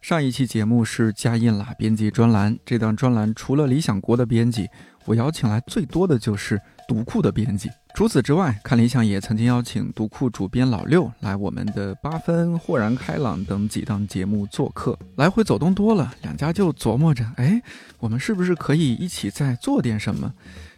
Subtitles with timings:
[0.00, 4.66] 上一期节目是加印啦编辑专栏，这档专栏除了理想国的编辑，
[5.04, 6.58] 我邀请来最多的就是
[6.88, 7.68] 读库的编辑。
[7.94, 17.60] 除此之外，看理想也曾经邀请读库主编老六来我们的八分、豁然开朗等几档节目做客，来回走动多了，两家就琢磨着，哎，
[17.98, 20.32] 我们是不是可以一起再做点什么？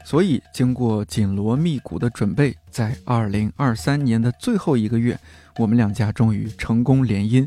[0.05, 5.16] 所以，经过紧锣密鼓的准备，在二零二三年的最后一个月，
[5.59, 7.47] 我们两家终于成功联姻。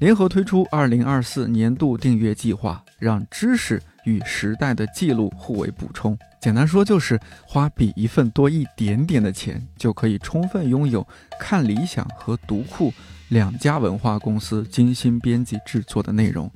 [0.00, 6.18] 联合推出二零二四年度订阅计划，让知识与时代的记录互为补充。
[6.40, 11.06] 简单说，就是花比一份多一点点的钱，就可以充分拥有
[11.38, 12.90] 看理想和读库
[13.28, 16.50] 两家文化公司精心编辑制作的内容。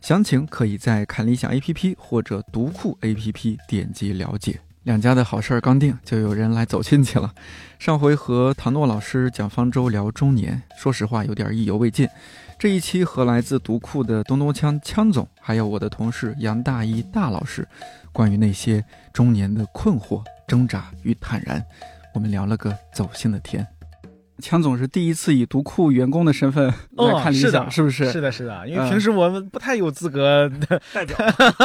[0.00, 4.60] 详情可以在看理想 APP 或者读库 APP 点击了解。
[4.84, 7.34] 两家的好事儿刚定，就有人来走亲戚了。
[7.80, 12.06] 上回和唐诺老师讲方舟聊中年，说实话有点意犹未尽。
[12.64, 17.68] 这一期和来自独库的东东锵锵总，还有我的同事杨大一大老师，
[18.10, 21.62] 关于那些中年的困惑、挣扎与坦然，
[22.14, 23.66] 我们聊了个走心的天。
[24.38, 28.10] 强总是第一次以独库员工的身份来看理想，是不是？
[28.10, 30.50] 是的，是的，因为平时我们不太有资格
[30.94, 31.16] 代表。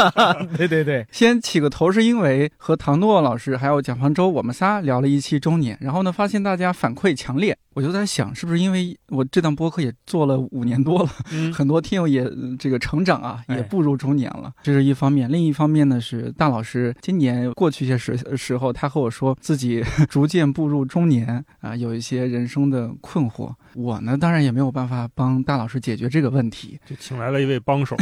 [0.57, 7.57] 对对对，先起个头，是因为和唐诺老师还有蒋方舟，我们仨聊了一期中年，然后呢，发现大家反馈强烈。
[7.75, 11.09] 我就在想，是不是因为我这档播客也做了五年多了，
[11.53, 15.31] 很多听友也这个成长啊，也步入中年了，这是一方面。
[15.31, 23.53] 另一方面呢，是大老师今年过去一些时时候，他和我说自己 逐渐步入中年啊，有一些人生的困惑。
[23.75, 27.95] 我呢，当然也没有办法帮大老师解决这个问题，就请来了一位帮手。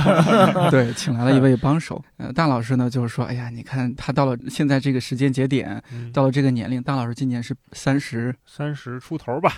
[0.70, 2.04] 对，请来了一位帮手。
[2.18, 8.97] 呃，大老师呢，就是说，哎呀，你看他到了现在这个时间节点，到了这个年龄，大老师今年是三十，三十。
[8.98, 9.54] 出头吧，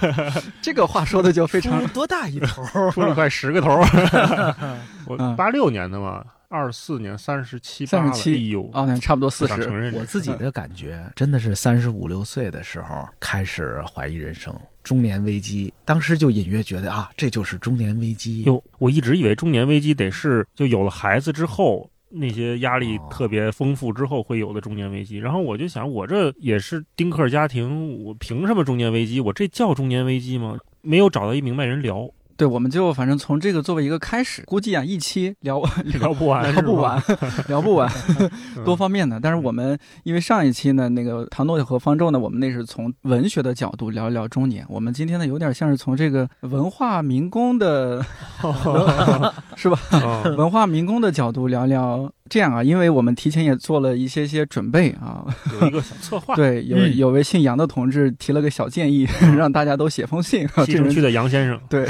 [0.60, 3.82] 这个话说的就非常多大一头，出了快十个头。
[5.06, 9.92] 我八六年的嘛，二四年三十七，三十七，哎呦，啊，差不多四十。
[9.94, 15.72] 我自己的感觉真的是三十五六岁的时候开始怀疑人生，中年危机。
[15.84, 18.42] 当时就隐约觉得啊，这就是中年危机。
[18.42, 21.90] 哟，我一直以为中年危机得是就有了孩子之后。
[22.14, 29.20] 那些压力特别丰富之后会有的中年危机，然后我就想，我这也是丁克家庭，我凭什么中年危机？
[29.20, 30.56] 我这叫中年危机吗？
[30.80, 32.08] 没有找到一明白人聊。
[32.36, 35.62] 对，我们就反正从这个作为一个开始，估计啊一期聊
[36.00, 37.02] 聊不完，聊不完，
[37.48, 37.90] 聊不完，
[38.64, 39.20] 多方面的。
[39.20, 44.64] 但是我们因为上一期呢，那个唐诺和方舟呢，我们那是从文学的角度聊一聊中年。
[44.68, 48.04] 我们今天呢，有点像是从这个文化民工的
[49.56, 49.78] 是吧？
[50.36, 52.10] 文化民工的角度聊聊。
[52.30, 55.26] 这样啊，因为我们提前也做了一些些准备啊，
[55.60, 56.34] 有一个小策划。
[56.36, 60.48] 对，有有位姓杨的同志提了个小建议， 让大家都写封信。
[60.64, 61.60] 西城区的杨先生。
[61.68, 61.86] 对，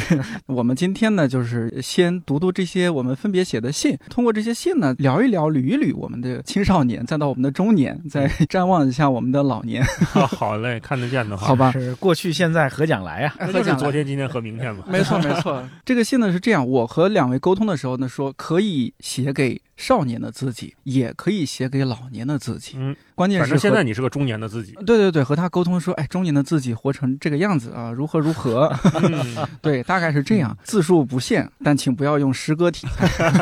[0.46, 9.84] 我们今天呢，就是先读读这些我们分别写的信，通过这些信呢，聊一聊、捋一捋我们的青少年，再到我们的中年，再瞻望一下我们的老年。
[9.84, 11.70] 好嘞，看得见的话，好吧。
[11.70, 14.84] 是过去、现在何讲来啊，合讲昨天、今天和明天嘛。
[14.88, 15.62] 没错，没错。
[15.84, 19.62] 这个信呢是这样，我和两位沟通的时候呢，说可以写给。
[19.76, 22.76] 少年的自己也可以写给老年的自己。
[22.78, 24.72] 嗯，关键是现在你是个中年的自己。
[24.86, 28.74] 对对对，和他沟通说，哎，中年的自己活成这个样子啊，如何如何？
[29.60, 32.86] 对，大概是这样，字数不限，但请不要用诗歌体。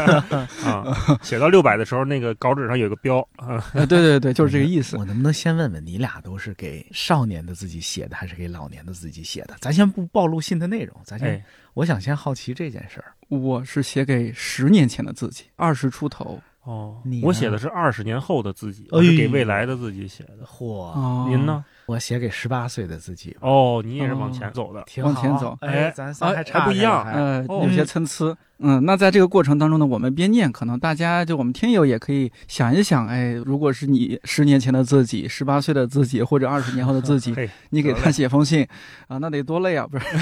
[0.67, 3.21] 啊，写到六百的时候，那个稿纸上有个标。
[3.37, 4.97] 啊， 对对对，就是这个意思。
[4.97, 9.57] 我能不能先问问你俩，都是给少年的自己写的，还是给老年的自己写的？
[9.61, 11.43] 咱先不暴露信的内容，咱先。
[11.75, 13.15] 我想先好奇这件事儿。
[13.29, 16.39] 我是写给十年前的自己，二十出头。
[16.65, 20.47] 哦，我写的是二十年后的自己，是给未来的自己写的。
[20.47, 21.65] 嚯，您呢？
[21.87, 23.37] 我写给十八岁的自己。
[23.41, 25.59] 哦，你也是往前走的，往前走。
[25.61, 28.37] 哎，咱仨还还不一样，呃，有些参差。
[28.65, 37.35] 嗯，那在这个过程当中呢，我们边念，可能大家就我们听友也可以想一想，哎，如果是你十年前的自己，十八岁的自己，或者二十年后的自己，
[37.71, 38.65] 你给他写封信，
[39.09, 40.07] 啊，那得多累啊，不是？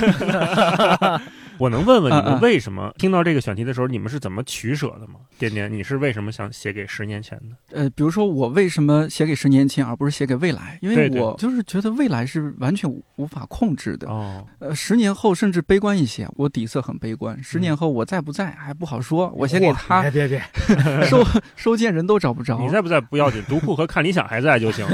[1.61, 5.21] 我能问问你嗯嗯们为什么听到这个选题的时候，你们是怎么取舍的吗？
[5.39, 7.77] 点点，你是为什么想写给十年前的？
[7.77, 10.79] 呃，比如说我为什么写给十年前，而不是写给未来？
[10.81, 14.09] 因为我就是觉得未来是完全无无法控制的。
[14.09, 17.39] 哦，呃，十年后甚至悲观一些，我底色很悲观。
[17.43, 20.43] 十年后我在不在还不好说，我写给他别别别，
[21.05, 21.23] 收
[21.57, 22.59] 收件人都找不着。
[22.59, 24.87] 你在不在不要紧，读库和看理想还在就行。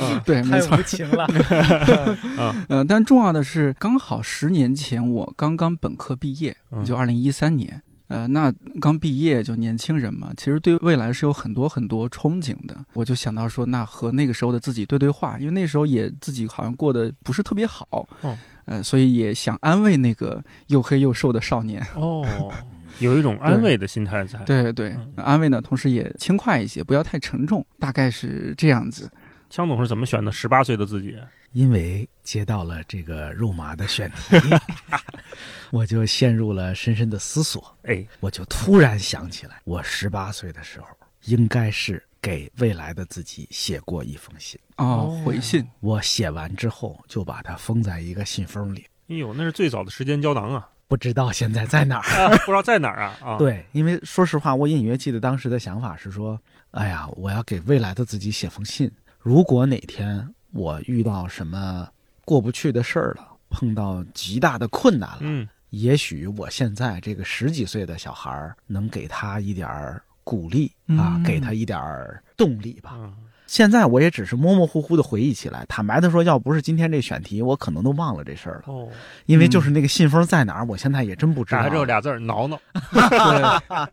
[0.00, 0.82] 嗯 对，没错太无。
[0.82, 1.28] 情了。
[2.68, 7.82] 呃，但重要的是，刚好十年前我刚刚本科毕业，嗯就二零一三年。
[8.08, 12.74] 呃，那刚毕业就年轻人嘛，其实对未来是有很多很多憧憬的。
[12.94, 21.86] 我就想到说，那和那个时候的自己对对话，因为那时候也自己好像过得不是特别好，哦呃，所以也想安慰那个又黑又瘦的少年。
[21.96, 22.26] 哦，
[22.98, 24.38] 有一种安慰的心态在。
[24.46, 29.10] 对对安慰呢，同时也轻快一些，不要太沉重，大概是这样子。
[29.50, 31.16] 枪总是怎么选的十八岁的自己？
[31.52, 34.36] 因为接到了这个肉麻的选题，
[35.72, 37.74] 我就陷入了深深的思索。
[37.84, 40.86] 哎，我就突然想起来，我十八岁的时候，
[41.24, 44.60] 应该是给未来的自己写过一封信。
[44.76, 50.68] 哦，回信，我写完之后，就把它封在一个信封里，哎呦，那是最早的时间胶囊啊！
[50.86, 52.04] 不知道现在在哪儿。
[52.12, 53.16] 啊不知道在哪儿啊？
[53.22, 56.38] 啊，，对，因为说实话，我隐约记得当时的想法是说，
[56.72, 58.90] 哎呀，我要给未来的自己写封信。
[59.18, 61.88] 如果哪天我遇到什么
[62.24, 71.22] 过不去的事儿了，碰到极大的困难了，嗯，也许我现在这个十几岁的小孩儿能给他一点儿鼓励啊，嗯。
[71.22, 72.92] 给他一点儿动力吧。
[72.96, 73.14] 嗯
[73.48, 78.86] 现在我也只是模模糊糊的回忆起来，坦白的说，要不是今天这选题，我可能都忘了这事儿了，哦，
[79.24, 81.58] 因为就是那个信封在哪儿，我现在也真不知道。
[81.62, 82.60] 打开之后俩字儿挠挠。
[82.92, 83.86] 对，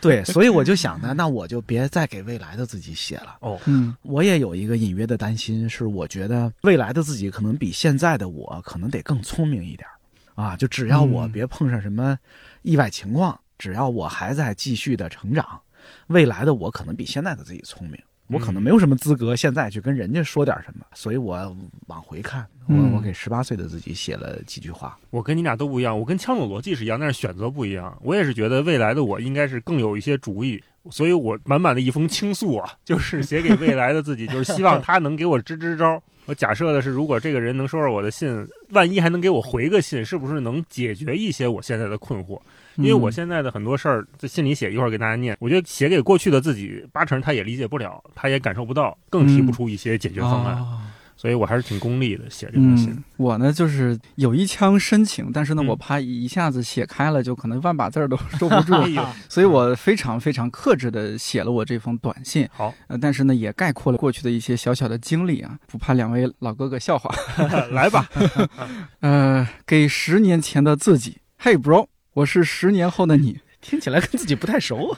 [0.00, 3.36] 对，所以我就想呢，那我就别再给未来的自己写了。
[3.40, 10.56] 哦，嗯我也有一个隐约的担心，是我觉得未来的自己可能比现在的我可能得更聪明一点儿啊。
[10.56, 12.18] 就只要我嗯别碰上什么
[12.62, 15.60] 意外情况，只要我还在继续的成长，
[16.06, 18.00] 未来的我可能比现在的自己聪明。
[18.28, 21.56] 我可能没有什么资格现在去跟人家说点什么，所以我
[21.88, 24.98] 往回看，我嗯我给十八岁的自己写了几句话。
[25.10, 27.96] 我跟你俩都不一样，我跟枪总逻辑是一样，但是选择不一样。
[28.02, 36.02] 我也是觉得未来的我应该是更有一些主意，所以我满满的一封倾诉啊，就是写给未来的自己，就是希望他能给我支支招。
[36.26, 42.40] 我假设的是，如果这个人能收到我的信，万一还能给我回个信，是不是能解决一些我现在的困惑？
[42.76, 45.36] 因为我现在的很多事儿在信里写，一会儿给大家念。
[45.40, 50.56] 我觉得写给过去的自己，八成他也理解不了，他也感受不到，更提不出一些解决方案。
[50.56, 50.80] 哦
[51.16, 52.90] 所以我还是挺功利的写这封信。
[52.90, 58.74] 嗯，我呢就是有一腔深情，但是呢，嗯我怕一下子写开了，就可能万把字儿都收不住，
[59.30, 62.46] 所以我非常非常克制的写了我这封短信。
[62.52, 67.08] 好，呃，但是呢，也概括了过去的一些小小的经历啊，不怕两位老哥哥笑话。
[67.70, 68.06] 来吧，
[69.00, 73.40] 呃，给十年前的自己，Hey bro，我是十年后的你。
[73.60, 74.96] 听起来跟自己不太熟。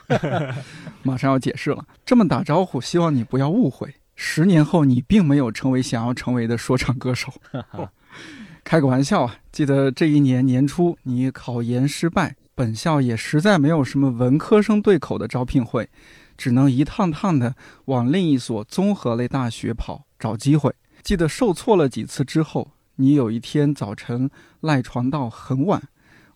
[1.03, 3.95] 马上要解释了，这么打招呼，希望你不要误会。
[4.15, 7.33] 十年后，你并没有成为想要成为的说唱歌手。
[8.65, 9.37] 开个玩笑啊！
[9.51, 15.89] 记得这一年年初，你考研失败，本校也实在没有什么文科生对口的招聘会，
[16.37, 17.55] 只能一趟趟的
[17.87, 20.75] 往另一所综合类大学跑找机会。
[21.03, 24.29] 记得受挫了几次之后，你有一天早晨
[24.61, 25.81] 赖床到很晚，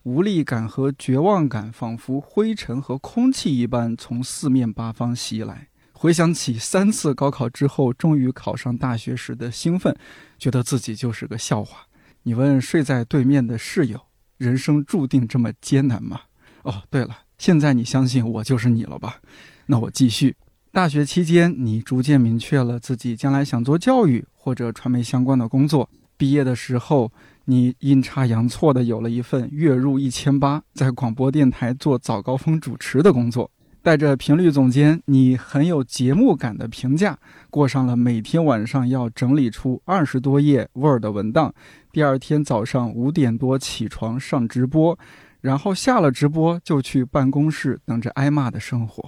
[0.03, 5.67] 无力感和绝望感仿佛灰尘和空气一般从四面八方袭来。
[5.93, 9.95] 回想起三次高考之后终于考上大学时的兴奋，
[10.39, 11.85] 觉得自己就是个笑话。
[12.23, 13.99] 你问睡在对面的室友
[14.37, 16.21] ：“人生注定这么艰难吗？”
[16.63, 19.21] 哦，对了，现在你相信我就是你了吧？
[19.67, 20.35] 那我继续。
[20.71, 25.87] 大学期间，你逐渐明确了自己将来想做教育或者传媒相关的工作。
[26.17, 27.11] 毕业的时候，
[27.51, 33.51] 你阴差阳错的有了一份月入一千八，在广播电台做早高峰主持的工作。
[33.81, 37.17] 带着频率总监，你很有节目感的评价，
[37.49, 41.53] 过上了每天晚上要整理出二十多页 Word 文档，
[41.91, 44.97] 第二天早上五点多起床上直播，
[45.41, 49.03] 然后下了直播就去办公室等着挨骂的生活。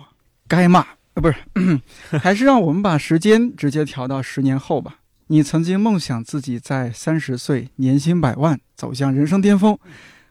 [0.50, 1.38] 该骂啊，不是，
[2.20, 4.98] 还是让我们把时间直接调到十年后吧。
[5.28, 9.78] 你曾经梦想自己在三十岁年薪百万，走向人生巅峰。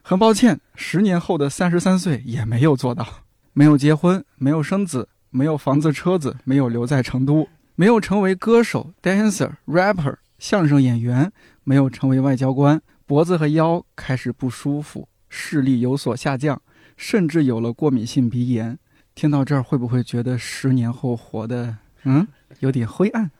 [0.01, 3.23] 很抱歉，十年后的三十三岁也没有做到。
[3.53, 11.31] 没有结婚，没有生子，没有房子车子，没有留在成都，没有成为歌手、dancer、rapper、相声演员，
[11.63, 16.61] 没有成为外交官，脖子和腰开始不舒服，视力有所下降，
[16.97, 18.77] 甚至有了过敏性鼻炎。
[19.15, 22.27] 听到这儿，会不会觉得十年后活的嗯
[22.59, 23.31] 有点灰暗？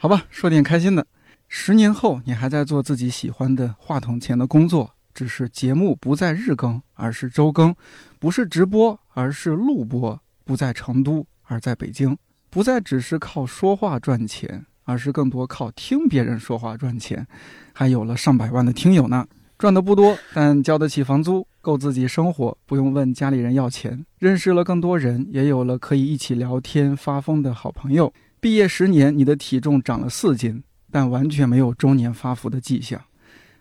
[0.00, 1.04] 好吧，说点开心的。
[1.48, 7.72] 十年后，你还在做自己喜欢的话筒前的工作，只是节目不在日更，而是周更；
[8.20, 12.14] 不是直播，而是录播；不在成都，而在北京；
[12.48, 17.26] 不再只是靠说话赚钱，而是更多靠听别人说话赚钱。
[17.72, 19.26] 还有了上百万的听友呢，
[19.58, 24.06] 赚的不多，但交得起房租，够自己生活，不用问家里人要钱。
[24.20, 28.12] 认识了更多人，也有了可以一起聊天发疯的好朋友。
[28.40, 33.02] 毕业十年，你的体重长了四斤，但完全没有中年发福的迹象。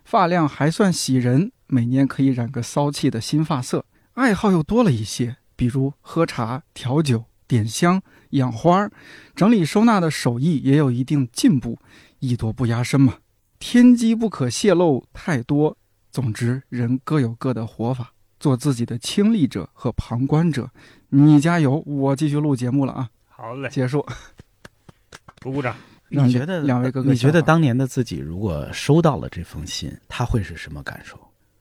[0.05, 3.84] 发量还算喜人，每年可以染个骚气的新发色。
[4.13, 8.89] 爱好又多了一些，比如喝茶、调酒、点香、养花，
[9.36, 11.79] 整理收纳的手艺也有一定进步。
[12.19, 13.15] 艺多不压身嘛，
[13.60, 15.75] 天机不可泄露太多。
[16.12, 20.69] 总之，人各有各的活法，做自己的亲历者和旁观者。
[21.10, 23.10] 你加油，我继续录节目了啊！
[23.27, 24.05] 好嘞，结束。
[25.48, 25.75] 鼓鼓掌。
[26.10, 31.20] 你觉得两位哥哥，你觉得当年的自己如果收到了这封信，他会是什么感受？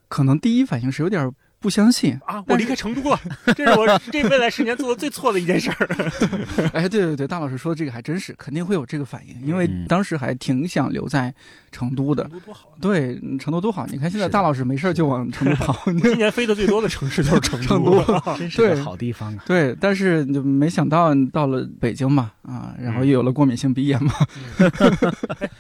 [0.09, 1.31] 可能第一反应是有点
[1.67, 2.41] 不相信啊！
[2.47, 3.19] 我离开成都了，
[3.57, 5.89] 这是我 这未来十年做的最错的一件事儿。
[6.73, 11.35] 哎，对对对，大老师说的这个还真是，肯定会有这个反应，因为当时还挺想留在
[11.73, 12.23] 成都的。
[12.23, 13.85] 成都多好，对，成都多好！
[13.87, 15.77] 你看现在大老师没事就往成都跑。
[16.01, 18.01] 今年飞的最多的城市就是成成都，
[18.39, 19.43] 真是个好地方啊！
[19.45, 24.13] 对，但是就没想到到了北京嘛，啊，然后又有了过敏性鼻炎嘛，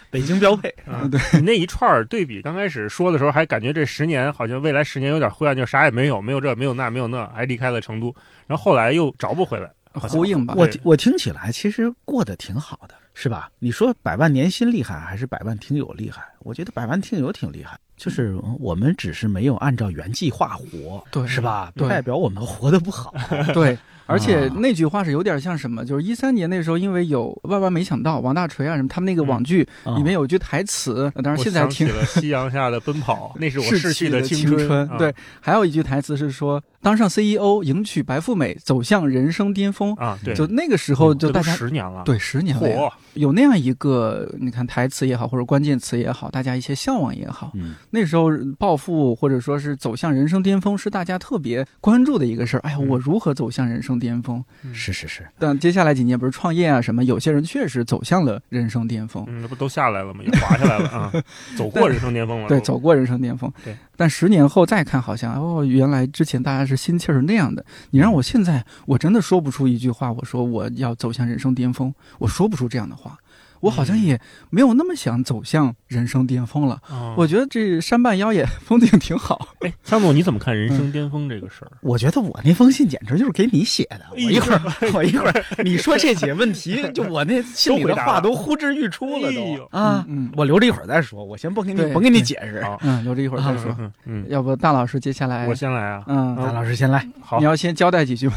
[0.09, 1.03] 北京标配啊！
[1.11, 8.15] 对，你那一串对比，刚开始说的时候还感觉这十年好像未来十年有点灰暗，就啥也没有，没有这，没有那，没有那，还离开了成都，
[8.47, 10.53] 然后后来又找不回来，呼应吧。
[10.55, 13.51] 我我听起来其实过得挺好的，是吧？
[13.59, 16.23] 你说百万年薪厉害还是百万听友厉害？
[16.41, 21.73] 我觉得百万听友挺厉害，就是我们只是没有按照原计划活，对，是吧？
[21.75, 23.15] 对代表我们活得不好，
[23.55, 23.77] 对。
[24.09, 25.85] 而且那句话是有点像什么？
[25.85, 34.89] 就是一三年那时候，因为有万万没想到，王大锤啊什么，他们那个网剧里面有句台词，当然现在听了夕阳下的奔跑，那是我逝去的青春。
[34.97, 36.63] 对，还有一句台词是说。
[36.83, 40.17] 当上 CEO，迎娶白富美，走向人生巅峰啊！
[40.25, 52.61] 对，就那个时候，就大家十年了，对，十年了，有那样一个，你看台词也好，或者关键词也好，大家一些向往也好，嗯，那时候暴富或者说是走向人生巅峰，是大家特别关注的一个事儿。
[52.61, 54.45] 哎呀，我如何走向人生巅峰？
[54.73, 55.27] 是是是。
[55.39, 60.23] 但接下来几年不是创业啊什么，有些人确实走向了人生巅峰，嗯，那不都下来了吗？
[60.25, 61.13] 也滑下来了啊，
[61.57, 62.49] 走过人生巅峰了。
[62.49, 63.53] 对，走过人生巅峰。
[63.65, 63.77] 对。
[63.97, 67.65] 但十年后再看，好像哦，原来之前大家是心气儿那样的。
[67.91, 70.13] 你让我现在，我真的说不出一句话。
[70.13, 73.19] 我说我要走向人生巅峰，我说不出这样的话。
[73.61, 74.21] 我好像也
[74.51, 76.81] 没有那么想走向人生巅峰了。
[77.17, 79.49] 我觉得这山半腰也风景挺好。
[79.61, 81.71] 哎，张总，你怎么看人生巅峰这个事儿？
[81.81, 84.01] 我觉得我那封信简直就是给你写的。
[84.13, 84.61] 我一会儿，
[84.93, 90.05] 我一会儿，你说这些问题， 就我那心里的话都呼之欲出了都啊。
[90.09, 92.65] 嗯，我留着一会儿再说，我先不给你，甭给你解释。
[92.83, 93.75] 嗯，留着一会儿再说。
[94.05, 96.05] 嗯，要不大老师接下来我先来啊。
[96.07, 97.07] 嗯，大老师先来。
[97.21, 98.35] 好，你要先交代几句吗？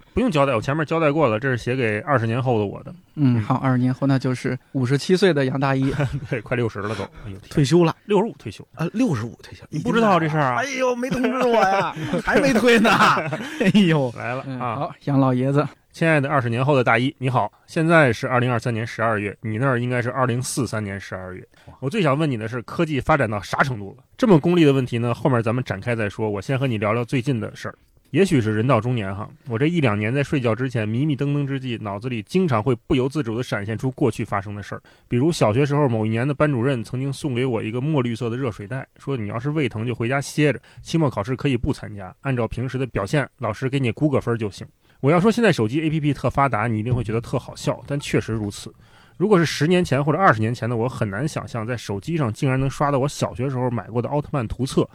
[0.14, 2.94] 不用交代，我前面交代过了，这是写给二十年后的我的。
[3.14, 5.92] 嗯，好，二十年后那就是五十七岁的杨大一，
[6.30, 10.56] 对，快六十了都，哎呦，退休了，六十五退休啊，六十五退休，你不知道这事儿啊？
[10.58, 11.94] 哎呦，没通知我呀，
[12.24, 12.90] 还没退呢。
[13.60, 14.76] 哎呦，来了啊！
[14.76, 21.46] 好，杨老爷子，亲爱的二十年后的大一，你好，现在是二零二三年十二月，你那儿应该是二零四三年十二月。
[21.80, 24.04] 我最想问你的是，科技发展到啥程度了？
[24.16, 25.12] 这么功利的问题呢？
[25.12, 26.30] 后面咱们展开再说。
[26.30, 27.74] 我先和你聊聊最近的事儿。
[28.12, 34.82] 也许是人到中年哈，我这一两年在睡觉之前迷迷瞪瞪之际，脑子里经常会不由自主地闪现出过去发生的事儿。
[35.08, 44.66] 比如小学时候某一年的班主任曾经送给我一个墨绿色的热水袋，说你要是胃疼就回家歇着，期末考试可以不参加，按照平时的表现，老师给你估个分就行。
[45.00, 48.70] 我要说现在手机 APP 特发达，你一定会觉得特好笑，但确实如此。
[49.16, 54.86] 如果是十年前或者二十年前的我，很难想象在手机上竟然能刷到我小学时候买过的奥特曼图册。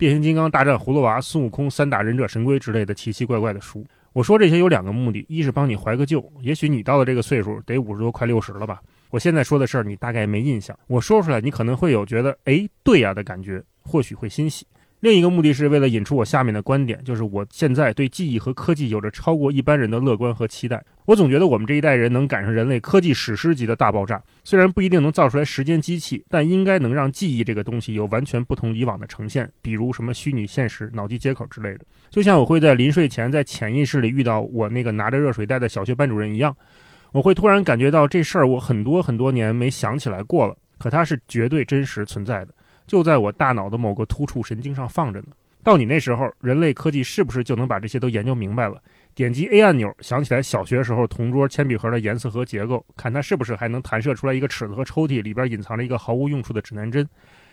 [0.00, 3.84] 变形金刚大战葫芦娃、孙悟空、三打忍者神龟之类的奇奇怪怪的书。
[4.14, 8.80] 我说这些有两个目的：一是帮你怀个旧，也许你到了这个岁数得五十多快六十了吧。
[9.10, 14.66] 我现在说的事儿你大概没印象，我说出来你可能会有觉得哎对呀的感觉，或许会欣喜。
[15.00, 20.84] 另一个目的是为了引出我下面的观点，就是我现在对记忆和科技有着超过一般人的乐观和期待。
[21.06, 31.80] 我总觉得我们这一代人能赶上人类科技史诗级的大爆炸，虽然不一定能造出来时间机器，但应该能让记忆这个东西有完全不同以往的呈现，比如什么虚拟现实、脑机接口之类的。
[32.10, 36.54] 就像我会在临睡前在潜意识里遇到我那个拿着热水袋的小学班主任一样，
[37.12, 42.52] 我会突然感觉到这事儿我很多很多年没想起来过了，可它是绝对真实存在的。
[42.90, 45.28] 就在我大脑的某个突触神经上放着呢。
[45.62, 48.82] 到你那时候，人类科技是不是就能把这些都研究明白了？
[49.14, 57.08] 点击 A 按钮，想起来小学时候同桌铅笔盒的颜色和结构，看它是不是还能弹射出来一个尺子和抽屉里边隐藏着一个毫无用处的指南针。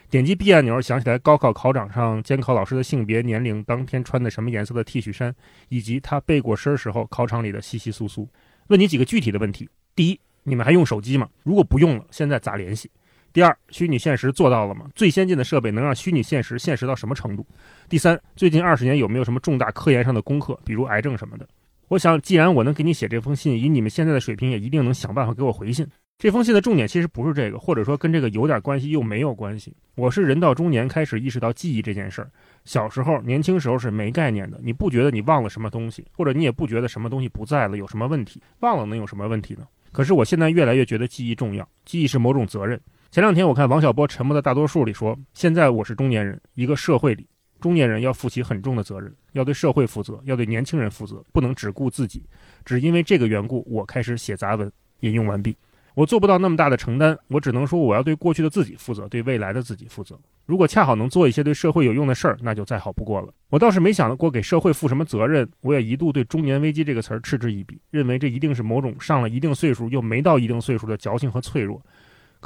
[0.10, 5.36] 点击 B 按钮，想起来高考考场上监考老师的性别、年龄、当天穿的什么颜色的 T 恤衫，
[5.70, 8.28] 以及他背过身时候考场里的稀稀疏疏。
[8.70, 11.30] 问你几个具体的问题：第一，你们还用手机吗？
[11.44, 12.90] 如果不用了，现在咋联系？
[13.38, 14.88] 第二，虚拟现实做到了吗？
[14.96, 17.46] 最先进的设备能让虚拟现实现实到什么程度？
[17.88, 21.48] 第三，最近二十年有没有什么重大科研上的功课，比如癌症什么的？
[21.88, 25.86] 我想，既然我能给你写这封信，以你们现在的水平，也一定能想办法给我回信。
[26.18, 29.72] 这封信的重点其实不是这个，或者说跟这个有点关系又没有关系。
[29.94, 32.32] 我是人到中年开始意识到记忆这件事儿。
[32.66, 39.68] 小时候、年轻时候是没概念的，你不觉得你忘了什么东西，或者你也不觉得什么东西不在了有什么问题，忘了能有什么问题呢？
[39.92, 42.82] 可是我现在越来越觉得记忆重要，记忆是某种责任。
[43.10, 47.26] 前两天我看王小波《沉默的大多数》里说，现在我是中年人，一个社会里
[47.62, 52.26] 中年人要负起很重的责任，要对社会负责，要对年轻人负责，不能只顾自己。
[52.66, 54.72] 只因为这个缘故，我开始写杂文。
[55.02, 55.56] 引用完毕。
[55.94, 60.20] 我做不到那么大的承担，我只能说我要对过去的自己负责，对未来的自己负责。
[60.46, 63.34] 如果恰好能做一些对社会有用的事儿，那就再好不过了。
[63.50, 71.82] 我倒是没想过给社会负什么责任，我也一度对“中年危机”这个词儿嗤之以鼻，认为这一定是某种上了一定岁数又没到一定岁数的矫情和脆弱。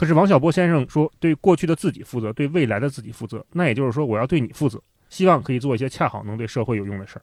[0.02, 4.82] 可是王小波先生说，对过去的自己负责，对未来的自己负责，那也就是说我要对你负责，
[5.12, 7.22] 希望可以做一些恰好能对社会有用的事儿。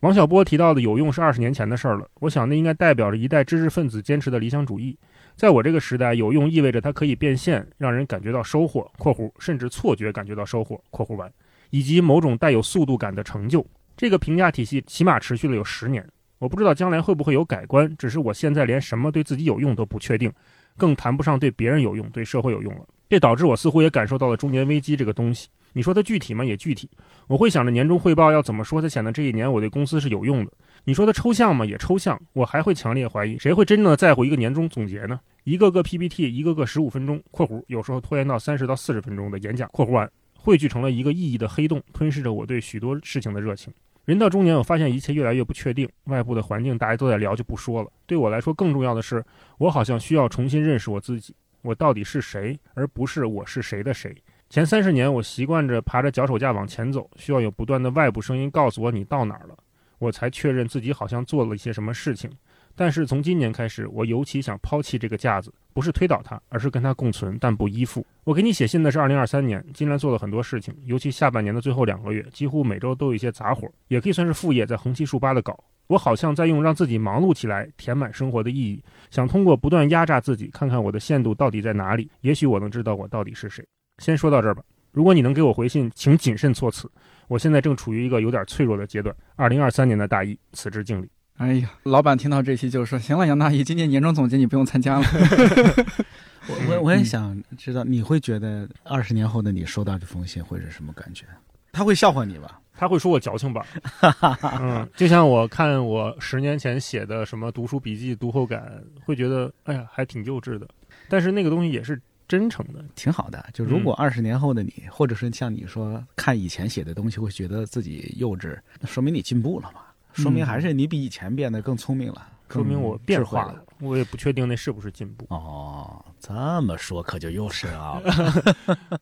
[0.00, 4.98] 王小波提到的有用是二十年前的事儿了，我想那应该代表着一代知识分子坚持的理想主义。
[5.36, 11.30] 在我这个时代，有用意味着它可以变现，让人感觉到收获（括弧甚至错觉感觉到收获）（括弧完），
[11.68, 13.66] 以及某种带有速度感的成就。
[13.98, 17.94] 这个评价体系起码持续了有十年，我不知道将来会不会有改观。
[17.98, 20.32] 只是我现在连什么对自己有用都不确定，
[20.76, 22.86] 更谈不上对别人有用、对社会有用了。
[23.08, 25.48] 这导致我似乎也感受到了中年危机这个东西。
[25.72, 26.44] 你说它具体吗？
[26.44, 26.88] 也具体。
[27.26, 30.52] 我会想着年终汇报要怎么说才显得这一年我对公司是有用的。
[30.84, 31.64] 你说它抽象吗？
[31.66, 32.20] 也抽象。
[32.32, 35.20] 我还会强烈怀疑，谁会真正的在乎一个年终总结呢？
[35.44, 43.72] 一个个 PPT，一个个十五分钟（括弧有时候拖延到三十到四十分钟的演讲）（括弧完）汇聚成了一个意义的黑洞，吞噬着我对许多事情的热情。
[44.04, 45.88] 人到中年，我发现一切越来越不确定。
[46.04, 47.90] 外部的环境大家都在聊，就不说了。
[48.06, 49.24] 对我来说，更重要的是，
[49.56, 54.14] 我好像需要重新认识我自己，我到底是谁，而不是我是谁的谁。
[54.50, 59.56] 前三十年，我习惯着爬着脚手架往前走，需要有不断的外部声音告诉我你到哪儿了。
[59.98, 62.30] 我才确认自己好像做了一些什么事情，
[62.76, 68.04] 但是从今年开始，我尤其想抛弃这个架子，不是推倒它，而是跟它共存，但不依附。
[68.24, 75.58] 我给你写信的是二零二三年，今年做了很多事情，尤其下半年的最后两个月，几乎每周都有一些杂活，也可以算是副业，在横七竖八的搞。
[75.86, 82.10] 我好像在用让自己忙碌起来填满生活的意义，想通过不断压榨自己，看看我的限度到底在哪里。
[82.22, 83.64] 也许我能知道我到底是谁。
[83.98, 84.62] 先说到这儿吧。
[84.92, 86.90] 如果你能给我回信，请谨慎措辞。
[87.28, 89.14] 我现在正处于一个有点脆弱的阶段。
[89.36, 91.08] 二零二三年的大一此致敬礼。
[91.38, 95.04] 哎呀，老板听到这期就说：“行了，杨大爷，今年年终总结你不用参加了。
[96.46, 101.24] ”我我我也想知道，你会觉得二十年后的你收到这封信会是什么感觉？
[101.72, 102.60] 他会笑话你吧？
[102.76, 103.66] 他会说我矫情吧？
[104.60, 110.68] 嗯，就像我看我十年前写的什么读书笔记、读后感，会觉得哎呀，还挺幼稚的。
[111.08, 112.00] 但是那个东西也是。
[112.26, 113.44] 真诚的，挺好的。
[113.52, 119.80] 就如果二十年后的你，或者是像你说看以前写的东西，会觉得自己幼稚，那说明你进步了嘛？
[120.14, 123.62] 说明还是你比以前变得更聪明了，说明我变化了。
[123.80, 125.26] 我也不确定那是不是进步。
[125.28, 128.56] 哦，这么说可就又深奥了。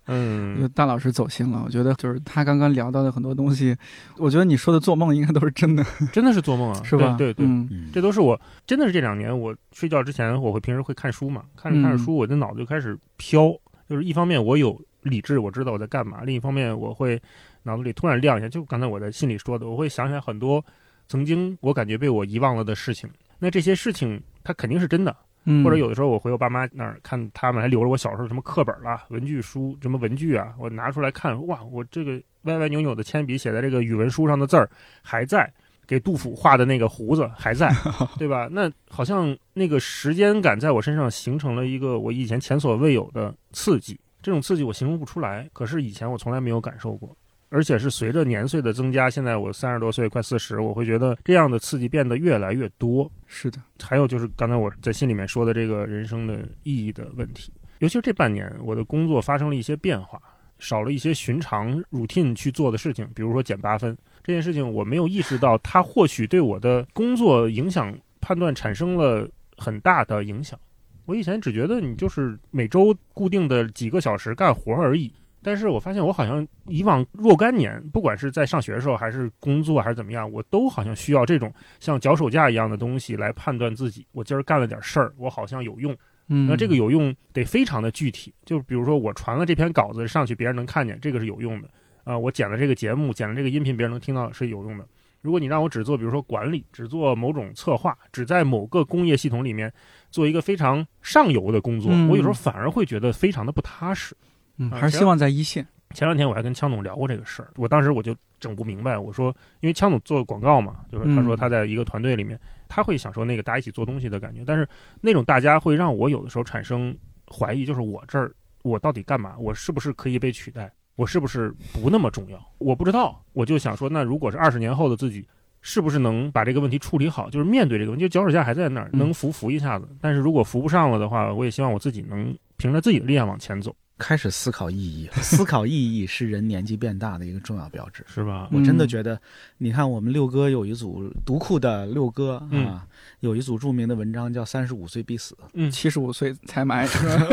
[0.07, 1.63] 嗯，大老师走心了。
[1.65, 3.77] 我觉得就是他刚刚聊到的很多东西，
[4.17, 7.15] 我觉得你说的做梦应该都是真的， 真的是做梦啊， 是吧？
[7.17, 7.47] 对对，
[7.93, 13.55] 这都是我真的是这两年我睡觉之前，我会平时会看书嘛，看着看着书，我的脑子就开始飘。
[13.89, 17.21] 就是一方面我有理智，我知道我在干嘛；另一方面我会
[17.65, 20.65] 脑子里突然亮一下，就刚才我在信里说的，我会想起来很多
[21.09, 23.11] 曾经我感觉被我遗忘了的事情。
[23.39, 25.17] 那这些事情它肯定是真的，
[25.65, 34.71] 或者有的时候我回我爸妈那儿看，他们还留着我小时候什么课本啦、文具书、什么文具啊，我拿出来看，哇，我这个歪歪扭扭的铅笔写在这个语文书上的字儿
[35.03, 35.53] 还在。
[35.85, 37.71] 给杜甫画的那个胡子还在，
[38.17, 38.49] 对吧？
[38.51, 45.47] 那好像那个时间感在我身上形成了一个我以前前所未有的刺激，这种刺激我形容不出来。
[45.53, 47.15] 可是以前我从来没有感受过，
[47.53, 53.09] 而且是随着年岁的增加，现在我三十多岁，快四十，我会觉得这样的刺激变得越来越多。
[53.27, 60.19] 是的，还有就是刚才我在信里面说的这个人生的意义的问题，尤其是这半年，我的工作发生了一些变化，
[60.59, 63.95] 少了一些寻常 routine 去做的事情，比如说减八分。
[64.25, 70.59] 这件事情我没有意识到，它或许对我的工作影响判断产生了很大的影响。
[71.05, 75.13] 我以前只觉得你就是每周固定的几个小时干活而已，
[75.43, 84.07] 但是我发现我好像以往若干年，不管是在上学的时候，还是工作，还是怎么样，我都好像需要这种像脚手架一样的东西来判断自己。
[84.13, 85.97] 我今儿干了点事儿，我好像有用。
[86.29, 91.69] 嗯，那这个有用得非常的具体，就比如说我传了这篇稿子上去，别人能看见，这个是有用的。
[92.05, 94.87] 啊、我剪了这个节目，剪了这个音频，别人能听到是有用的。
[95.21, 99.73] 如果你让我只做，比如说管理，只做某种策划，只在某个工业系统里面
[100.11, 104.17] 做一个非常上游的工作，嗯我有时候反而会觉得非常的不踏实。
[104.57, 105.67] 嗯，啊还是希望在一线。
[105.95, 114.67] 前两天我还跟枪总聊过这个事儿，我当时我就整不明白，我说，因为枪总做广告嘛，就是他说嗯他在一个团队里面，他会享受那个大家一起做东西的感觉，但是
[115.03, 116.97] 那种大家会让我有的时候产生
[117.31, 119.35] 怀疑，就是我这儿我到底干嘛？
[119.39, 120.73] 我是不是可以被取代？
[120.97, 122.43] 我是不是不那么重要？
[122.57, 125.27] 我不知道，我就想说，那如果是二十年后的自己，
[125.61, 127.29] 是不是能把这个问题处理好？
[127.29, 129.87] 就是面对这个问题，就脚手架还在那儿，嗯能扶扶一下子。
[130.01, 138.05] 但是如果扶不上了的话，我也希望我自己能凭着自己的力量往前走，开始思考意义， 思考意义是人年纪变大的一个重要标志。
[138.07, 138.49] 是吧？
[138.53, 139.19] 我真的嗯觉得，
[139.59, 142.87] 你看我们六哥有一组读库的六哥嗯啊，
[143.21, 146.87] 有一组著名的文章叫《三十五岁必死嗯，七十五岁才埋，》，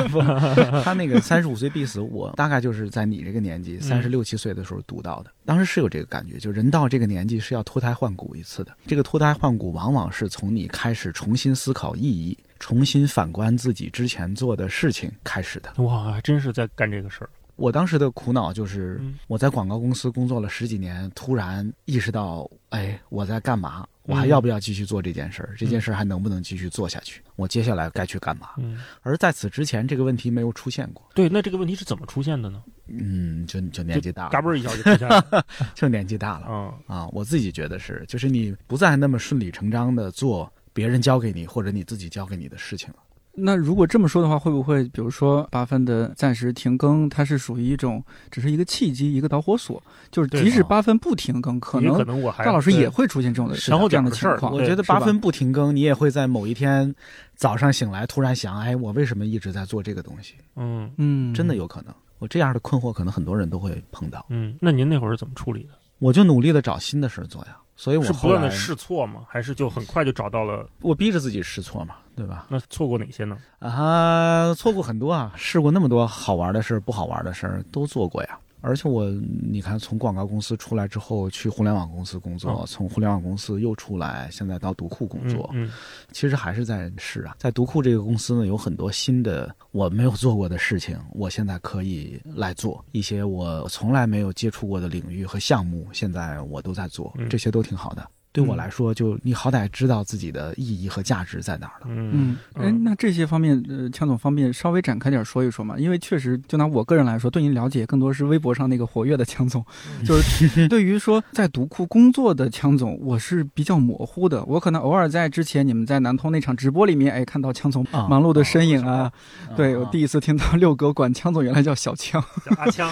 [0.84, 5.32] 他那个三十五岁必死，我大概就是在你这个年纪，嗯三十六七岁的时候读到的。
[5.46, 8.72] 当时是有这个感觉，就人到这个年纪是要脱胎换骨一次的。
[8.86, 15.82] 这个脱胎换骨往往是从你开始重新思考意义，重新反观自己之前做的事情开始的。
[15.84, 17.30] 哇，还真是在干这个事儿。
[17.56, 23.86] 我当时的苦恼就是嗯，我在广告公司工作了十几年，突然意识到，哎，我在干嘛？
[24.04, 25.54] 我还嗯要不要继续做这件事儿？
[25.58, 27.22] 这件事儿还能不能继续做下去？
[27.36, 28.52] 我接下来该去干嘛？
[28.58, 31.06] 嗯，而在此之前，这个问题没有出现过。
[31.14, 32.64] 对，那这个问题是怎么出现的呢？
[32.88, 35.46] 嗯，就就年纪大了，嘎嘣儿一下就出现了。
[35.76, 37.08] 就年纪大了嗯啊！
[37.12, 42.96] 我自己觉得是，就是你不再那么顺理成章的做别人交给你或者你自己交给你的事情了。
[43.42, 49.84] 那如果这么说的话，会不会比如说八分的暂时停更，它是属于一种只是一个契机，一个导火索？
[50.10, 54.54] 就是即使啊八分不停更，可能可能我还大老师也会出现这种的前后这样的事儿的情况。
[54.58, 56.96] 我觉得八分不停更，你也会在某一天
[57.36, 60.36] 早上醒来突然想，哎，我为什么一直在做这个东西？
[60.56, 61.94] 嗯嗯，真的有可能。
[62.20, 64.26] 我这样的困惑，可能很多人都会碰到。
[64.30, 64.56] 嗯。
[64.62, 65.70] 那您那会儿是怎么处理的？
[66.00, 69.22] 我就努力的找新的事儿做呀，所以我是不断的试错吗？
[69.28, 70.68] 还是就很快就找到了？
[70.82, 72.46] 我逼着自己试错嘛，对吧？
[72.50, 73.38] 那错过哪些呢？
[73.60, 78.40] 啊，错过很多啊，试过那么多好玩的事儿、不好玩的事儿都做过呀。
[78.62, 79.10] 而且我，
[79.42, 85.72] 你看，从广告公司出来之后，去互联网公司工作，哦从互联网公司又出来，现在到读库工作，嗯
[86.12, 87.36] 其实还是在试啊。
[87.40, 98.06] 在读库这个公司呢，有很多新的我没有做过的事情，我现在可以来做一些我从来没有接触过的领域和项目，现在我都在做嗯，这些都挺好的。
[98.40, 101.88] 对我来说，就你好歹知道自己的意义和价值在哪儿了。
[101.90, 105.78] 嗯嗯，哎，那这些方面，呃，强总方便稍微展开点说一说嘛？
[105.78, 109.66] 因为确实，就拿我个人来说，对您了解更多是微博上那个活跃的强总，
[110.06, 114.44] 就是对于说在读库工作的强总，我是比较模糊的。
[114.46, 119.12] 我可能偶尔在之前你们在南通那场直播里面，哎，看到强总啊忙碌的身影啊。
[119.56, 122.24] 对我啊第一次听到六哥管强总原来叫小强。
[122.46, 122.92] 叫阿枪，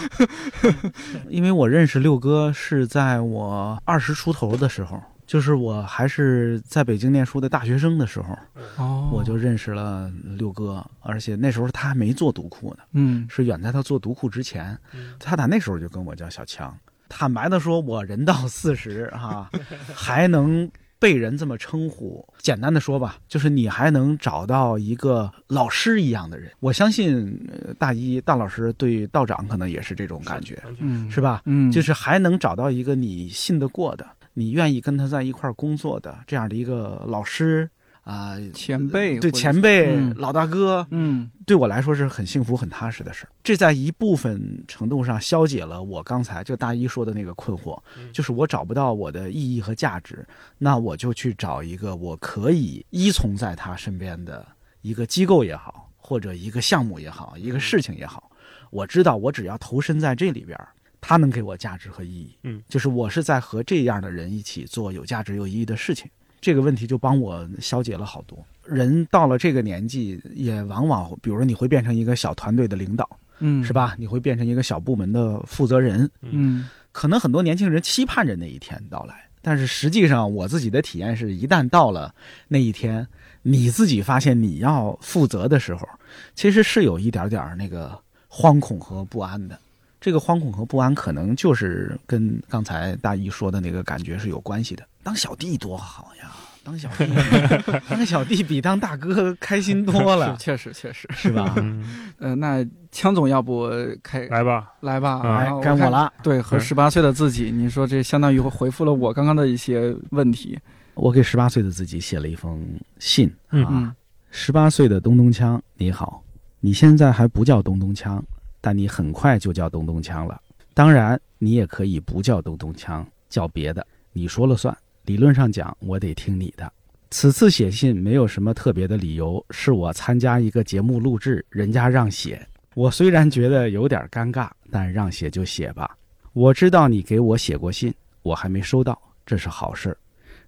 [1.29, 8.35] 因为我认识六哥是在我二十出头的时候，就是我还是在北京念书的大学生的时候，
[8.77, 16.75] 哦我就认识了六哥，而且那时候他还没做读库呢，嗯是远在他做读库之前，嗯他打那时候就跟我叫小强。
[17.09, 19.49] 坦白的说，我人到四十哈，
[19.93, 22.27] 还能被人这么称呼。
[22.39, 26.51] 简单的说吧，就是你还能找到一个老师一样的人。
[26.59, 31.41] 我相信，呃大一大老师对道长可能也是这种感觉，嗯是吧？
[31.45, 34.05] 嗯，就是还能找到一个你信得过的，
[34.39, 37.67] 你愿意跟他在一块儿工作的这样的一个老师
[38.03, 40.13] 啊、前辈对前辈、嗯。
[40.15, 41.27] 老大哥，嗯。
[41.47, 43.29] 对我来说是很幸福、很踏实的事儿。
[43.43, 48.13] 这在一部分程度上消解了我刚才就大一说的那个困惑，嗯。
[48.13, 50.23] 就是我找不到我的意义和价值，
[50.59, 54.47] 那我就去找一个我可以依从在他身边的
[54.83, 58.29] 一个机构也好，或者一个项目也好，一个事情也好，
[58.69, 60.69] 我知道我只要投身在这里边儿，
[61.07, 62.35] 它能给我价值和意义。
[62.43, 66.05] 嗯，就是我是在和这样的人一起做有价值、有意义的事情。
[66.41, 68.37] 这个问题就帮我消解了好多。
[68.65, 73.71] 人到了这个年纪，也往往，比如说你会变成一个小团队的领导，嗯是？
[73.71, 73.95] 吧？
[73.97, 76.11] 你会变成一个小部门的负责人。
[76.21, 82.13] 嗯可能很多年轻人期盼着那一天到来，但是实际上我自己的体验是，一旦到了
[82.49, 83.07] 那一天，
[83.43, 85.87] 你自己发现你要负责的时候，
[86.35, 87.97] 其实是有一点点那个
[88.29, 89.57] 惶恐和不安的。
[89.99, 94.83] 这个惶恐和不安，可能就是跟刚才大姨说的那个感觉是有关系的。
[95.03, 96.31] 当小弟多好呀！
[96.63, 97.05] 当小弟，
[97.89, 101.07] 当小弟比当大哥开心多了， 确实确实。
[101.13, 101.53] 是吧？
[101.57, 103.71] 嗯，呃，那枪总要不
[104.03, 105.21] 开来吧，来吧，
[105.63, 106.11] 该我了。
[106.21, 110.59] 对，和嗯十八岁的自己，你说这相当于回复了我刚刚的一些问题。
[110.93, 112.61] 我给十八岁的自己写了一封
[112.99, 113.95] 信嗯啊，嗯
[114.29, 116.21] 十八岁的东东锵，你好，
[116.59, 118.21] 你现在还不叫东东锵，
[118.67, 120.41] 但你很快就叫东东锵了。
[120.73, 124.77] 当然，你也可以不叫东东锵，叫别的，你说了算。
[125.05, 126.69] 理论上讲，我得听你的。
[127.09, 132.45] 此次写信没有什么特别的理由，是我参加一个节目录制，人家让写。
[132.73, 135.97] 我虽然觉得有点尴尬，但让写就写吧。
[136.33, 139.97] 我知道你给我写过信，我还没收到，这是好事，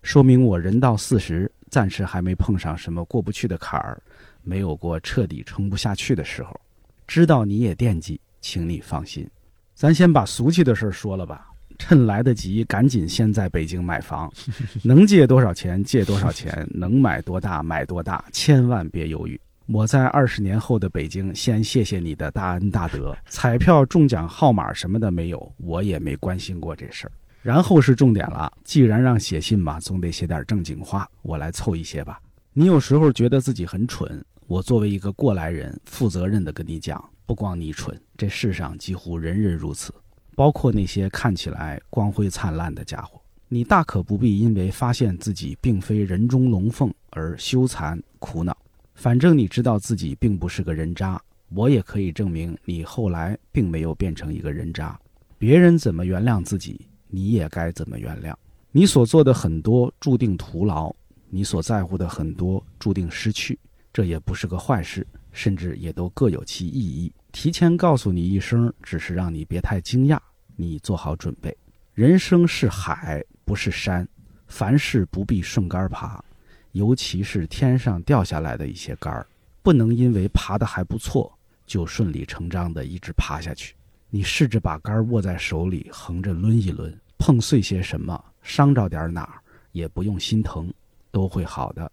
[0.03, 3.97] 说明我人到四十，暂时还没碰上什么过不去的坎儿，
[4.43, 6.59] 没有过彻底撑不下去的时候。
[7.09, 9.27] 知道你也惦记，请你放心。
[9.73, 11.47] 咱先把俗气的事儿说了吧，
[11.79, 14.31] 趁来得及，赶紧先在北京买房，
[14.85, 19.41] 能借多少钱借多少钱，能买多大买多大，千万别犹豫。
[19.65, 23.17] 我在二十年后的北京，先谢谢你的大恩大德。
[23.27, 27.11] 彩票中奖号码什么的没有，我也没关心过这事儿。
[27.41, 32.21] 然后是重点了，既然让写信嘛，总得写点正经话，我来凑一些吧。
[32.53, 39.93] 你有时候觉得自己很蠢，我作为一个过来人，负责任的跟你讲，不光你蠢，这世上几乎人人如此，
[40.35, 43.21] 包括那些看起来光辉灿烂的家伙。
[43.47, 48.57] 你大可不必因为发现自己并非人中龙凤而羞惭苦恼。
[48.95, 54.99] 反正你知道自己并不是个人渣，我也可以证明你后来并没有变成一个人渣。
[55.37, 58.33] 别人怎么原谅自己，你也该怎么原谅。
[58.71, 60.91] 你所做的很多注定徒劳，
[61.29, 63.59] 你所在乎的很多注定失去，
[63.91, 67.11] 这也不是个坏事，甚至也都各有其意义。
[67.31, 70.19] 提前告诉你一声，只是让你别太惊讶，
[70.55, 71.55] 你做好准备。
[71.93, 74.07] 人生是海，不是山，
[74.47, 76.23] 凡事不必顺杆爬。
[76.71, 79.27] 尤其是天上掉下来的一些杆儿，
[79.63, 83.75] 不能因为爬得还不错，就顺理成章的一直爬下去。
[84.11, 90.71] 你试着把杆儿握在手里，横着抡一抡，碰碎些什么，伤着点哪儿，也不用心疼，
[91.11, 91.91] 都会好的。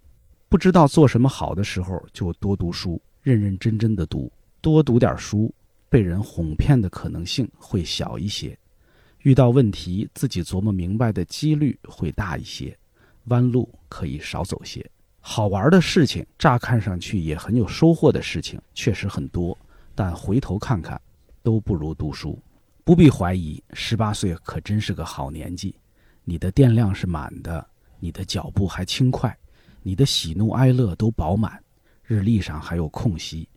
[0.48, 4.30] 不知道做什么好的时候，就多读书，认认真真的读，
[4.60, 5.52] 多读点书，
[5.88, 8.56] 被人哄骗的可能性会小一些，
[9.22, 12.76] 遇到问题自己琢磨明白的几率会大一些。
[13.24, 14.88] 弯路可以少走些，
[15.20, 19.56] 好玩的事情，乍看上去也很有收获的事情，确实很多。
[19.96, 21.00] 但回头看看，
[21.42, 22.38] 都不如读书。
[22.84, 25.74] 不必怀疑，十八岁可真是个好年纪。
[26.22, 27.66] 你的电量是满的，
[27.98, 29.36] 你的脚步还轻快，
[29.86, 31.62] 你的喜怒哀乐都饱满，
[32.02, 33.48] 日历上还有空隙。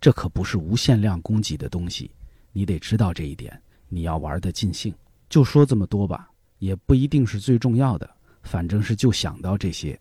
[0.00, 2.10] 这可不是无限量供给的东西，
[2.52, 3.56] 你得知道这一点。
[3.88, 4.92] 你要玩的尽兴。
[5.28, 8.10] 就说这么多吧，也不一定是最重要的。
[8.42, 9.96] 反正是就想到这些，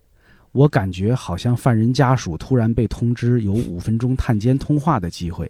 [0.52, 5.48] 我感觉好像犯人家属突然被通知有五分钟探监通话的机会，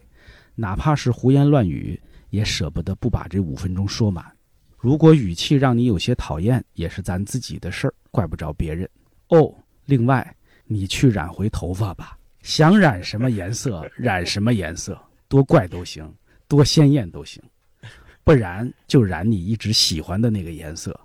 [0.55, 1.97] 哪怕是胡言乱语，
[2.31, 4.25] 也舍不得不把这五分钟说满。
[4.77, 8.89] 如果语气让你有些讨厌，也是咱自己的事儿，怪不着别人。
[9.29, 9.55] 哦，
[9.87, 16.13] 另外，你去染回头发吧，想染什么颜色 染什么颜色，多怪都行，
[16.47, 17.41] 多鲜艳都行，
[18.23, 20.97] 不然就染你一直喜欢的那个颜色。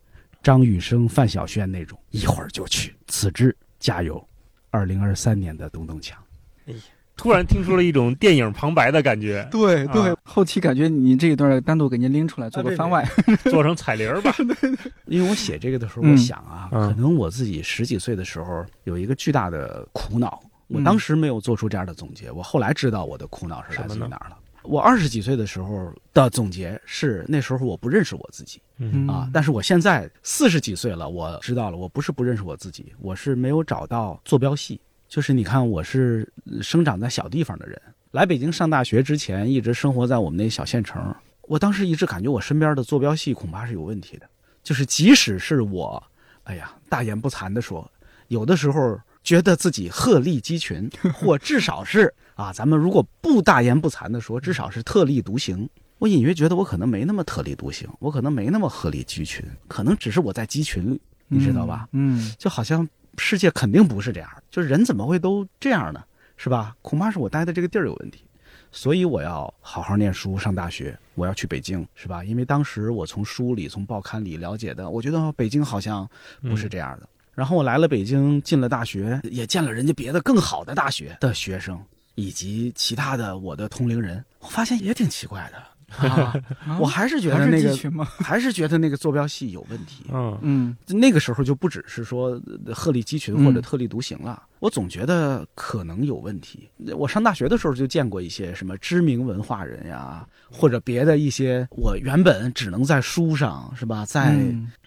[0.42, 4.22] 张雨生、范晓萱那种，一会儿就去辞职，加油！
[4.70, 6.20] 二零二三年的东东强，
[6.66, 6.80] 哎呀，
[7.16, 9.46] 突然听出了一种电影旁白的感觉。
[9.53, 13.09] 对对，后期感觉你这一段单独给您拎出来做个番外，
[13.51, 14.35] 做成彩铃吧。
[15.07, 24.37] 因为我写这个的时候，我想啊，可能我自己十几岁的时候有一个巨大的苦恼，我当时没有做出这样的总结，我后来知道我的苦恼是来自于哪儿了。
[24.64, 28.61] 我二十几岁的时候的总结是，那时候我不认识我自己，
[29.09, 34.81] 啊，但是我现在四十几岁了，我知道了，我不是不认识我自己，我是没有找到坐标系。
[35.12, 36.27] 就是你看，我是
[36.62, 37.79] 生长在小地方的人，
[38.12, 41.14] 来北京上大学之前，一直生活在我们那小县城。
[41.42, 44.27] 我当时一直感觉我身边的坐标系恐怕是有问题的。
[44.62, 46.03] 就是即使是我，
[46.44, 47.87] 哎呀，大言不惭的说，
[48.29, 52.11] 有的时候觉得自己鹤立鸡群，或至少是。
[52.35, 55.68] 啊，咱们如果不大言不惭的说，至少是特立独行。
[55.98, 60.98] 我隐约觉得我可能没那么特立独行，我可能没那么鹤立鸡群，可能只是我在鸡群里，
[61.29, 61.87] 你知道吧？
[61.92, 66.03] 嗯，就好像世界肯定不是这样，就是人怎么会都这样呢？
[66.37, 66.75] 是吧？
[66.83, 68.25] 恐怕是我待的这个地儿有问题，
[68.70, 72.25] 所以我要好好念书，上大学，我要去北京，是吧？
[72.25, 76.09] 因为当时我从书里、从报刊里了解的，我觉得北京好像
[76.40, 77.09] 不是这样的。
[77.35, 81.81] 然后我来了北京，进了大学，也见了人家别的更好的大学的学生。
[82.14, 85.62] 以及其他的我的同龄人，我发现也挺奇怪的
[85.98, 86.35] 啊！
[86.78, 90.05] 我还是觉得那个， 还是觉得那个坐标系有问题。
[90.12, 92.40] 嗯嗯，那个时候就不只是说
[92.74, 96.68] 鹤立鸡群或者特立独行了，我总觉得可能有问题。
[96.96, 104.37] 我上大学的时候就见过一些什么知名文化人呀，或者别的一些我原本只能在书上是吧，在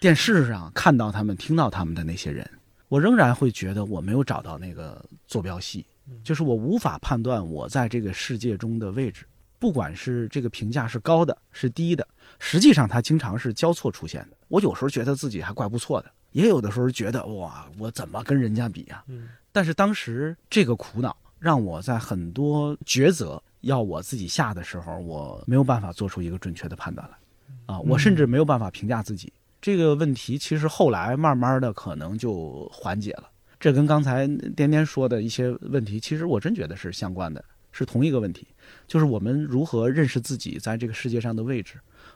[0.00, 2.48] 电视上看到他们、听到他们的那些人，
[2.88, 5.84] 我仍然会觉得我没有找到那个坐标系。
[6.22, 9.24] 就是我无法判断我在这个世界中的位置，
[9.58, 12.06] 不管是这个评价是高的是低的，
[12.38, 14.36] 实际上它经常是交错出现的。
[14.48, 19.04] 我有时候觉得自己还怪不错的，也有的时候觉得哇，我怎么跟人家比啊？
[19.08, 29.32] 嗯但是当时这个苦恼让我在很多抉择要我自己下的时候，我没有办法做出一个准确的判断来，啊，我甚至没有办法评价自己。
[29.62, 33.30] 这个问题其实后来慢慢的可能就缓解了。
[33.58, 37.42] 这跟刚才颠颠说的一些问题，其实我真觉得是相关的，
[37.76, 38.46] 是同一个问题，
[38.86, 41.74] 就是我们如何认识自己在这个世界上的位置，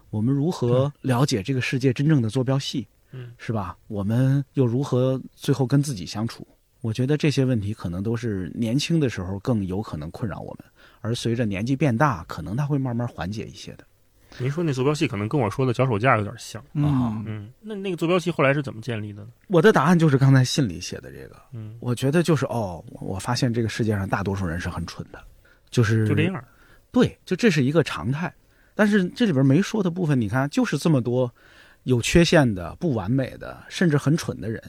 [0.09, 3.77] 我们如何了解这个世界真正的坐标系，嗯，是吧？
[3.89, 6.47] 我们又如何最后跟自己相处？
[6.81, 10.65] 我觉得这些问题可能都是年轻的时候更有可能困扰我们，
[11.03, 13.85] 而随着年纪变大，可能它会慢慢缓解一些的。
[14.39, 16.63] 您说那坐标系可能跟我说的脚手架有点像。
[16.83, 19.29] 啊嗯，那那个坐标系后来是怎么建立的呢？
[19.49, 25.23] 我的答案就是刚才信里写的这个，嗯，我觉得就是哦，我发现这个世界上大多数人是很蠢的，
[25.71, 26.45] 就是就这样。
[26.91, 28.33] 对，就这是一个常态。
[28.75, 31.33] 但是这里边没说的部分，你看，就是这么多
[31.83, 34.63] 有缺陷的、不完美的，甚至很蠢的人，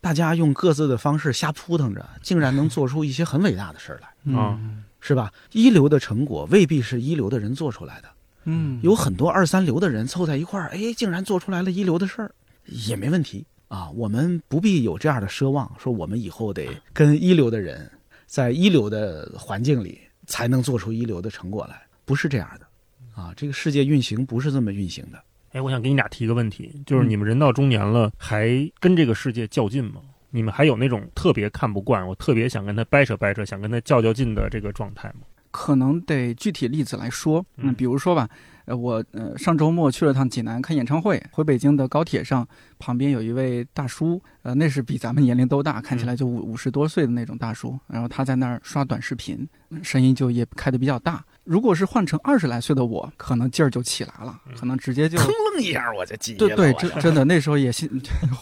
[0.00, 5.32] 大家用各自的方式瞎扑腾着，竟然能做出一些很伟大的事儿来，嗯是吧？
[5.52, 8.08] 一流的成果未必是一流的人做出来的，
[8.44, 12.30] 嗯，有很多二三流的人凑在一块儿，哎，竟然做出来了一流的事儿，
[12.64, 13.90] 也没问题啊。
[13.90, 17.90] 我们不必有这样的奢望，说我们以后得跟一流的人
[18.26, 23.34] 在一流的环境里才能做出一流的成果来，不是这样的啊。
[23.36, 25.22] 这个世界运行不是这么运行的。
[25.50, 30.00] 哎，我想给你俩提个问题，就是你们人到中年了，还跟这个世界较劲吗？
[30.30, 35.26] 你们还有那种特别看不惯，我特别想跟他掰扯掰扯，想跟他较较劲的这个状态吗？
[35.50, 38.28] 可能得具体例子来说，嗯嗯，比如说吧，
[38.70, 42.46] 呃，我呃上周末去了趟济南看演唱会，回北京的高铁上，
[42.78, 49.44] 旁边有一位大叔，呃，那是比咱们年龄都大，看起来就五五十多岁的那种大叔，然后他在那儿刷短视频，
[49.82, 51.24] 声音就也开的比较大。
[51.42, 56.38] 如果是换成二十来岁的我，可能劲儿就起来了，可能直接就腾楞一下我就急了。
[56.38, 57.90] 对对，真真的那时候也心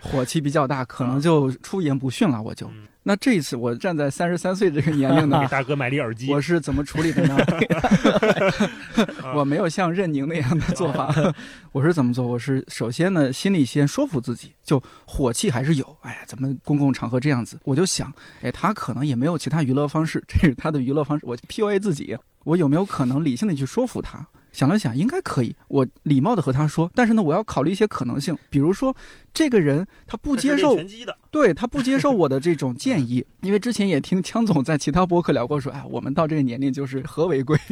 [0.00, 2.42] 火气比较大，可能就出言不逊了。
[2.42, 6.32] 我就嗯那这一次我站在三十三岁这个年龄呢 给，大哥买了一耳机。
[6.32, 7.36] 我是怎么处理的呢？
[9.36, 11.14] 我没有像任宁那样的做法，
[11.70, 12.26] 我是怎么做？
[12.26, 15.96] 我是首先呢，心里先说服自己，就火气还是有。
[16.00, 17.60] 哎呀，怎么公共场合这样子？
[17.64, 21.26] 我就想，哎，他可能也没有其他娱乐方式，这是他的娱乐方式。
[21.26, 24.26] 我 PUA 自己，我有没有可能理性的去说服他？
[24.54, 25.54] 想了想，应该可以。
[25.66, 28.94] 我礼貌的和他说，但是呢，我要考虑一些可能性，比如说，
[29.34, 30.78] 这个人他不接受
[31.32, 37.58] 对他不接受我的这种建议， 因为之前也听枪总在其他博客聊过，说，哎，我们到这个年龄就是和为贵。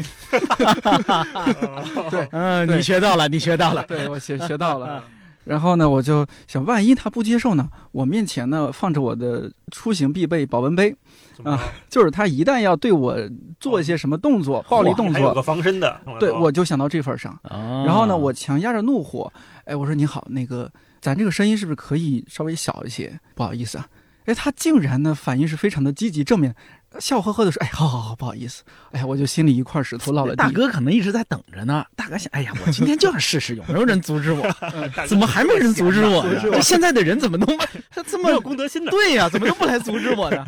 [2.11, 3.85] 对嗯，你学到了，你学到了。
[3.85, 5.05] 对我学学到了。
[5.45, 7.68] 然后呢，我就想，万一他不接受呢？
[7.90, 10.95] 我面前呢放着我的出行必备保温杯，
[11.42, 13.16] 怎么着就是他一旦要对我
[13.59, 17.38] 做一些什么动作、暴力动作，还有个防身的，对我就想到这份儿上。
[17.44, 19.33] 然然后呢，我强压着怒火，
[19.64, 23.18] 哎，我说你好，那个咱这个声音是不是可以稍微小一些？
[23.35, 23.87] 不好意思啊。
[24.24, 26.55] 哎，他竟然呢反应是非常的积极正面，
[26.98, 30.37] 笑呵呵的说：“哎，好好好，不好意思。”哎，我就心里一块石头落了地。
[30.37, 31.85] 大哥可能一直在等着呢。
[31.96, 34.46] 大哥想，哎呀，我今天就要试试，有没有人阻止我？
[35.07, 36.40] 怎么还没人阻止我呢？
[36.42, 37.46] 这现在的人怎么都
[38.07, 40.44] 这么有么公德心呢，对呀、怎么都不来阻止我呢？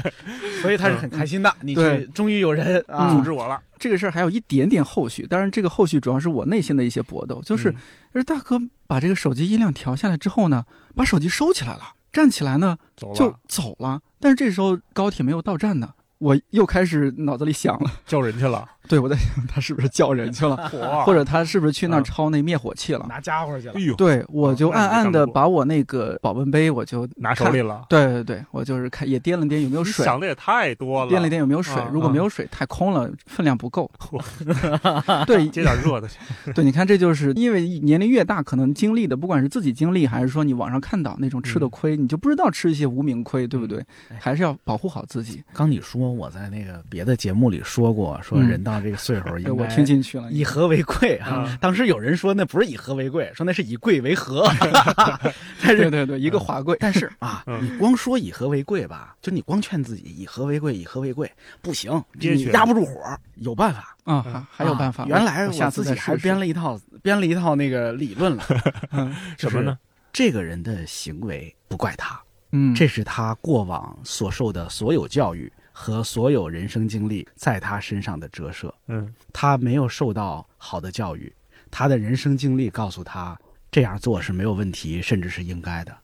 [0.60, 1.54] 所以他是很开心的。
[1.60, 3.60] 你对去，终于有人啊阻止我了。
[3.78, 7.76] 这个事儿还有一点点后续，当然这个后续主要是我内心的一些搏斗，就是，嗯
[8.14, 14.00] 就是大哥把这个手机音量调下来之后呢，把手机收起来了，站起来呢走就，走了。
[14.20, 15.90] 但是这时候高铁没有到站呢，
[16.24, 20.56] 我又开始脑子里想了，叫人去了，对我在想他是不是叫人去了，
[21.04, 23.04] 或者他是不是去那儿啊抄那灭火器了？
[23.06, 23.80] 拿家伙去了哎。
[23.80, 31.90] 呦，对，我就暗暗的把我那个保温杯，我就拿手里了，对对对，我就是看也掂了掂有没有水，想的也太多了，掂了掂有没有水啊。
[31.92, 33.90] 如果没有水，太空了，分量不够。
[35.26, 36.18] 对接点热的去，
[36.54, 43.84] 对，你看，这就是因为年龄越大，可能经历的，不管是自己经历，还是说你网上看到那种吃的嗯亏，你就不知道吃一些无名亏，对不对？
[44.08, 45.42] 哎还是要保护好自己。
[45.52, 50.30] 刚你说我在那个别的节目里说过，说嗯人到这个岁数 对，应该我听进去了。
[50.30, 51.58] 以和为贵啊嗯。
[51.60, 54.46] 当时有人说那不是以和为贵，说那是以贵为和。
[55.62, 61.30] 但是对对对，一个华贵，但是啊，嗯你光说以和为贵吧，就你光劝自己以和为贵，以和为贵
[61.62, 63.00] 不行，你压不住火，
[63.36, 63.96] 有办法。
[64.04, 65.04] 啊，嗯还还有办法。
[65.04, 68.44] 啊原来我自己还编了一套编了一套那个理论了，
[69.38, 69.78] 什么呢？
[70.12, 72.20] 这个人的行为不怪他，
[72.52, 78.72] 嗯，这是他过往所受的所有教育和所有人生经历在他身上的折射。
[78.86, 81.34] 嗯，他没有受到好的教育，
[81.68, 83.36] 他的人生经历告诉他
[83.72, 85.94] 这样做是没有问题，甚至是应该的，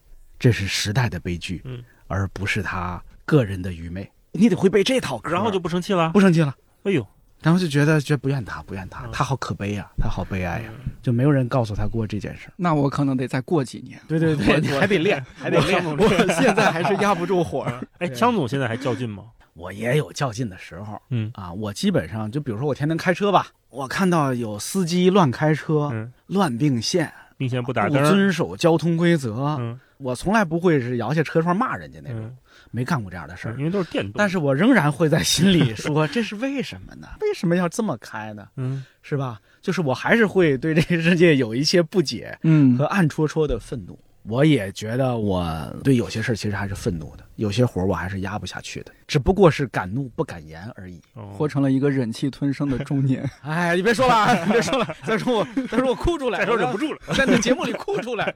[0.40, 6.10] 这是时代的悲剧，嗯，而不是他个人的愚昧，你得会背这套嗑，然后就不生气了。
[6.10, 6.56] 不生气了。
[6.82, 7.06] 哎呦，
[7.42, 10.70] 然后就觉得觉得不怨他，不怨他，嗯他好可悲呀、他好悲哀呀、
[11.02, 12.52] 就没有人告诉他过这件事儿。
[12.56, 14.00] 那我可能得再过几年。
[14.06, 15.84] 对对对，你还得练，还得练。
[15.84, 16.08] 我
[16.40, 17.62] 现在还是压不住火。
[17.98, 19.24] 哎，对枪总现在还较劲吗？
[19.54, 28.08] 我也有较劲的时候嗯啊，我基本上就比如说我天天开车吧，我看到有司机乱开车、嗯，乱并线、并且不打不灯不。
[28.10, 32.36] 遵守交通规则，嗯我从来不会是摇下车窗骂人家那种，嗯，
[32.70, 33.54] 没干过这样的事儿。
[33.58, 34.12] 因为都是电动。
[34.16, 37.08] 但是我仍然会在心里说， 这是为什么呢？
[37.20, 38.46] 为什么要这么开呢？
[38.56, 39.40] 嗯，是吧？
[39.60, 43.98] 就是我还是会对这个世界有一些不解嗯和暗戳戳的愤怒。
[44.24, 51.00] 我也觉得我对有些事儿其实还是愤怒的，有些活儿我还是压不下去的，只不过是敢怒不敢言而已。
[51.14, 53.28] 哦活成了一个忍气吞声的中年。
[53.42, 56.98] 哎，你别说了别说了，再说我，再说我哭出来， 再说忍不住了。
[57.06, 58.34] 我在那节目里哭出来。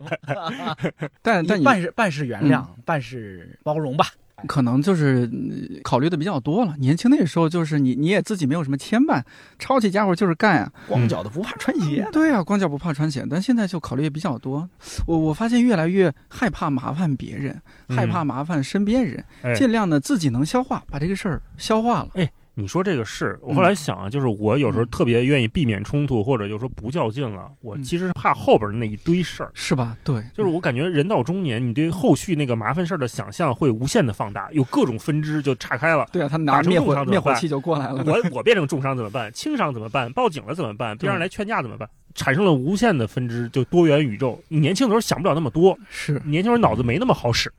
[1.21, 4.07] 但但你办事办事原谅，半是包容吧。
[4.47, 6.75] 可能就是嗯考虑的比较多了。
[6.79, 9.23] 年轻那时候就是你你也自己没有什么牵绊，
[9.59, 10.73] 抄起家伙就是干啊。
[10.89, 12.07] 光脚的不怕穿鞋。
[12.13, 13.25] 对啊，光脚不怕穿鞋。
[13.31, 14.69] 但现在就考虑也比较多。
[15.07, 22.11] 我我发现越来越害怕麻烦别人，害怕麻烦身边人，哎尽量的自己能消化，把这个事儿消化了。
[22.57, 27.51] 你说这个是我后来想啊，就是我有时候特别愿意避免冲突，或者就说不较劲了。
[27.61, 29.51] 我嗯其实是怕后边的那一堆事儿。
[29.55, 29.97] 是吧？
[30.05, 36.07] 对，就是我感觉人到中年，你对后续那个麻烦事儿的想象会无限的放大，有各种分支就岔开了。
[36.13, 38.05] 对啊，他拿打成重灭火器就过来了。
[38.07, 39.33] 我我变成重伤怎么办？
[39.33, 40.13] 轻伤怎么办？
[40.13, 40.97] 报警了怎么办？
[40.97, 41.89] 别让人来劝架怎么办？
[42.15, 44.41] 产生了无限的分支，就多元宇宙。
[44.47, 47.53] 你年轻的时候想不了那么多，是年轻时候脑子没那么好使，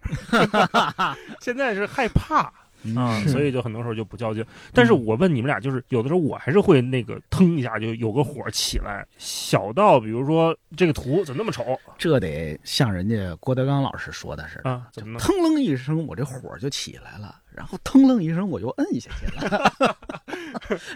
[1.41, 2.49] 现在是害怕
[2.95, 4.45] 啊，是所以就很多时候就不较劲。
[4.73, 11.63] 但是我问你们俩，就是有的时候我还是会那个腾一下就有个火起来，小到比如说这个图怎么那么丑
[11.97, 14.87] 这得像人家郭德纲老师说的似的，啊？
[14.91, 15.19] 怎么？
[15.19, 19.95] 腾楞一声，我这火就起来了，然后腾楞一声，我又摁下去了，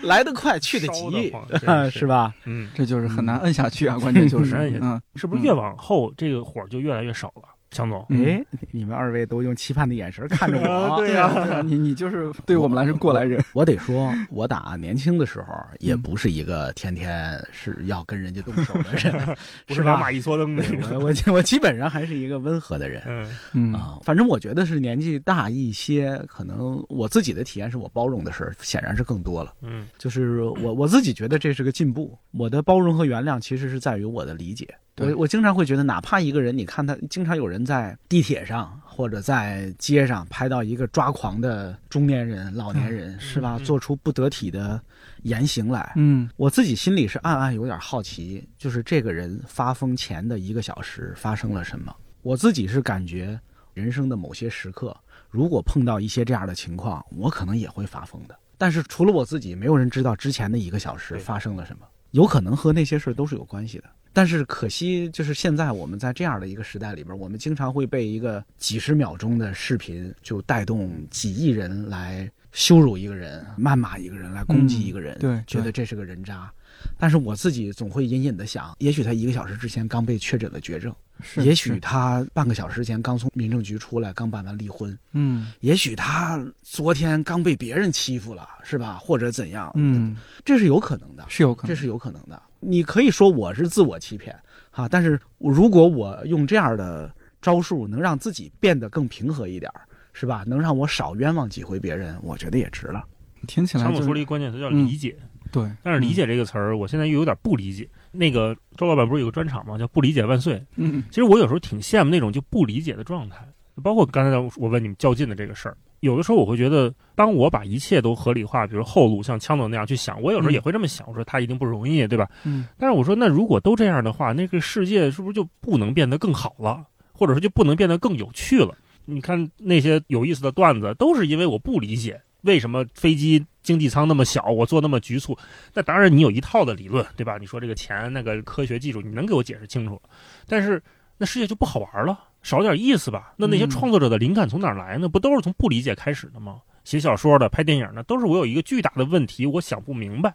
[0.04, 1.34] 来得快，去得急
[1.92, 2.34] 是是吧？
[2.46, 7.44] 嗯，这就是很难摁下去啊，关键就是 摁下嗯，是不是越往后这个火就越来越少了？
[7.72, 13.44] 强总，嗯哎，你们二位都用期盼的眼神看着我， 对 呀你你就是对我们来说过来人。
[13.54, 20.80] 我得说，我打年轻的时候也不是一个天天是要跟人家动手的人， 不是吧马一撮灯那种。
[21.00, 23.04] 我我我基本上还是一个温和的人。
[23.06, 29.54] 嗯嗯啊，反正我觉得是年纪大一些，可能我自己的体验是我包容的事儿显然是更多了。
[29.62, 32.18] 嗯就是我我自己觉得这是个进步。
[32.32, 34.68] 我的包容和原谅其实是在于我的理解。
[35.00, 43.58] 对我我经常会觉得，哪怕一个人，你看他经常有人在地铁上或者在街上拍到一个抓狂的中年人、老年人，是吧？
[43.58, 44.82] 嗯做出不得体的
[45.24, 51.96] 言行来，嗯我自己心里是暗暗有点好奇，就是这个人发疯前的一个小时发生了什么。
[52.22, 53.40] 我自己是感觉，
[53.74, 54.96] 人生的某些时刻，
[55.30, 58.38] 如果碰到一些这样的情况，我可能也会发疯的。
[58.58, 63.86] 但是除了我自己，没有人知道之前的一个小时发生了什么，有可能和那些事儿都是有关系的。
[64.20, 76.52] 但是可惜，就是现在我们在这样的一个时代里边，我们经常会被一个几十秒钟的视频就带动几亿人来羞辱一个人、谩骂一个人、来攻击一个人，嗯对觉得这是个人渣。
[76.98, 88.98] 但是我自己总会隐隐的想，也许他一个小时之前刚被确诊了绝症，是也许他半个小时前刚从民政局出来，刚办完离婚，嗯也许他昨天刚被别人欺负了，是吧？
[88.98, 92.42] 或者怎样？，嗯这是有可能的，是有可能，这是有可能的。
[92.60, 94.36] 你可以说我是自我欺骗，
[94.72, 99.82] 哈，但是如果我用这样的招数能让自己变得更平和一点儿，
[100.14, 100.44] 是吧？
[100.46, 103.04] 能让我少冤枉几回别人，我觉得也值了。
[103.48, 105.16] 听起来强总说了一个关键词叫嗯理解，
[105.52, 107.90] 对，但是理解这个词儿，我现在又有点不理解。
[108.12, 109.78] 那个周老板不是有个专场吗？
[109.78, 111.04] 叫“不理解万岁嗯”。
[111.10, 113.48] 其实我有时候挺羡慕那种就不理解的状态，
[113.82, 115.78] 包括刚才我问你们较劲的这个事儿。
[116.02, 122.30] 有的时候我会觉得，当我把一切都合理化，比如后路像枪总那样去想，我有时候也会这么想，我说他一定不容易，对吧？
[122.46, 128.76] 嗯但是我说，那如果都这样的话，那个世界是不是就不能变得更好了，或者说就不能变得更有趣了？
[129.06, 135.38] 你看那些有意思的段子，都是因为我不理解为什么飞机经济舱那么小，我坐那么局促。
[135.74, 137.38] 那当然你有一套的理论，对吧？
[137.40, 140.00] 你说这个钱那个科学技术，你能给我解释清楚，
[140.48, 140.82] 但是
[141.18, 143.34] 那世界就不好玩了，少点意思吧？
[143.38, 145.10] 那那些嗯创作者的灵感从哪来呢？
[145.10, 146.62] 不都是从不理解开始的吗？
[146.86, 150.34] 写小说的、拍电影的，都是我有一个巨大的问题，我想不明白，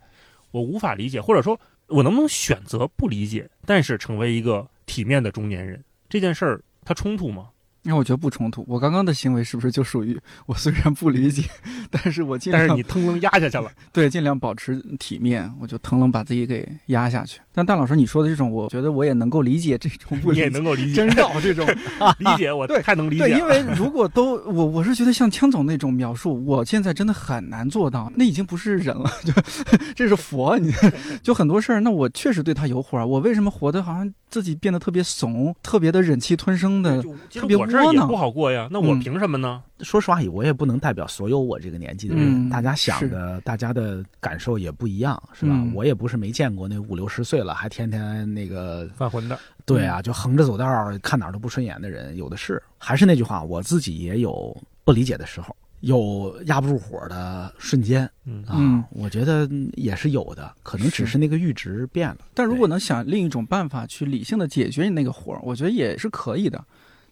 [0.51, 5.83] 我无法理解，或者说我能不能选择不理解，但是成为一个体面的中年人？
[6.09, 7.49] 这件事儿它冲突吗？
[7.85, 8.65] 那我觉得不冲突。
[8.67, 11.43] 我刚刚的行为是不是就属于我虽然不理解，
[11.91, 17.41] 但是我尽量但是你腾楞压下去了， 对尽量保持体面，我就腾楞把自己给压下去。
[17.53, 21.65] 但大老师你说的这种，我觉得我也能够理解这种不你也能够理解真，绕这种。
[22.19, 23.41] 理解我对太能理对，解了。
[23.41, 29.33] 因为如果都我我是觉得像枪总那种描述，我现在真的很难做到，那已经不是人了，就
[29.95, 30.73] 这是佛，你
[31.23, 37.01] 就很多事儿，那我确实对他有火儿，我为什么活得好像自己变得特别怂，特别的忍气吞声的？
[37.31, 39.63] 特别窝囊不好过呀，那我嗯凭什么呢？
[39.79, 45.53] 说实话，我也不能代表所有我这个年纪的人，嗯大家想的、大家的感受也不一样，是吧？
[45.55, 52.61] 嗯我也不是没见过那五六十岁了还天天那个，犯浑的，对啊，就横着走道儿看哪儿都不顺眼的人有的是。
[52.77, 55.55] 还是那句话，我自己也有不理解的时候，
[55.85, 62.19] 有压不住火的瞬间嗯啊，嗯我觉得也是有的，可能只是是那个阈值变了。
[62.33, 66.65] 但如果能想另一种办法去理性的解决你那个火，我觉得也是可以的。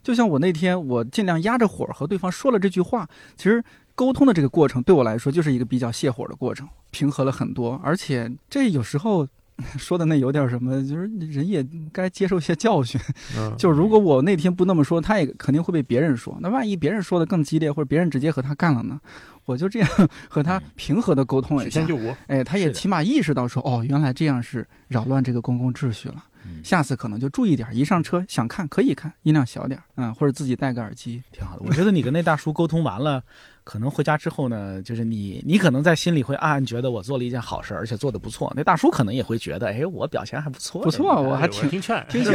[0.02, 3.62] 就像我那天，我尽量压着火和对方说了这句话，其实
[3.94, 7.80] 沟通的这个过程对我来说就是一个比较泄火的过程，平和了很多。
[7.84, 9.28] 而且这有时候
[9.78, 13.00] 说的那有点什么，就是人也该接受一些教训。
[13.36, 16.36] 嗯， 就如果我那天不那么说，他也肯定会被别人说。
[16.40, 19.00] 那万一别人说的更激烈，或者别人直接和他干了呢？
[19.44, 19.88] 我就这样
[20.30, 21.84] 和他平和的沟通了一下
[22.28, 26.16] 哎，他也起码意识到说，哦，原来这样是扰乱这个公共秩序了。
[26.44, 31.22] 嗯下次可能就注意点儿，一上车想看可以看，音量小点儿，嗯，或者自己戴个耳机。
[31.32, 31.62] 挺好的。
[31.64, 33.22] 我觉得你跟那大叔沟通完了，
[33.64, 38.52] 可能回家之后呢，就是你你可能在心里会暗暗觉得我做了一件好事，而且做的不错。
[38.56, 42.32] 那大叔可能也会觉得，哎，我表现还不错，不错我还挺听劝，听劝，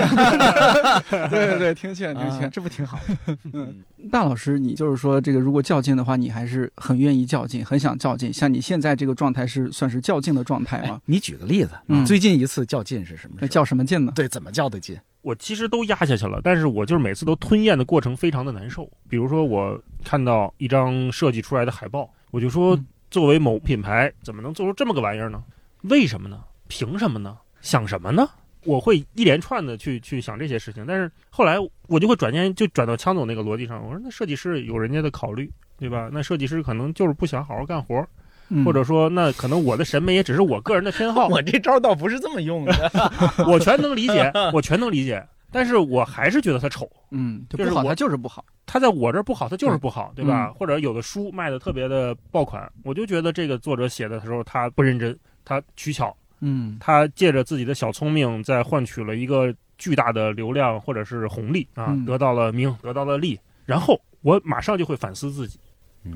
[1.29, 2.49] 对 对对，听劝听啊，劝。
[2.49, 2.99] 这不挺好？
[3.53, 8.31] 嗯，大老师，你就是说这个如果较劲的话，你还是很愿意较劲，很想较劲。
[8.31, 13.37] 像你现在这个状态是算是较劲的状态哎吗？，你举个例子，嗯最近一次较劲是什么？
[13.41, 14.11] 那较什么劲呢？
[14.15, 14.97] 对，怎么较的劲？
[15.27, 18.89] 我其实都压下去了，但是我就是每次都吞咽的过程非常的难受。
[19.09, 25.43] 比如说，我看到一张设计出来的海报，我就说嗯，作为某品牌，怎么能做出这么个玩意儿呢？
[25.81, 26.41] 为什么呢？
[26.69, 27.37] 凭什么呢？
[27.59, 28.29] 想什么呢？
[28.63, 31.57] 我会一连串的去去想这些事情，但是后来
[31.87, 36.09] 我就会转念就转到枪总那个逻辑上，我说那设计师有人家的考虑，对吧？
[36.09, 38.07] 那设计师可能就是不想好好干活，
[38.49, 42.91] 嗯或者说那可能我的审美也只是我个人的偏好， 我这招倒不是这么用的。
[43.47, 46.89] 我全能理解， 我全能理解，但是我还是觉得它丑。
[47.11, 48.45] 嗯，就不好，就是我它就是不好。
[48.65, 50.47] 它在我这儿不好，它就是不好，对吧？
[50.47, 65.57] 嗯或者有的书卖的特别的爆款，我就觉得这个作者写的时候他不认真，他取巧，嗯他借着自己的小聪明，在换取了一个巨大的流量或者是红利啊，嗯得到了名，得到了利，然后我马上就会反思自己，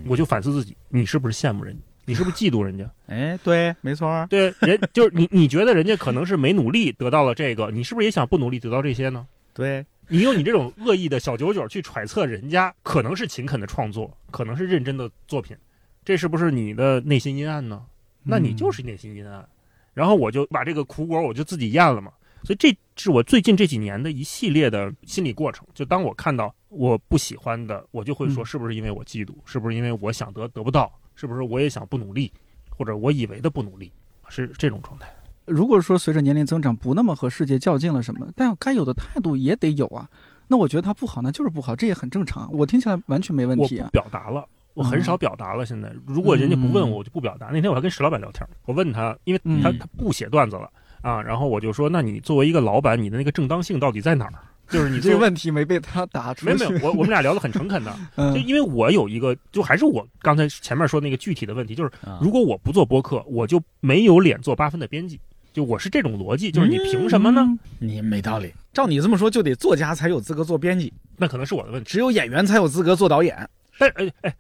[0.06, 1.82] 我就反思自己，你是不是羡慕人家？
[2.12, 2.92] 你是不是嫉妒人家？
[3.08, 4.28] 哎，对，没错儿。
[4.28, 9.26] 对，人就是你，你觉得人家可能是没努力得到了这个，你是不是也想不努力得到这些呢？
[9.54, 15.56] 对，你用你这种恶意的小九九去揣测人家，可能是勤恳的创作，可能是认真的作品，
[16.04, 17.82] 这是不是你的内心阴暗呢？
[18.24, 19.48] 那你就是内心阴暗。
[19.94, 22.12] 然后我就把这个苦果我就自己咽了嘛。
[22.44, 25.68] 所以这是我最近这几年的一系列的心理过程。
[25.76, 29.34] 就当我看到我不喜欢的，我就会说，嗯是不是因为我嫉妒？
[29.46, 30.92] 是不是因为我想得得不到？
[31.22, 32.32] 是不是我也想不努力？
[32.72, 33.92] 或者我以为的不努力？
[34.28, 35.08] 是这种状态。
[35.46, 40.10] 如果说随着年龄增长不那么和世界较劲了什么，但该有的态度也得有啊。
[40.48, 42.52] 那我觉得他不好，那就是不好，这也很正常。
[42.52, 43.88] 我听起来完全没问题啊。
[43.92, 44.44] 表达了，
[44.74, 45.64] 我很少表达了。
[45.64, 47.50] 现在，如果人家不问嗯我，我就不表达。
[47.52, 50.68] 那天我还跟石老板聊天，我问他，因为他嗯他不写段子了
[51.04, 54.34] 啊，然后我就说，那你作为一个老板，你的那个正当性到底在哪儿？
[54.72, 56.54] 就是你 这个问题没被他答出去。
[56.54, 65.20] 没有没有，我我们俩聊得很诚恳的， 嗯就因为我有一个，就还是我刚才前面说那个具体的问题，就是啊如果我不做播客，我就没有脸做八分的编辑。
[65.54, 67.42] 就我是这种逻辑，就是你凭什么呢？
[67.42, 68.54] 嗯你没道理。
[68.72, 71.90] 照你这么说，就得作家才有资格做编辑，那可能是我的问题。
[71.90, 73.50] 只有演员才有资格做导演。
[73.82, 74.36] 但哎哎，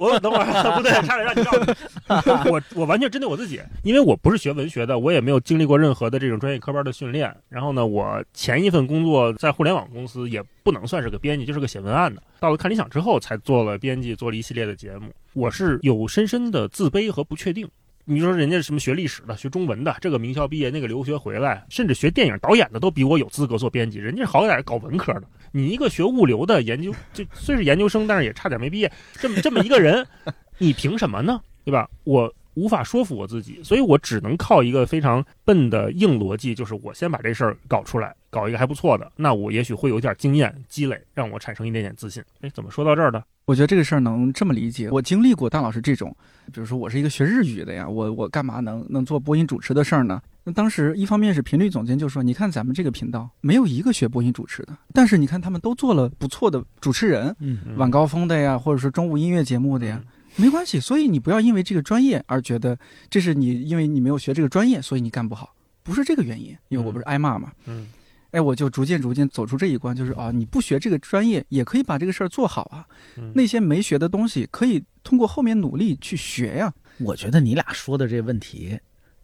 [0.00, 7.34] 我等会儿不对，差点让你告诉我，我完全针对我自己，因为我不是学文学的，我也没有经历过任何的这种专业科班的训练。
[7.50, 12.22] 然后呢，我前一份工作在互联网公司，也不能算是个编辑，就是个写文案的。
[12.40, 15.12] 到了看理想之后，才做了编辑，做了一系列的节目。
[15.34, 17.68] 我是有深深的自卑和不确定。
[18.06, 23.98] 你说人家什么学历史的、学中文的，这个名校毕业，那个留学回来，甚至学电影导演的都比我有资格做编辑。
[23.98, 25.22] 人家好歹是搞文科的，
[25.56, 28.90] 你一个学物流的研究，就虽是研究生，但是也差点没毕业。
[29.12, 30.04] 这么这么一个人，
[30.58, 31.40] 你凭什么呢？
[31.64, 31.88] 对吧？
[32.02, 42.20] 我无法说服我自己，所以我只能靠一个非常笨的硬逻辑，就是我先把这事儿搞出来，搞一个还不错的，那我也许会有点经验积累，让我产生一点点自信。
[42.40, 43.22] 哎，怎么说到这儿的？
[43.44, 44.90] 我觉得这个事儿能这么理解。
[44.90, 46.12] 我经历过大老师这种，
[46.52, 50.20] 比如说我是一个学日语的呀，我我干嘛能能做播音主持的事儿呢？
[50.44, 60.02] 那当时一方面是频率总监就说，你看咱们这个频道没有一个学播音主持的，但是你看他们都做了不错的主持人，嗯嗯晚高峰的呀，或者说中午音乐节目的呀。
[60.36, 62.76] 没关系，所以你不要因为这个专业而觉得
[63.08, 66.48] 这是你因为你没有学这个专业，所以你干不好，不是这个原因。
[66.68, 67.86] 因为我不是挨骂嘛，嗯
[68.32, 72.84] 哎，我就逐渐逐渐走出这一关，就是啊，你不学这个专业也可以把这个事儿做好啊。
[73.16, 76.74] 嗯那些没学的东西，可以通过后面努力去学呀。
[76.98, 78.76] 我觉得你俩说的这问题，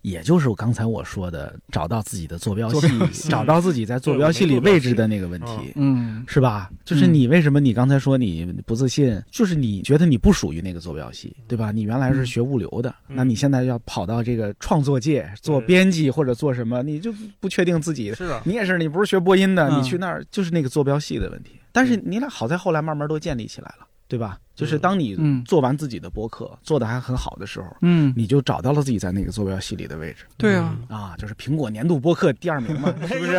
[0.03, 5.73] 也就是我刚才我说的，找到自己的坐标系，标系找到自己在坐标系里位置的那个问题。
[5.75, 6.71] 嗯是吧？
[6.85, 11.71] 就是你为什么你刚才说你不自信，就是你觉得你不属于那个坐标系，对吧？
[11.71, 18.15] 你原来是学物流的，嗯那你现在要跑到这个创作界做编辑或者做什么，你就不确定自己。
[18.15, 21.53] 是啊，你也是，你不是学播音的，嗯你去那儿就是那个坐标系的问题。
[21.73, 24.39] 但是你俩好在后来慢慢都建立起来了，对吧？
[24.61, 33.33] 就是当你嗯做完自己的博客，做的还很好的时候，嗯，你就找到了自己在那个坐标系里的位置对啊，嗯啊，就是苹果年度播客第二名嘛， 是不是？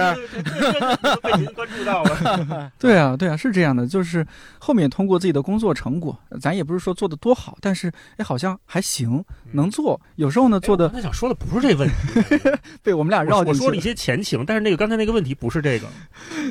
[1.22, 2.72] 被您关注到了。
[2.80, 4.26] 对啊，对啊，是这样的，就是
[4.60, 10.00] 后面通过自己的工作成果，咱也不是说做的多好，但是哎，好像还行，能做。
[10.16, 12.40] 有时候呢，做的哎我刚才想说的不是这问题，
[12.82, 15.88] 被我们俩绕进去我我说了一些前情，但是那个刚才那个问题不是这个。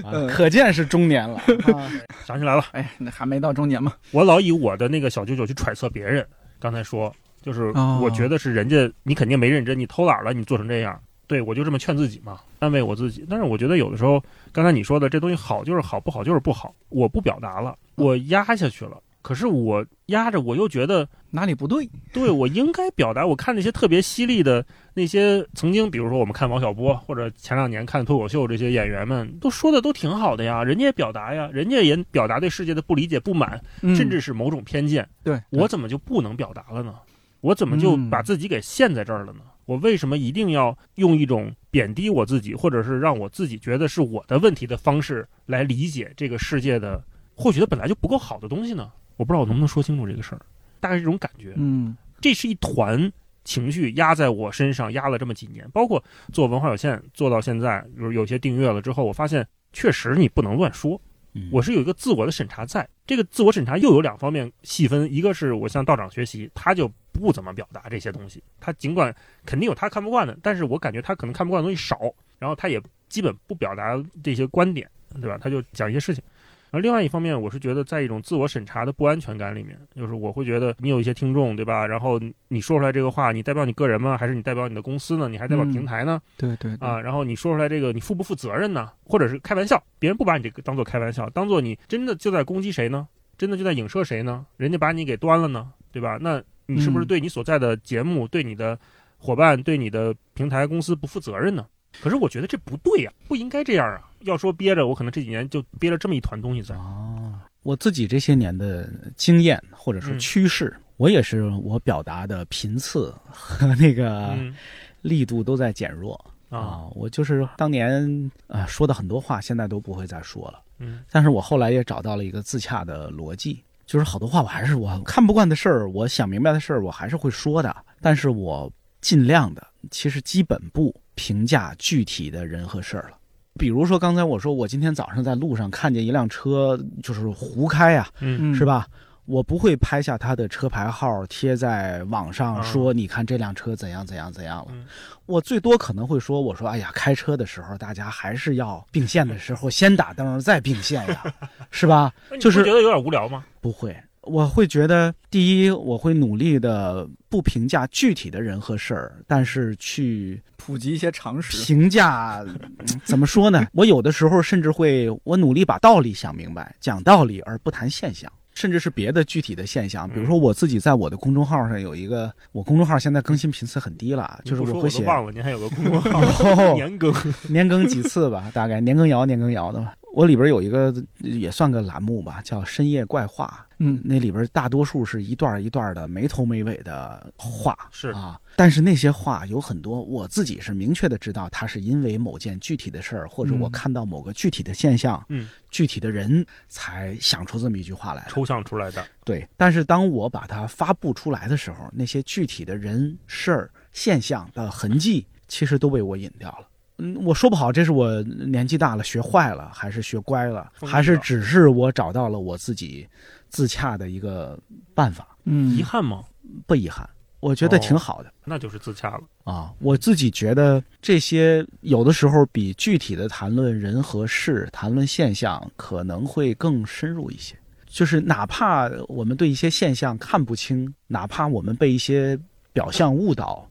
[0.05, 1.39] 啊可见是中年了。
[1.75, 1.91] 啊
[2.25, 3.93] 想起来了，哎，那还没到中年嘛。
[4.13, 6.27] 我老以我的那个小九九去揣测别人。
[6.59, 11.01] 刚才说，就是哦我觉得是人家你肯定没认真，你偷懒了，你做成这样。
[11.27, 13.25] 对我就这么劝自己嘛，安慰我自己。
[13.31, 16.75] 但是我觉得有的时候，刚才你说的这东西好就是好，不好就是不好。
[16.89, 19.01] 我不表达了，我压下去了。
[19.23, 21.89] 可是我压着，我又觉得哪里不对？
[22.13, 23.27] 对我应该表达。
[23.27, 24.65] 我看那些特别犀利的
[24.95, 35.07] 那些曾经，比如说我们看王小波，或者前两年看脱口秀这些演员们，都说的都挺好的呀，人家也表达呀，人家也表达对世界的不理解、不满，嗯甚至是某种偏见。
[35.23, 36.95] 对我怎么就不能表达了呢？
[37.43, 39.41] 我怎么就嗯把自己给陷在这儿了呢？
[39.67, 47.03] 我为什么一定要用一种贬低我自己，或者是让我自己觉得是我的问题的方式来理解这个世界的，
[47.37, 48.91] 或许它本来就不够好的东西呢？
[49.21, 50.41] 我不知道我能不能说清楚这个事儿，
[50.81, 51.53] 大概是这种感觉。
[51.57, 53.13] 嗯这是一团
[53.45, 56.03] 情绪压在我身上，压了这么几年，包括
[56.33, 60.99] 做文化有限做到现在，比如有些订阅了之后，我发现确实你不能乱说。
[61.35, 69.15] 嗯我是有一个自我的审查在，这个自我审查又有两方面细分，一个是我向道长学习，他就不怎么表达这些东西，他尽管
[69.45, 72.01] 肯定有他看不惯的，但是我感觉他可能看不惯的东西少，
[72.39, 74.89] 然后他也基本不表达这些观点，
[75.21, 75.37] 对吧？
[75.39, 76.25] 他就讲一些事情。
[76.71, 81.87] 然后另外一方面，我是觉得在一种自我审查的不安全感里面，就是我会觉得你有一些听众，对吧？
[81.87, 84.17] 然后你说出来这个话，你代表你个人吗？
[84.17, 85.29] 还是你代表你的公司呢？
[85.29, 86.21] 你还代表嗯平台呢？
[86.37, 88.91] 对对对啊，然后你说出来这个，你负不负责任呢？
[89.05, 93.09] 或者是开玩笑，别人不把你这个当做开玩笑，当做你真的就在攻击谁呢？
[93.37, 94.47] 真的就在影射谁呢？
[94.57, 96.19] 人家把你给端了呢，对吧？
[96.21, 98.79] 那你是不是嗯对你所在的节目、对你的
[99.19, 101.67] 伙伴、对你的平台公司不负责任呢？
[102.01, 104.09] 可是我觉得这不对呀、不应该这样啊！
[104.21, 106.75] 要说憋着，我可能这几年就憋了这么一团东西在。
[106.75, 107.33] 哦，
[107.63, 114.55] 我自己这些年的经验或者说嗯趋势，我也是我表达的频次和那个嗯
[115.03, 116.15] 力度都在减弱
[116.49, 116.85] 啊啊。
[116.95, 120.61] 我就是当年啊、说的很多话，现在都不会再说了。
[120.79, 128.71] 嗯但是我后来也找到了一个自洽的逻辑，就是好多话我还是我看不惯的事儿，我想明白的事儿，我还是会说的，但是我
[129.01, 133.19] 尽量的，其实基本不评价具体的人和事儿了。
[133.59, 138.87] 比如说刚才我说，我今天早上在路上看见一辆车，就是胡开啊，嗯嗯是吧？
[139.27, 144.69] 我不会拍下他的车牌号贴在网上啊说，你看这辆车怎样怎样怎样了。
[144.71, 144.87] 嗯
[145.27, 151.23] 我最多可能会说，我说，哎呀，开车的时候大家还是要并线的时候先打灯再并线呀，
[151.71, 152.11] 是吧？
[152.41, 153.45] 就是觉得有点无聊吗？
[153.61, 161.65] 不会，我会觉得，第一，我会努力的不评价具体的人和事儿，但是去普及一些常识。
[161.65, 162.45] 评价，
[162.79, 163.67] 嗯怎么说呢？
[163.73, 168.31] 我有的时候甚至会，我努力把道理想明白，讲道理而不谈现象。
[168.53, 175.03] 甚至是别的具体的现象，比如说我自己在我的公众号上有一个，我公众号现在更新频次很低了，就是我会写
[175.33, 177.15] 您还有个公众号哦 年更。
[177.49, 179.95] 年更几次吧，大概年更谣、年更谣的吧。
[180.13, 188.41] 我里边有一个也算个栏目吧，叫深夜怪话，嗯那里边大多数是一段一段的没头没尾的话，是啊。
[188.57, 198.27] 但是那些话有很多，我自己是明确的知道，它是因为某件具体的事儿，或者我嗯看到某个具体的现象、嗯，具体的人，才想出这么一句话来。
[198.29, 199.07] 抽象出来的。
[199.25, 206.67] 对，但是当我把它发布出来的时候，那些具体的人、事儿、现象的痕迹，其实都被我隐掉了。
[207.01, 213.07] 嗯，我说不好，这是我年纪大了学坏了，还是学乖了，还是只是我找到了我自己
[213.49, 214.59] 自洽的一个
[214.95, 215.27] 办法？
[215.45, 216.23] 嗯遗憾吗？
[216.67, 217.09] 不遗憾，
[217.41, 218.33] 我觉得挺好的。
[218.45, 219.23] 那就是自洽了。
[219.45, 227.57] 啊，我自己觉得这些有的时候比具体的谈论人和事、谈论现象可能会更深入一些。
[227.87, 232.39] 就是哪怕我们对一些现象看不清，哪怕我们被一些
[232.73, 233.69] 表象误导，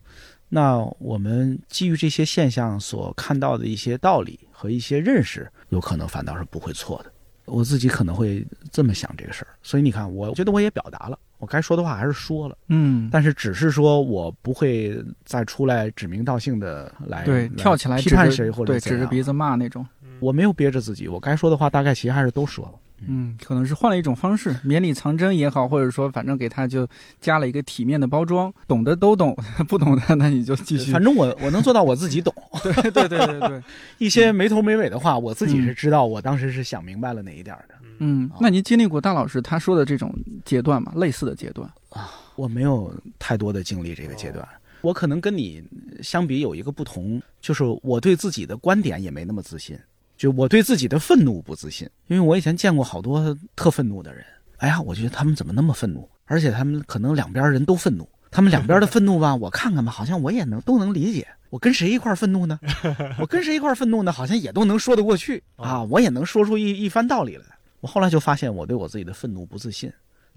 [0.50, 7.12] 那我们基于这些现象所看到的一些道理和一些认识，有可能反倒是不会错的。
[7.46, 12.56] 我自己可能会这么想这个事儿，所以你看，我觉得我也表达了，我该说的话还是说了。
[12.68, 19.84] 嗯，但是只是说我不会再出来指名道姓的来对来跳起来批判谁或者对指着鼻子骂那种。
[20.20, 22.74] 我没有憋着自己，我该说的话大概其实还是都说了。
[23.08, 26.88] 嗯，可能是换了一种方式，绵里藏针也好，或者说反正给他就
[27.22, 29.36] 加了一个体面的包装，懂的都懂，
[29.68, 30.92] 不懂的那你就继续。
[30.92, 32.34] 反正我我能做到我自己懂，
[32.64, 33.64] 对对对对对，
[33.98, 37.76] 一些没头没尾的话，我自己是知道，我当时是想明白了哪一点儿的。
[38.00, 40.14] 嗯，那您经历过大老师他说的这种
[40.46, 40.94] 阶段吗？
[40.96, 42.10] 类似的阶段啊？
[42.36, 44.48] 我没有太多的经历这个阶段，
[44.80, 45.62] 我可能跟你
[46.02, 49.78] 相比有一个不同，就是我对自己的观点也没那么自信，
[50.20, 54.22] 就我对自己的愤怒不自信，因为我以前见过好多特愤怒的人，
[54.58, 61.26] 哎呀，我觉得他们怎么那么愤怒，而且他们可能两边人都愤怒，他们两边的愤怒吧，我看看吧，好像我也能都能理解。
[61.50, 62.60] 我跟谁一块愤怒呢？
[63.18, 64.12] 我跟谁一块愤怒呢？
[64.12, 67.46] 好像也都能说得过去啊，我也能说出一一番道理来。
[67.80, 69.90] 我后来就发现，我对我自己的愤怒不自信。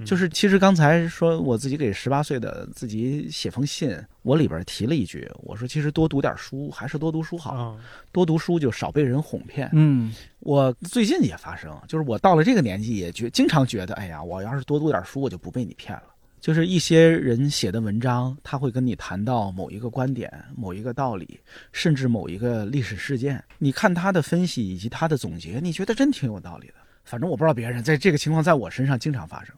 [0.05, 7.76] 就是其实刚才说我自己给十八岁的自己写封信，我里边提了一句，我说其实多读点书还是多读书好，啊，
[8.11, 9.68] 多读书就少被人哄骗。
[9.72, 16.05] 嗯我最近也发生，就是我到了这个年纪也觉经常觉得，哎呀，我要是多读点书，我就不被你骗了。
[16.40, 21.38] 就是一些人写的文章，他会跟你谈到某一个观点、某一个道理，
[21.70, 23.40] 甚至某一个历史事件。
[23.59, 26.74] 你看他的分析以及他的总结，你觉得真挺有道理的。
[27.05, 29.55] 反正我不知道别人，在这个情况在我身上经常发生。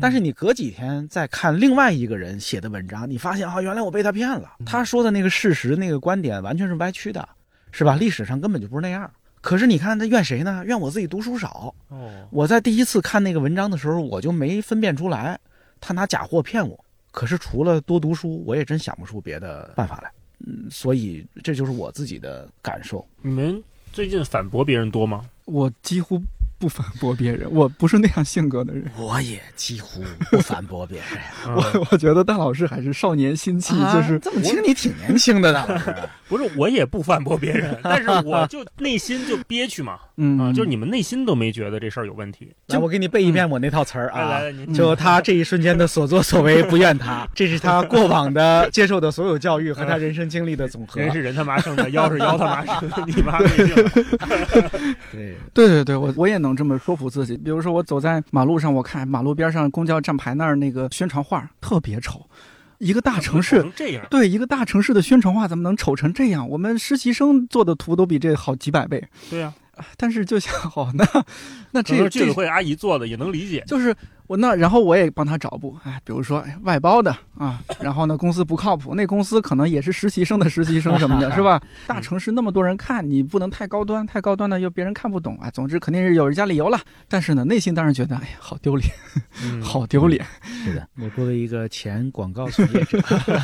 [0.00, 4.52] 但是你隔几天再看另外一个人写的文章，你发现啊，原来我被他骗了。
[4.64, 7.28] 他说的那个事实、那个观点完全是歪曲的，
[7.70, 7.96] 是吧？
[7.96, 9.10] 历史上根本就不是那样。
[9.40, 10.62] 可是你看他怨谁呢？
[10.64, 11.74] 怨我自己读书少。
[11.88, 15.38] 哦，我在第一次看那个文章的时候，我就没分辨出来，
[15.80, 16.84] 他拿假货骗我。
[17.10, 20.10] 可是除了多读书，我也真想不出别的办法来。
[20.46, 23.06] 嗯，所以这就是我自己的感受。
[23.20, 23.62] 你们
[23.92, 25.24] 最近反驳别人多吗？
[25.44, 26.22] 我几乎
[26.62, 28.84] 不反驳别人，我不是那样性格的人。
[28.96, 30.00] 我也几乎
[30.30, 31.06] 不反驳别人。
[31.44, 35.92] 嗯我我觉得大老师还是少年心气，啊就是这么听你挺年轻的，大老师。
[36.28, 42.52] 不是，我也不反驳别人， 但是我就内心就憋屈嘛， 嗯啊，就是你们内心都没觉得这事儿有问题。
[42.68, 44.20] 来，我给你背一遍我那套词儿啊。
[44.20, 51.00] 来来来，您就他这一瞬间的所作所为，不怨他，这是他过往的接受的所有教育和他人生经历的总和。
[51.00, 53.74] 人是人他妈生的，妖是妖他妈生的，你妈没病。
[55.10, 57.36] 对，对对对，我我也能这么说服自己。
[57.36, 62.24] 比如说，我走在马路上，我看马路边上公交站牌那儿那个宣传画特别丑，
[62.78, 63.56] 一个大城市。
[63.58, 66.48] 能这样，对一个大城市的宣传画怎么能丑成这样？
[66.48, 69.02] 我们实习生做的图都比这好几百倍。
[69.30, 69.52] 对呀，
[69.96, 71.04] 但是就想，哦，那
[71.70, 73.64] 那可这居委会阿姨做的也能理解。
[73.66, 73.94] 就是
[74.26, 81.60] 我那，然后我也帮他找补，哎，比如说哎外包的啊，然后呢公司不靠谱，那公司可能也是实习生的实习生什么的，是吧？
[81.86, 85.50] 大城市那么多人看，你不能太高端，太高端的又别人看不懂啊。
[85.50, 88.90] 总之肯定是有人家理由了，但是呢，内心当然觉得，哎呀，好丢脸，
[89.44, 90.24] 嗯好丢脸，
[90.64, 90.86] 是的。
[91.02, 92.98] 我作为一个前广告从业者，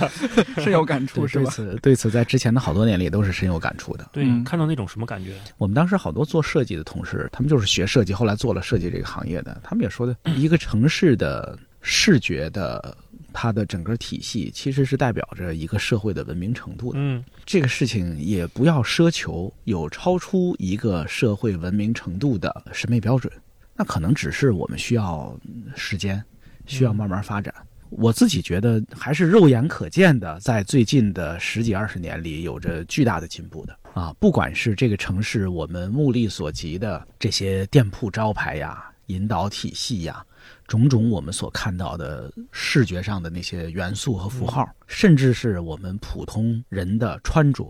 [0.62, 1.50] 深有感触，对对是吧？
[1.50, 4.08] 此对此在之前的好多年里都是深有感触的。
[4.12, 5.32] 对嗯，看到那种什么感觉？
[5.58, 12.94] 我们当时好多做设计的同事，他们就是学设计，后来做了设计这个行业的，他们也说的，一个城市的视觉的
[13.32, 16.98] 它的整个体系，其实是代表着一个社会的文明程度的。
[17.00, 23.32] 嗯这个事情也不要奢求有超出一个社会文明程度的审美标准，
[23.74, 26.22] 那可能只是我们需要嗯时间，
[26.66, 27.54] 需要慢慢发展。
[27.90, 34.14] 我自己觉得还是肉眼可见的，在最近的十几二十年里有着巨大的进步的啊！
[34.20, 40.22] 不管是这个城市我们目力所及的这些店铺招牌呀、引导体系呀，
[40.68, 47.66] 种种我们所看到的视觉上的那些元素和符号，甚至是我们普通人的穿着，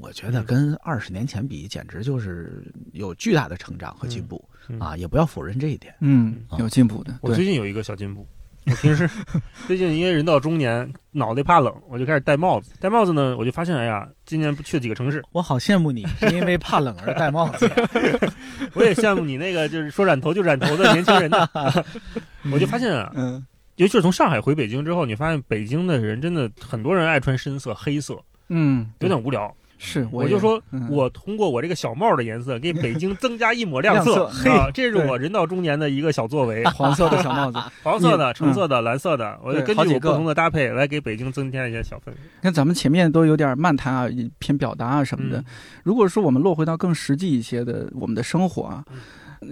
[0.00, 4.96] 我觉得跟二十年前比，简直就是有巨大的成长和进步、嗯啊！
[4.96, 5.94] 也不要否认这一点。
[6.00, 8.26] 嗯，有进步的，对，我最近有一个小进步。
[8.66, 9.08] 我平时
[9.66, 12.72] 最近因为人到中年，脑袋怕冷，我就开始戴帽子。
[12.80, 17.70] 戴帽子呢，我就发现，哎呀，今年去了几个城市，我好羡慕你，是因为怕冷而戴帽子。
[18.74, 21.48] 我也羡慕你那个就是说染头就染头的年轻人呢。
[22.52, 23.44] 我就发现啊，嗯
[23.76, 29.54] 尤其是从上海回北京之后，你发现北京的人真的很多人爱穿深色、黑色，嗯，有点无聊。
[29.78, 36.64] 是，我就说嗯我通过我这个小帽的颜色，给北京增加一抹亮 色嘿啊，这是我人到中年的一个小作为。
[36.72, 37.58] 黄色的小帽子。
[37.84, 42.14] 黄色的、橙色的、蓝色的，我就根据我不同的搭配来给北京增添一些小氛围。
[42.42, 44.08] 看咱们前面都有点漫谈啊，
[44.38, 45.38] 偏表达啊什么的。
[45.38, 45.44] 嗯
[45.82, 48.84] 如果说我们落回到更实际一些的我们的生活啊，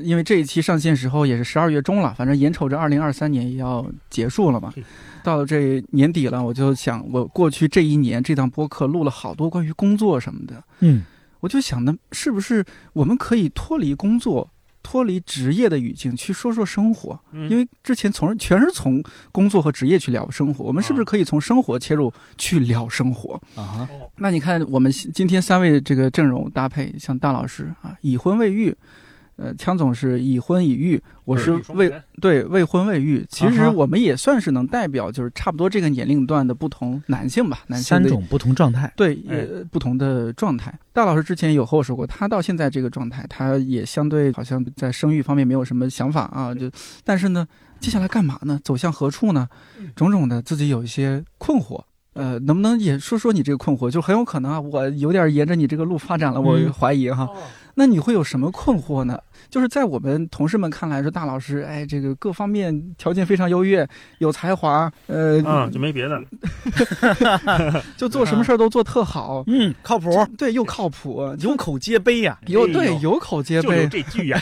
[0.02, 4.82] 因为这一期上线时候也是十二月中了，反正眼瞅着二零二三年也要结束了嘛是。
[5.24, 11.02] 到了这年底了，我就想，我过去这一年这档播客录了好多关于工作什么的，嗯，
[11.40, 12.62] 我就想呢，是不是
[12.92, 14.50] 我们可以脱离工作、
[14.82, 17.18] 脱离职业的语境去说说生活？
[17.32, 19.02] 嗯因为之前从全是从
[19.32, 23.40] 工作和职业去聊生活，我们是不是可以从生活切入去聊生活？
[23.56, 28.76] 啊哈，那你看，我们今天三位这个阵容搭配，像大老师啊，已婚未育，
[29.36, 33.26] 呃，枪总是已婚已育，我是未对未婚未育。
[33.28, 38.92] 其实我们也算是能代表，就是差不多这个年龄段的不同男性吧，男性的三种不同状态。
[38.96, 40.72] 对，哎呃，不同的状态。
[40.92, 46.70] 大老师之前有和我说过，他到现在这个状态，他也相对好像在生育方面没有什么想法啊，就，
[47.02, 47.44] 但是呢，
[47.80, 48.60] 接下来干嘛呢？
[48.62, 49.48] 走向何处呢？
[49.96, 51.82] 种种的自己有一些困惑。
[52.12, 53.90] 呃，能不能也说说你这个困惑？
[53.90, 57.28] 就很有可能啊，我有点沿着你这个路发展了，我嗯怀疑哈。
[57.74, 59.20] 那你会有什么困惑呢？
[59.50, 63.86] 就是在我们同事们看来，说大老师，哎，这个各方面条件非常优越，
[64.18, 66.22] 有才华，呃，嗯，就没别的。
[67.96, 72.38] 就做什么事儿都做特好， 嗯，靠谱，对，又靠谱，有口皆碑呀。
[72.46, 74.38] 有对有口皆就有碑，这句呀，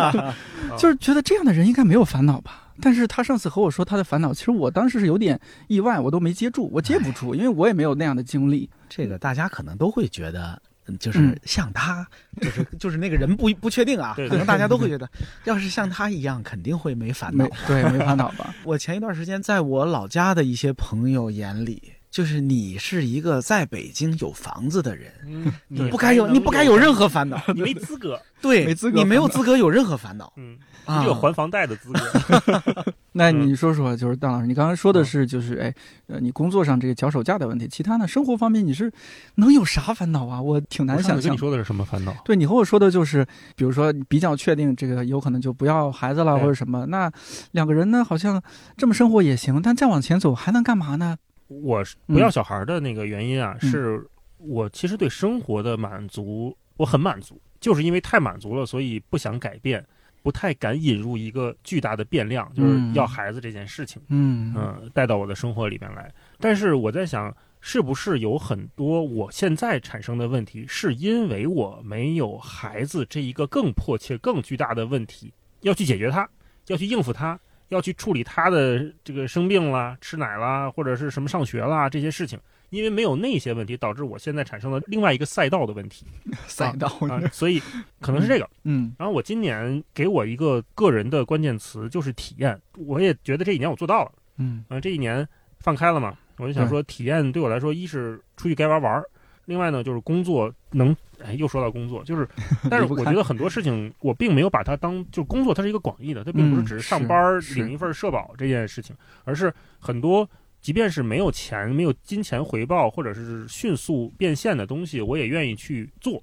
[0.78, 2.60] 就是觉得这样的人应该没有烦恼吧。
[2.80, 8.68] 但是他上次和我说他的烦恼，其实我当时是有点意外，我都没接住，我接不住，因为我也没有那样的经历。
[8.88, 12.06] 这个大家可能都会觉得，嗯就是嗯像他，
[12.40, 15.08] 就是就是那个人不不确定啊，可能大家都会觉得，
[15.44, 17.48] 要是像他一样，肯定会没烦恼。
[17.66, 18.54] 对没烦恼吧？
[18.64, 30.32] 我前一段时间在我老家的一些朋友眼里，就是你是一个在北京有房子的人，嗯你不该有，你不该有任何烦恼， 你没资格，对，没资格你没有资格有任何烦恼！
[30.36, 30.58] 你
[31.00, 32.84] 只有还房贷的资格。
[33.16, 35.72] 那你说说，就是邓老师，你刚刚说的是，就是哎，
[36.08, 38.92] 呃，你工作上这个脚手架的问题，其他呢，生活方面你是
[39.36, 40.42] 能有啥烦恼啊？
[40.42, 41.36] 我挺难想象你。
[41.36, 42.12] 说的是什么烦恼？
[42.24, 47.08] 对你和我说的就是，比如说比较确定这个有可能就不要孩子了哎或者什么，那
[47.52, 48.42] 两个人呢好像
[48.76, 51.16] 这么生活也行，但再往前走还能干嘛呢？
[51.46, 54.06] 我不要小孩的那个原因啊，嗯是
[54.38, 59.84] 我其实对生活的满足，我很满足，就是因为太满足了，所以不想改变，
[60.24, 66.10] 不太敢引入一个巨大的变量，就是嗯要孩子这件事情，嗯嗯，带到我的生活里面来。
[66.40, 76.26] 但是我在想，是不是有很多我现在产生的问题，是因为我没有孩子这一个更迫切、更巨大的问题要去解决它，
[76.68, 82.40] 要去应付它，要去处理他的这个生病啦、吃奶啦，或者是什么上学啦这些事情。
[82.74, 86.04] 因为没有那些问题，导致我现在产生了另外一个赛道的问题
[86.48, 87.62] 赛道，啊，所以
[88.00, 88.50] 可能是这个。
[88.64, 94.12] 嗯然后我今年给我一个个人的关键词就是体验，我也觉得这一年我做到了。
[94.38, 95.26] 嗯嗯、这一年
[95.60, 99.04] 放开了嘛，我就想说，体验对我来说，一是出去该玩玩儿，
[99.44, 102.28] 另外呢就是工作能，哎，又说到工作，就是，
[102.68, 110.28] 但是我觉得很多事情我并没有把它当，就工作它是一个广义的，它并不是嗯只是上班儿领一份社保这件事情，而是很多。
[110.64, 116.22] 即便是没有钱、没有金钱回报，或者是迅速变现的东西，我也愿意去做，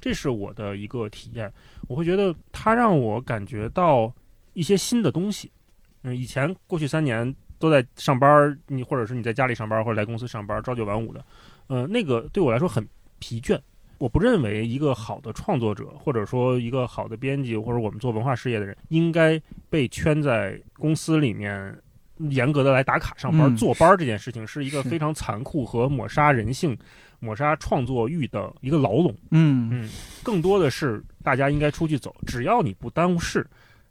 [0.00, 1.52] 这是我的一个体验。
[1.88, 4.14] 我会觉得它让我感觉到
[4.52, 5.50] 一些新的东西。
[6.04, 11.24] 嗯，以前过去三年都在上班，你或者是你在家里上班，或者来公司上班，朝九晚五的，
[11.66, 12.88] 呃，那个对我来说很
[13.18, 13.60] 疲倦。
[13.98, 21.76] 我不认为一个好的创作者，或者说一个好的编辑，或者我们做文化事业的人，应该被圈在公司里面，
[22.28, 26.76] 严格的来打卡上班、嗯坐班儿这件事情，是一个非常残酷和抹杀人性、
[27.18, 29.16] 抹杀创作欲的一个牢笼。
[29.30, 29.90] 嗯嗯，
[30.22, 33.46] 更多的是大家应该出去走，只要你不耽误事，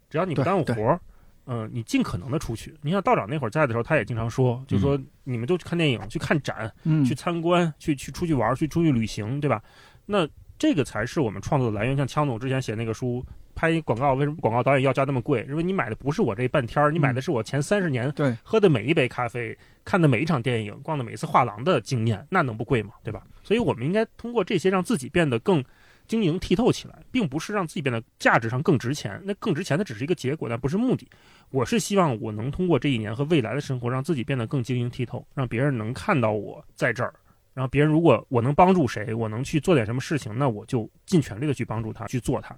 [0.08, 1.00] 只要你不耽误活儿，
[1.46, 2.72] 嗯、你尽可能的出去。
[2.82, 9.62] 你像道长那会儿在的时候，他也经常说，就说你们都去看电影、去看展、嗯去参观、去去出去玩儿、去出去旅行，对吧？
[10.06, 10.28] 那
[10.58, 11.96] 这个才是我们创作的来源。
[11.96, 13.24] 像枪总之前写那个书。
[13.60, 15.44] 拍一广告，为什么广告导演要价那么贵？
[15.46, 19.54] 因为你买的不是我这半天儿，你买的是我前三十年对喝的每一杯咖啡、
[19.84, 22.94] 看的每一场电影、逛的每一次画廊的经验，那能不贵吗？
[23.04, 23.22] 对吧？
[23.44, 25.62] 所以我们应该通过这些让自己变得更
[26.08, 29.20] 晶莹剔透起来，并不是让自己变得价值上更值钱。
[29.24, 31.06] 那更值钱的只是一个结果，但不是目的。
[31.50, 37.12] 我是希望我能通过这一年和未来的生活，让自己变得更晶莹剔透，让别人能看到我在这儿。
[37.52, 42.56] 然后别人如果我能帮助谁，我能去做点什么事情，那我就尽全力的去帮助他去做它。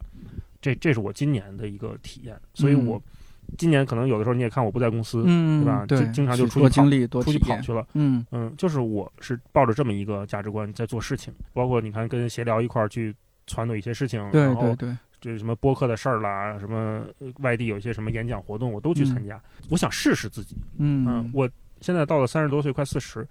[0.62, 3.02] 这这是我今年的一个体验，所以我
[3.58, 5.84] 今年可能有的时候你也看我不在公司，嗯，对吧？
[5.84, 7.86] 对，经经常就出去跑出去跑去了。
[7.94, 13.14] 嗯嗯，就是我是抱着这么一个价值观在做事情，包括你看跟协聊一块儿去
[13.46, 19.38] 传导一些事情，对然后对对，这什么播客的事儿啦，什么呃外地有一些什么演讲活动，我都去参加。
[19.68, 21.50] 我想试试自己，嗯嗯，我
[21.80, 23.26] 现在到了三十多岁，快四十，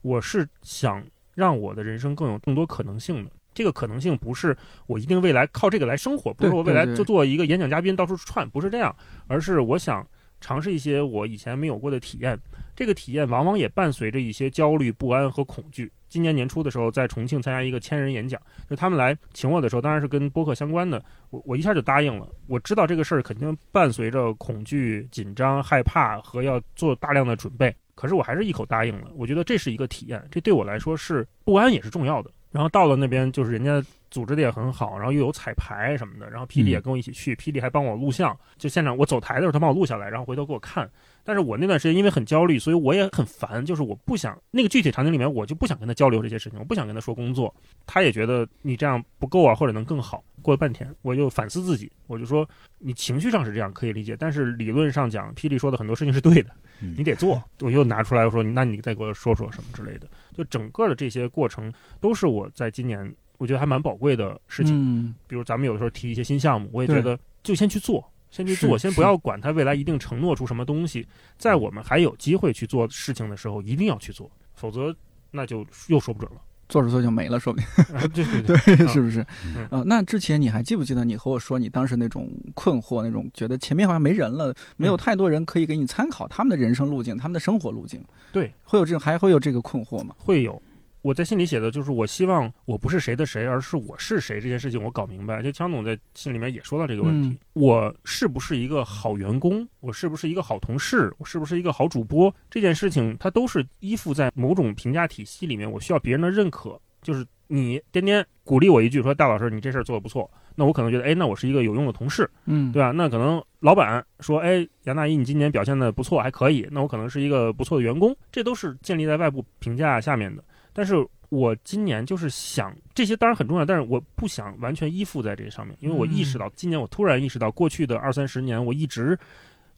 [0.00, 1.04] 我是想
[1.34, 3.30] 让我的人生更有更多可能性的。
[3.60, 4.56] 这个可能性不是
[4.86, 8.96] 我一定未来靠这个来生活，不是我未来就做一个演讲嘉宾到处串，不是这样，
[9.26, 10.02] 而是我想
[10.40, 12.40] 尝试一些我以前没有过的体验。
[12.74, 15.92] 这个体验往往也伴随着一些焦虑、不安和恐惧。
[16.08, 22.26] 今年年初的时候，在重庆参加一个千人演讲，就他们来请我的时候，当然是跟播客相关的，我我一下就答应了。
[22.46, 29.10] 我知道这个事儿肯定伴随着恐惧、紧张、害怕和要做大量的准备，可是我还是一口答应了。
[29.14, 32.30] 我觉得这是一个体验，这对我来说是不安也是重要的。
[32.50, 40.90] 然后到了那边，就是人家组织的也很好，然后又有彩排什么的，然后霹雳也跟我一起去，霹雳还帮我录像，就现场我走台的时候他帮我录下来，然后回头给我看。
[41.22, 47.54] 但是我那段时间因为很焦虑，所以我也很烦，就是我不想那个具体场景里面，我就不想跟他交流这些事情，我不想跟他说工作，
[47.86, 50.24] 他也觉得你这样不够啊，或者能更好。
[50.42, 52.48] 过了半天，我就反思自己，我就说
[52.78, 57.40] 你情绪上是这样可以理解，但是理论上讲，霹雳说的很多事情是对的，嗯你得做。
[57.60, 60.08] 我又拿出来我说，那你再给我说说什么之类的。
[60.40, 61.70] 就整个的这些过程，
[62.00, 64.74] 都是我在今年我觉得还蛮宝贵的事情。
[64.74, 74.96] 嗯比如咱们有的时候提一些新项目，我也觉得就先去做，先去做，先不要管它未来一定承诺出什么东西，在我们还有机会去做事情的时候，一定要去做，否则
[75.30, 76.40] 那就又说不准了。
[76.70, 77.68] 做着做着就没了，说不定。
[77.94, 79.20] 啊对对对，对， 是不是
[79.56, 79.66] 嗯？
[79.70, 88.02] 呃，那之前你还记不记得你和我说你当时那种困惑，那种觉得前面好像没人了，没有嗯太多人可以给你参考他们的人生路径、他们的生活路径？
[88.32, 90.14] 对，会有这种，还会有这个困惑吗？
[90.16, 90.62] 会有。
[91.02, 95.42] 我在信里写的就是，我希望我不是谁的谁，而是我是谁这件事情我搞明白。
[95.42, 99.66] 就强总在信里面也说到这个问题：嗯我是不是一个好员工？
[99.80, 101.12] 我是不是一个好同事？
[101.18, 102.34] 我是不是一个好主播？
[102.50, 106.80] 这件事情它都是依附在某种评价体系里面，我需要别人的认可。
[107.02, 112.28] 就是你天天鼓励我一句说：“大老师，你这事儿做的不错。”那我可能觉得，哎，那我是一个有用的同事。
[112.44, 112.90] 嗯，对吧？
[112.90, 120.44] 那可能老板说，哎，杨大一，你今年表现的不错，还可以，那我可能是一个不错的员工，这都是建立在外部评价下面的。
[120.72, 120.94] 但是
[121.28, 129.18] 我今年就是想这些当然很重要，但是我不想完全依附在这上面，因为我意识到今年我突然意识到，过去的二三十年我一直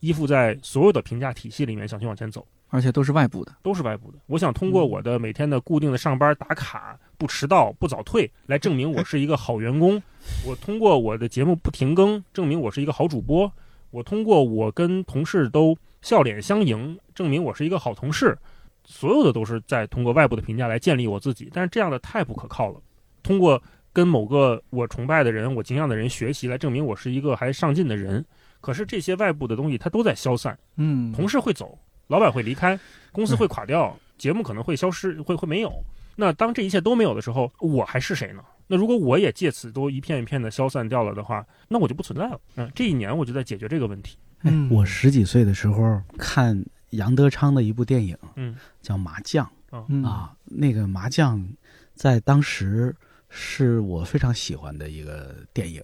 [0.01, 2.47] 依附在所有的评价体系里面想去往前走。
[2.75, 3.55] 而且都是外部的。
[3.63, 4.19] 都是外部的。
[4.29, 10.03] 我想通过我的每天的固定的上班打卡、不迟到、不早退，来证明我是一个好员工。
[10.47, 13.53] 我通过我的节目不停更，证明我是一个好主播。
[13.91, 18.39] 我通过我跟同事都笑脸相迎，证明我是一个好同事。
[18.85, 22.81] 所有的都是在通过外部的评价来建立我自己，但是这样的太不可靠了。
[23.23, 23.63] 通过
[23.93, 28.25] 跟某个我崇拜的人、我敬仰的人学习，来证明我是一个还上进的人。
[28.61, 30.57] 可是这些外部的东西，它都在消散。
[30.77, 32.79] 嗯，同事会走，老板会离开，
[33.11, 35.73] 公司会垮掉，节目可能会消失，会会没有。
[36.15, 38.43] 那当这一切都没有的时候，我还是谁呢？
[38.69, 42.41] 那如果我也借此都一片一片的消散掉了的话，那我就不存在了。
[42.57, 44.17] 嗯，这一年我就在解决这个问题。
[44.45, 49.45] 嗯我十几岁的时候看杨德昌的一部电影，嗯叫《麻将》
[49.89, 51.47] 嗯啊，那个麻将
[51.95, 52.95] 在当时
[53.29, 55.83] 是我非常喜欢的一个电影。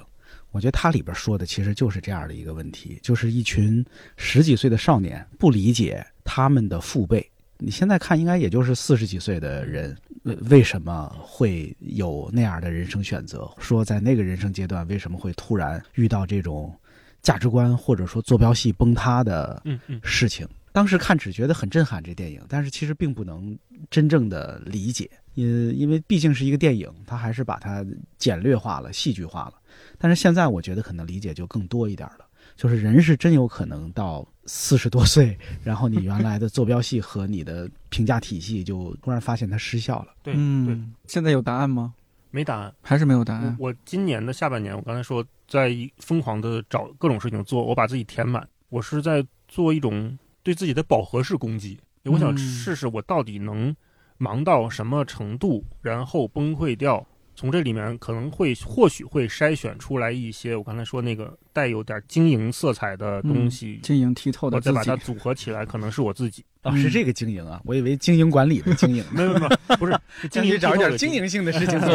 [0.50, 3.84] 我觉得它里边说的其实就是这样的一个问题，就是一群
[4.16, 7.30] 十几岁的少年不理解他们的父辈。
[7.58, 13.50] 你现在看，应该也就是四十几岁的人，为为什么会有那样的人生选择？
[13.58, 16.74] 说在那个人生阶段，为什么会突然遇到这种
[17.20, 20.48] 价值观或者说坐标系崩塌的嗯嗯事情。
[20.72, 23.58] 当时看只觉得很震撼，这电影，但是其实并不能
[23.90, 27.84] 真正的理解，因因为毕竟是一个电影，它还是把它
[28.16, 29.54] 简略化了、戏剧化了。
[29.96, 40.14] 但是现在我觉得可能理解就更多一点了，就是人是真有可能到四十多岁，然后你原来的坐标系和你的评价体系就突然发现它失效了。
[40.22, 41.94] 对对，嗯，现在有答案吗？
[42.30, 42.72] 没答案。
[42.82, 43.56] 还是没有答案？
[43.58, 48.46] 我我今年的下半年，我刚才说在疯狂的找各种事情做，我把自己填满。
[48.68, 50.18] 我是在做一种
[50.48, 51.78] 对自己的饱和式攻击。
[52.04, 53.76] 我想嗯试试我到底能
[54.16, 57.06] 忙到什么程度，然后崩溃掉。
[57.36, 66.42] 从这里面可能会或许会筛选出来一些我刚才说那个带有点晶莹色彩的东西，晶莹剔透的我再把它，组合起来，可能是我自己。
[66.62, 69.04] 哦，嗯是这个经营啊，我以为经营管理的经营。
[69.12, 69.96] 没有没有，不是
[70.30, 71.90] 经营去找一点经营性的事情 做，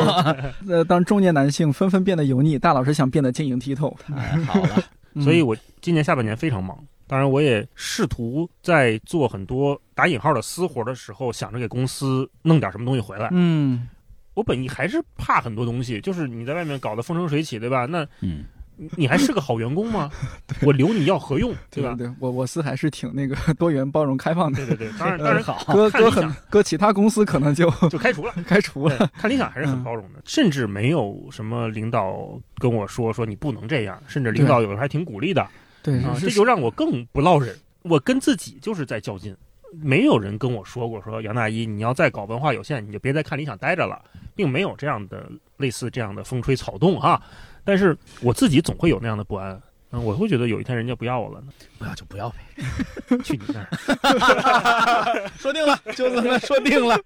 [0.69, 4.75] 呃，当中年男性纷纷变得油腻，大老师想变得晶莹剔透，太好了。
[5.15, 6.75] 嗯所以我今年下半年非常忙。
[7.07, 13.29] 当然，我也试图在做很多打引号的私活的时候，想着给公司弄点什么东西回来。
[13.31, 13.87] 嗯
[14.33, 17.85] 我本意还是怕很多东西，就是你在外面搞得风生水起，对吧？
[17.85, 18.45] 那嗯
[18.75, 20.09] 你你还是个好员工吗？
[20.65, 21.53] 我留你要何用？
[21.69, 21.93] 对吧？
[21.95, 24.57] 对对，我我司还是挺那个 多元、包容、开放的。
[24.65, 26.09] 对对 对，当然当然好，搁搁
[26.49, 28.33] 搁其他公司可能就就开除了。
[28.47, 28.97] 开除了。
[28.97, 32.17] 对看理想还是很包容的，甚至没有什么领导
[32.57, 35.47] 跟我说说你不能这样，甚至领导有时候还挺鼓励的
[35.83, 37.55] 对，啊，这就让我更不落忍。
[37.83, 39.35] 我跟自己就是在较劲，
[39.81, 44.01] 没有人跟我说过说杨大一你要再搞文化有限，你就别再看理想待着了，
[44.33, 47.21] 并没有这样的类似这样的风吹草动哈。
[47.65, 49.61] 但是我自己总会有那样的不安，
[49.91, 52.37] 嗯，我会觉得有一天人家不要我了呢，不要就不要呗。
[53.23, 55.31] 去你那儿！
[55.37, 56.97] 说定了，就这么说定了。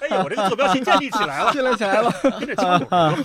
[0.00, 2.10] 哎呀，我这个坐标系建立起来了， 建立起来了。
[2.38, 3.16] 跟着江总多好。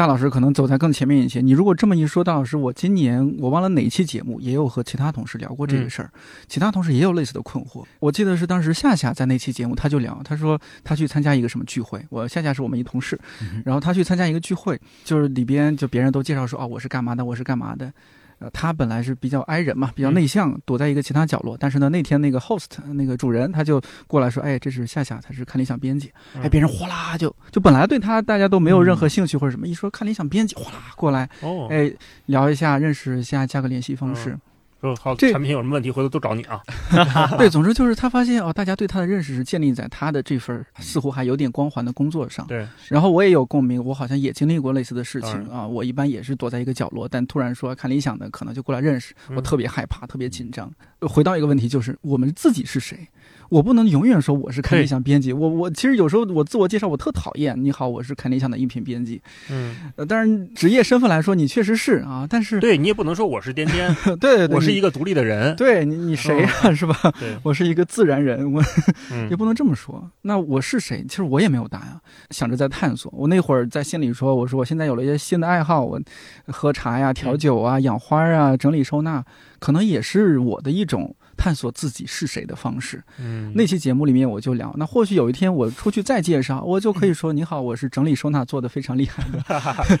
[0.00, 1.42] 大老师可能走在更前面一些。
[1.42, 6.10] 你如果这么一说，大老师，我今年我忘了哪期节目，也有和其他同事聊过这个事儿，
[6.48, 7.84] 其他同事也有类似的困惑。
[7.98, 13.20] 我记得是当时夏夏在那期节目，他就聊，他说他去参加一个什么聚会，我夏夏是我们一同事，
[13.62, 17.92] 然后他去参加一个聚会，就是里边就别人都介绍说，哦，我是干嘛的，我是干嘛的。
[18.40, 21.56] 呃，他本来是比较 i 人嘛，比较内向，躲在一个其他角落。
[21.56, 26.10] 但是呢，那天那个 host 那个主人他就过来说，哎，这是夏夏，他是看理想编辑。
[26.42, 31.92] 哎，别人哗啦就就本来对他大家都没有任何兴趣或者什么，一说看理想编辑，哗啦过来，哦，哎，
[32.26, 34.38] 聊一下，认识一下，加个联系方式。
[34.80, 36.60] 说好这产品有什么问题，回头都找你啊。
[37.36, 42.46] 对，总之就是他发现哦，大家对他的认识是建立在他的这份似乎还有点光环的工作上。
[42.46, 45.66] 对，然后我也有共鸣，我好像也经历过类似的事情啊。
[45.66, 50.70] 我一般也是躲在一个角落，但突然说看理想的，可能就过来认识，我嗯特别害怕，特别紧张。
[51.00, 53.06] 呃回到一个问题，就是我们自己是谁？
[53.50, 55.32] 我不能永远说我是看理想编辑。
[55.32, 59.20] 我我其实有时候我自我介绍我特讨厌，你好，我是看理想的音频编辑。
[59.50, 65.54] 嗯，呃，当然职业身份来说，你确实是啊，但是对你也不能说我是颠颠， 对对对，我是一个独立的人。
[65.56, 66.96] 对你你谁呀、 是吧？
[67.42, 68.62] 我是一个自然人，我
[69.10, 70.08] 嗯 也不能这么说。
[70.22, 71.04] 那我是谁？
[71.08, 73.12] 其实我也没有答案，想着在探索。
[73.16, 76.00] 我那会儿在心里说，我说我现在有了一些新的爱好，我
[76.46, 79.24] 喝茶呀、调酒啊、养花啊、整理收纳，
[79.58, 83.02] 可能也是我的一种探索自己是谁的方式。
[83.18, 89.98] 嗯，那期节目里面我就聊，那或许有一天我出去再介绍，我就可以说：“你好，我是整理收纳做的非常厉害的。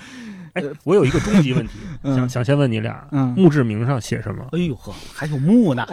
[0.52, 4.44] 哎，我有一个终极问题， 嗯想想先问你俩，嗯墓志铭上写什么？
[4.50, 5.86] 哎呦呵，还有墓呢，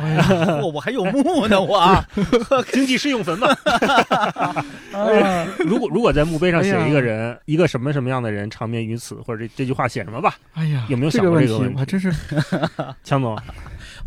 [0.64, 2.04] 我我还有墓呢，我。
[2.74, 3.48] 经济适用坟嘛。
[4.94, 10.36] 啊如果如果在墓碑上写一个人，一个什么什么样的人长眠于此，或者这这句话写什么吧？
[10.56, 11.24] 哎呀，有没有想？
[11.24, 12.12] 过这个问题我还真是，
[13.04, 13.38] 强总，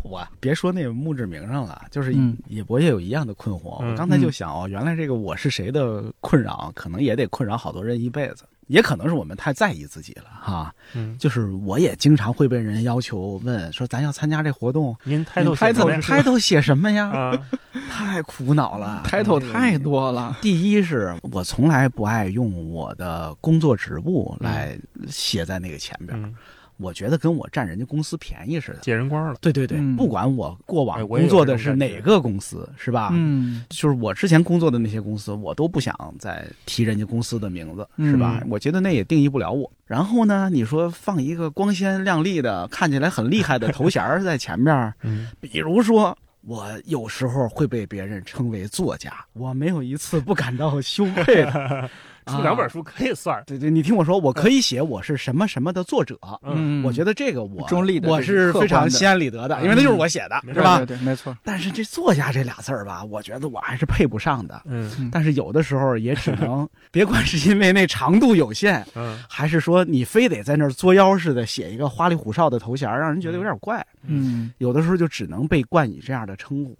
[0.09, 3.81] 我别说那个墓志铭上了，就是嗯也我也有一样的困惑。
[3.83, 10.73] 嗯我刚才就想哦，原来这个我是谁的困扰，可能也得困扰好多人一辈子，也可能是我们太在意自己了哈。
[10.93, 17.07] 嗯， 就是我也经常会被人要求问说，咱要参加这活动，您抬头你抬头写什么开头写什么呀？
[17.11, 17.47] 啊？
[17.89, 20.35] 太苦恼了，抬头这个太多了。
[20.41, 24.77] 第一是我从来不爱用我的工作职务来
[25.07, 26.33] 写在那个前边，嗯，
[26.81, 28.79] 我觉得跟我占人家公司便宜似的。
[28.81, 29.35] 借人光了。
[29.39, 33.09] 对对对，嗯不管我过往工作的是哪个公司，是吧？
[33.13, 38.39] 嗯就是我之前工作的那些公司，我都不想再提人家公司的名字，是吧？
[38.43, 39.71] 嗯我觉得那也定义不了我。
[39.85, 46.17] 然后呢，你说放一个光鲜亮丽的、看起来很厉害的头衔儿在前面，嗯， 比如说。
[46.43, 51.87] 我有时候会被别人称为作家，我没有一次不感到羞愧的。
[52.25, 53.41] 出两本书可以算。
[53.45, 60.77] 对对，你听我说，我可以写我是什么什么的作者，嗯，我觉得这个我中立的我是是非常心安理得的，因为那就是我写的，嗯是吧？
[60.77, 61.35] 对对对，没错。
[61.43, 64.61] 但是这作家这俩字儿吧，我觉得我还是配不上的。
[64.65, 73.85] 嗯但是有的时候也只能， 别管是因为那长度有限，嗯还是说你非得在那儿作妖似的写一个花里胡哨的头衔，让人觉得有点怪。
[74.05, 76.77] 嗯有的时候就只能被冠以这样的称呼，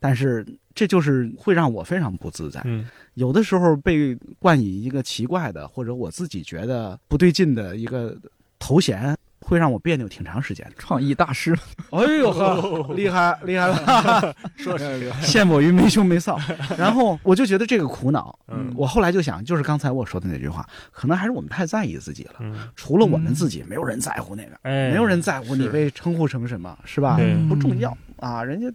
[0.00, 0.44] 但是
[0.76, 2.60] 这就是会让我非常不自在。
[2.64, 8.14] 嗯有的时候被冠以一个奇怪的，或者我自己觉得不对劲的一个
[8.58, 10.70] 头衔，会让我别扭挺长时间。
[10.76, 11.56] 创意大师，
[11.90, 16.38] 哎呦呵，厉害厉害了， 说是陷我于没羞没臊。
[16.76, 22.34] 然后我就觉得这个苦恼，嗯我后来就想，就是刚才我说的那句话，可能还是我们太在意自己了。
[22.40, 27.16] 嗯，除了我们自己，没有人在乎那个，哎，没有人在乎你被称呼成什么，是吧？
[27.16, 28.42] 对不重要啊。
[28.44, 28.72] 人家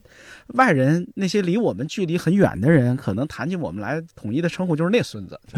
[0.55, 5.39] 外人那些离我们距离很远的人，可能谈起我们来，统一的称呼就是那孙子，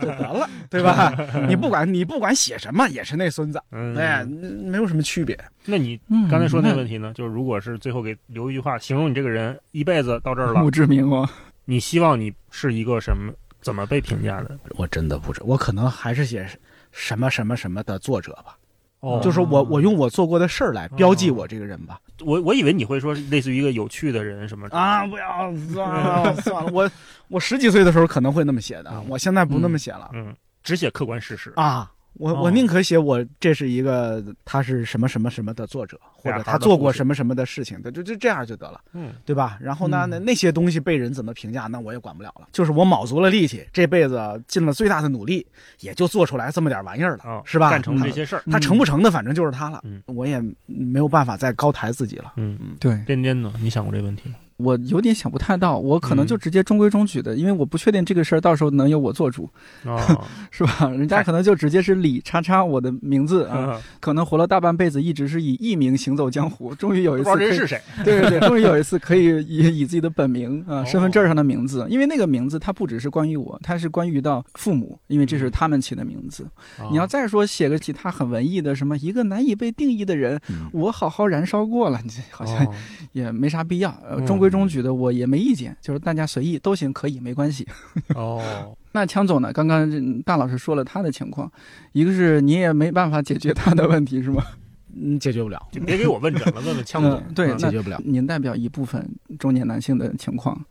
[0.00, 1.12] 就得了，对吧？
[1.48, 5.38] 你不管你不管写什么，也是那孙子，嗯，哎，没有什么区别。
[5.64, 7.12] 那你嗯刚才说那个问题呢？
[7.14, 11.28] 就是如果是最后给留一句话，形容你这个人一辈子到这儿了不知名哦，
[11.64, 13.32] 你希望你是一个什么？
[13.60, 14.58] 怎么被评价的？
[14.70, 16.44] 我真的不知，我可能还是写
[16.90, 18.56] 什么什么什么的作者吧。
[19.02, 22.00] 哦就是我我用我做过的事儿来标记我这个人吧。
[22.24, 26.90] 我我以为你会说类似于一个有趣的人什么啊，不要算了算了，我
[27.28, 31.52] 我十几岁的时候可能会那么写的，我现在不那么写了嗯，只写客观事实。
[31.56, 31.90] 啊。
[32.14, 39.58] 我哦我宁可写我这是一个他是什么什么什么的作者，或者他做过什么什么的事情的，就就这样就得了，嗯对吧？
[39.60, 42.46] 然后呢，嗯那那些东西被人怎么评价，那我也管不了了。
[42.52, 45.46] 就是我卯足了力气，这辈子尽了最大的努力，
[45.80, 47.70] 也就做出来这么点玩意儿了，哦，是吧？
[47.70, 49.80] 干成这些事儿，他成不成的，反正就是他了。
[49.84, 52.34] 嗯我也没有办法再高抬自己了。
[52.36, 53.52] 嗯嗯，对边边呢？
[53.60, 54.34] 你想过这个问题吗？
[54.62, 59.48] 我有点想不太到，我可能就嗯直接中规中矩的，因为我不确定这个事儿到时候能由我做主，
[59.84, 59.98] 哦，
[60.50, 60.88] 是吧？
[60.90, 67.80] 人家可能就直接是李叉叉我的名字啊，可能活了大半辈子一直是以艺名行走江湖，终于有一不知次可以道这是谁。
[68.04, 76.44] 对对对， 终于有一次可以以以自己的本名啊、哦身份证上的名字，因为那个名字它不只是关于我，它是关于到父母，因为这是他们起的名字。
[76.78, 81.98] 哦你要再说写个其他很文艺的什么一个难以被定义的人，嗯我好好燃烧过了，
[82.30, 82.74] 好像哦
[83.12, 83.90] 也没啥必要。
[84.06, 87.66] 呃，嗯中规中举的我也没意见，就是大家随意都行，可以没关系。
[88.14, 89.52] 哦，那强总呢？
[89.52, 91.50] 刚刚大老师说了他的情况，
[91.92, 94.44] 一个是你也没办法解决他的问题，是吗？
[94.94, 97.34] 嗯，解决不了，就别给我问诊了，问问枪总嗯。
[97.34, 97.98] 对解决不了。
[98.04, 99.02] 您代表一部分
[99.38, 100.62] 中年男性的情况，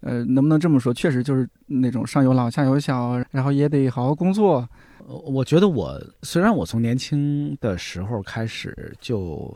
[0.00, 0.94] 呃，能不能这么说？
[0.94, 4.66] 确实就是那种上有老下有小，然后也得好好工作。
[5.06, 9.54] 呃我觉得我虽然我从年轻的时候开始就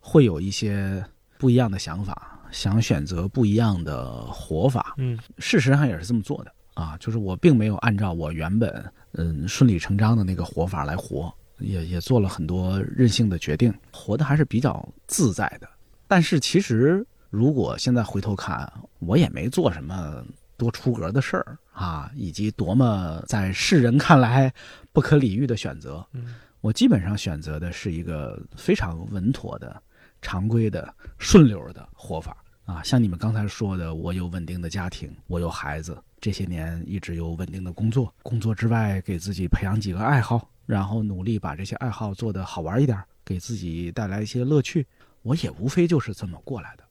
[0.00, 1.04] 会有一些
[1.36, 15.68] 不一样的想法，想选择不一样的活法，嗯事实上也是这么做的啊，就是我并没有按照我原本嗯顺理成章的那个活法来活，也也做了很多任性的决定，活的还是比较自在的。
[16.08, 20.24] 但是其实如果现在回头看，我也没做什么
[20.56, 24.50] 多出格的事儿啊，以及多么在世人看来
[24.94, 26.04] 不可理喻的选择。
[26.14, 29.80] 嗯我基本上选择的是一个非常稳妥的、
[30.20, 32.82] 常规的、顺溜的活法啊。
[32.82, 44.86] 像你们刚才说的，我有稳定的家庭，我有孩子，这些年一直有稳定的工作，工作之外给自己培养几个爱好，然后努力把这些爱好做得好玩一点，给自己带来一些乐趣。
[45.22, 46.84] 我也无非就是这么过来的。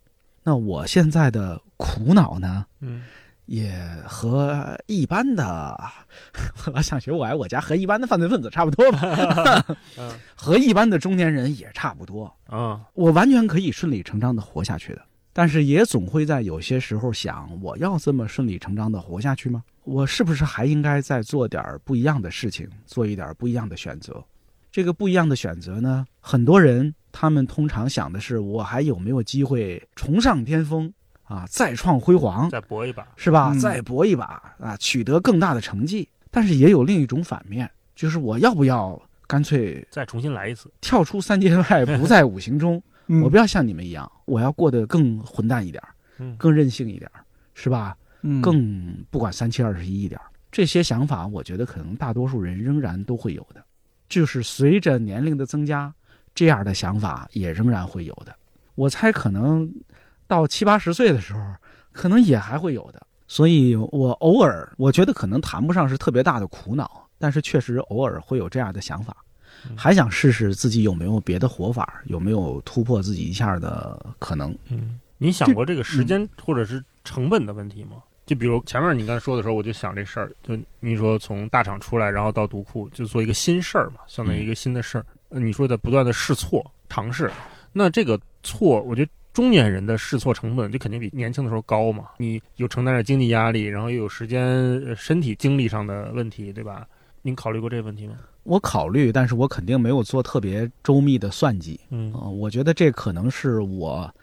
[0.44, 2.66] 那我现在的苦恼呢？
[2.80, 3.04] 嗯
[3.46, 5.80] 也和一般的，
[6.74, 9.64] 我想学我爱我家和一般的犯罪分子差不多吧，
[10.00, 12.26] 嗯和一般的中年人也差不多。
[12.48, 15.06] 啊我完全可以顺理成章的活下去的，
[15.38, 19.62] 但是也总会在有些时候想，我要这么顺理成章的活下去吗？
[19.84, 24.24] 我是不是还应该再做点不一样的事情，做一点不一样的选择？
[24.72, 30.90] 这个不一样的选择呢，很多人他们通常想的是，我还有没有机会重上巅峰
[31.24, 32.50] 啊，再创辉煌？
[32.50, 33.06] 再搏一把。
[33.18, 33.52] 是吧？
[33.54, 36.08] 嗯再搏一把啊，取得更大的成绩。
[36.32, 38.98] 但是也有另一种反面，就是我要不要
[39.28, 42.82] 干脆再重新来一次，跳出三界外，不在五行中？
[43.08, 47.24] 嗯我不要像你们一样，我要过得更混蛋一点儿，嗯，更任性一点儿，
[47.54, 47.96] 是吧？
[48.22, 50.26] 嗯更不管三七二十一一点儿。
[50.52, 53.64] 这些想法，我觉得可能大多数人仍然都会有的，
[54.08, 55.94] 就是随着年龄的增加，
[56.34, 58.36] 这样的想法也仍然会有的。
[58.76, 59.70] 我猜可能
[60.28, 61.42] 到七八十岁的时候，
[61.92, 63.06] 可能也还会有的。
[63.28, 69.26] 所以我偶尔，我觉得可能谈不上是特别大的苦恼，但是确实偶尔会有这样的想法，嗯
[69.76, 74.56] 还想试试自己有没有别的活法，有没有突破自己一下的可能。
[74.70, 77.98] 嗯，你想过这个时间或者是成本的问题吗？
[78.26, 85.06] 就比如前面你刚才说的时候，我就想这事儿，就你说从大厂出来，然后到独库，就做一个新事儿嘛，相当于一个新的事儿。
[85.30, 87.30] 呃你说的不断的试错尝试，
[87.72, 92.06] 那这个错，我觉得中年人的试错成本就肯定比年轻的时候高嘛。
[92.18, 94.44] 你有承担着经济压力，然后又有时间、
[94.86, 96.88] 呃身体、精力上的问题，对吧？
[97.26, 98.18] 您考虑过这个问题吗？
[98.44, 101.80] 我考虑，但是我肯定没有做特别周密的算计。
[101.90, 104.14] 嗯呃，我觉得这可能是我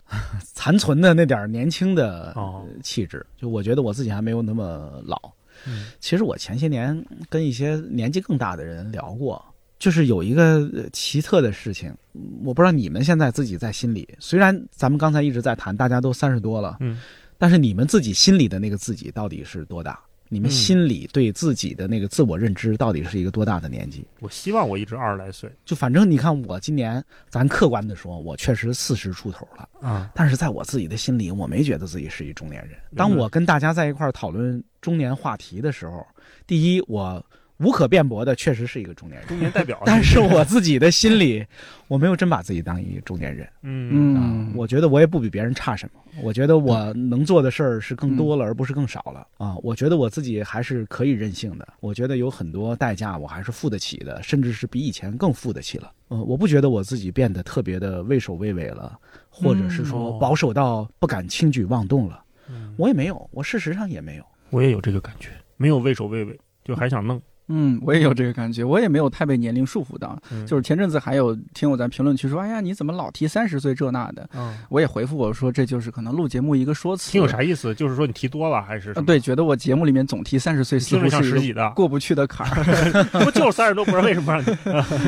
[0.55, 2.33] 残存的那点年轻的
[2.81, 3.27] 气质。
[3.37, 5.19] 就我觉得我自己还没有那么老。
[5.67, 9.45] 嗯其实我前些年跟一些年纪更大的人聊过，
[9.81, 17.01] 就是有一个呃奇特的事情，嗯我不知道你们现在自己在心里，虽然咱们刚才一直在谈，大家都三十多了，嗯
[17.37, 19.99] 但是你们自己心里的那个自己到底是多大？
[20.33, 20.51] 你们嗯。
[20.51, 24.03] 心里对自己的那个自我认知到底是一个多大的年纪？
[24.21, 25.51] 我希望我一直二十来岁。
[25.67, 32.79] 就反正你看，我今年咱客观的说，我确实四十出头了，啊，但是在我自己的心里，我没觉得自己是一中年人。
[32.93, 32.97] 嗯。
[32.97, 36.07] 当我跟大家在一块儿讨论中年话题的时候，
[36.47, 37.23] 第一，我
[37.63, 39.81] 无可辩驳的确实是一个中年人，中年代表。
[39.87, 41.45] 但是我自己的心里，
[41.89, 44.53] 我没有真把自己当一个中年人嗯啊嗯。
[44.57, 49.57] 我觉得我也不比别人差什么，我觉得我能做的事儿是更多了，而不是更少了啊。
[49.63, 55.93] 我觉得我自己还是可以任性的，我觉得有很多代价我还是付得起的，甚至是比以前更付得起了。
[56.11, 58.99] 嗯，我不觉得我自己变得特别的畏首畏尾了，
[59.31, 62.23] 或者是说哦保守到不敢轻举妄动了。
[62.49, 64.25] 嗯我也没有，我事实上也没有。
[64.51, 67.21] 我也有这个感觉，没有畏首畏尾，就还想弄。
[67.55, 70.19] 嗯，我也有这个感觉，我也没有太被年龄束缚到。
[70.31, 77.75] 嗯就是前阵子还有听我在评论区说：“哎呀，你怎么老提三十岁这那的嗯，？”我也回复我说：“这就是可能录节目一个说辞。”听有啥意思？
[77.75, 82.63] 就是说你提多了还是对，觉得我节目里面总提三十岁，似乎是一个十几的，过不去的坎儿。
[83.25, 83.85] 不就是三十多？
[83.85, 84.57] 不知道为什么让你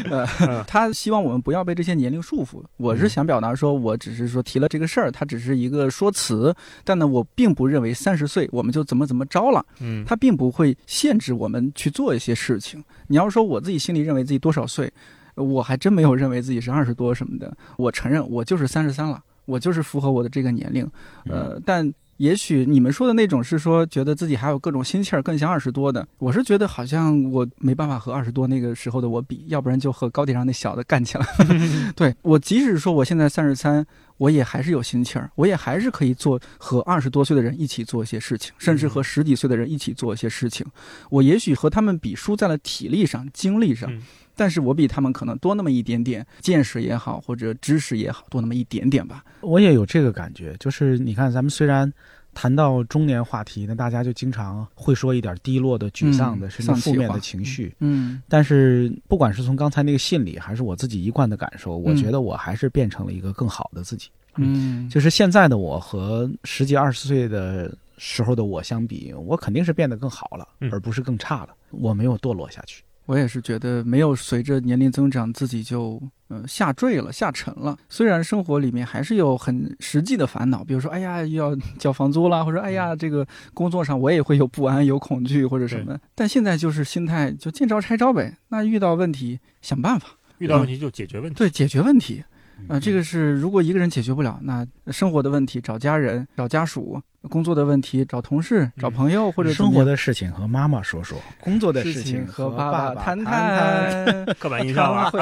[0.67, 2.63] 他希望我们不要被这些年龄束缚。
[2.77, 6.55] 我是想表达说，我只是说提了这个事儿，它只是一个说辞，
[6.85, 12.83] 但呢，我并不认为三十岁我们就怎么怎么着了，嗯它并不会限制我们去做一些事情。
[13.07, 14.93] 你要说我自己心里认为自己多少岁，
[15.35, 17.57] 我还真没有认为自己是二十多什么的。
[17.77, 20.89] 我承认我就是三十三了，我就是符合我的这个年龄。
[21.27, 26.07] 呃，但也许你们说的那种是说觉得自己还有各种心气儿，更像二十多的。
[26.19, 31.27] 我是觉得好像我没办法和二十多那个时候的我比，要不然就和高铁上那小的干起来。
[31.97, 33.85] 对我，即使说我现在三十三，
[34.17, 40.67] 我也还是有心气儿，我也还是可以做和二十多岁的人一起做一些事情，甚至和十几岁的人一起做一些事情。
[41.11, 44.01] 我也许和他们比输在了体力上、精力上，嗯
[44.37, 49.25] 但是我比他们可能多那么一点点，见识也好，或者知识也好，多那么一点点吧。
[49.41, 51.93] 我也有这个感觉，就是你看，咱们虽然
[52.35, 57.75] 谈到中年话题，那大家就经常会说一点低落的、沮丧的，嗯甚至负面的情绪。
[57.81, 64.09] 嗯但是，不管是从刚才那个信里，还是我自己一贯的感受，我嗯觉得我还是变成了一个更好的自己。
[64.37, 71.51] 嗯，就是现在的我和十几二十岁的时候的我相比，我肯定是变得更好了，嗯而不是更差了。
[71.71, 72.83] 我没有堕落下去。
[73.07, 77.77] 我也是觉得没有随着年龄增长自己就嗯、呃下坠了下沉了。
[77.89, 85.99] 虽然生活里面还是有很实际的烦恼，比如说哎呀又要交房租啦，或者哎呀这个工作上我也会有不安、有恐惧或者什么。
[86.15, 90.09] 但现在就是心态就见招拆招呗，那遇到问题想办法，
[90.39, 91.37] 遇到问题就解决问题。
[91.37, 92.25] 对解决问题。
[92.59, 96.99] 嗯啊、这个是如果一个人解决不了，那生活的问题找家人、找家属；
[97.29, 104.25] 工作的问题找同事、找朋友，或者生活的事情和妈妈说说，工作的事情情和爸爸谈谈谈。
[104.41, 105.13] 刻板印象啊，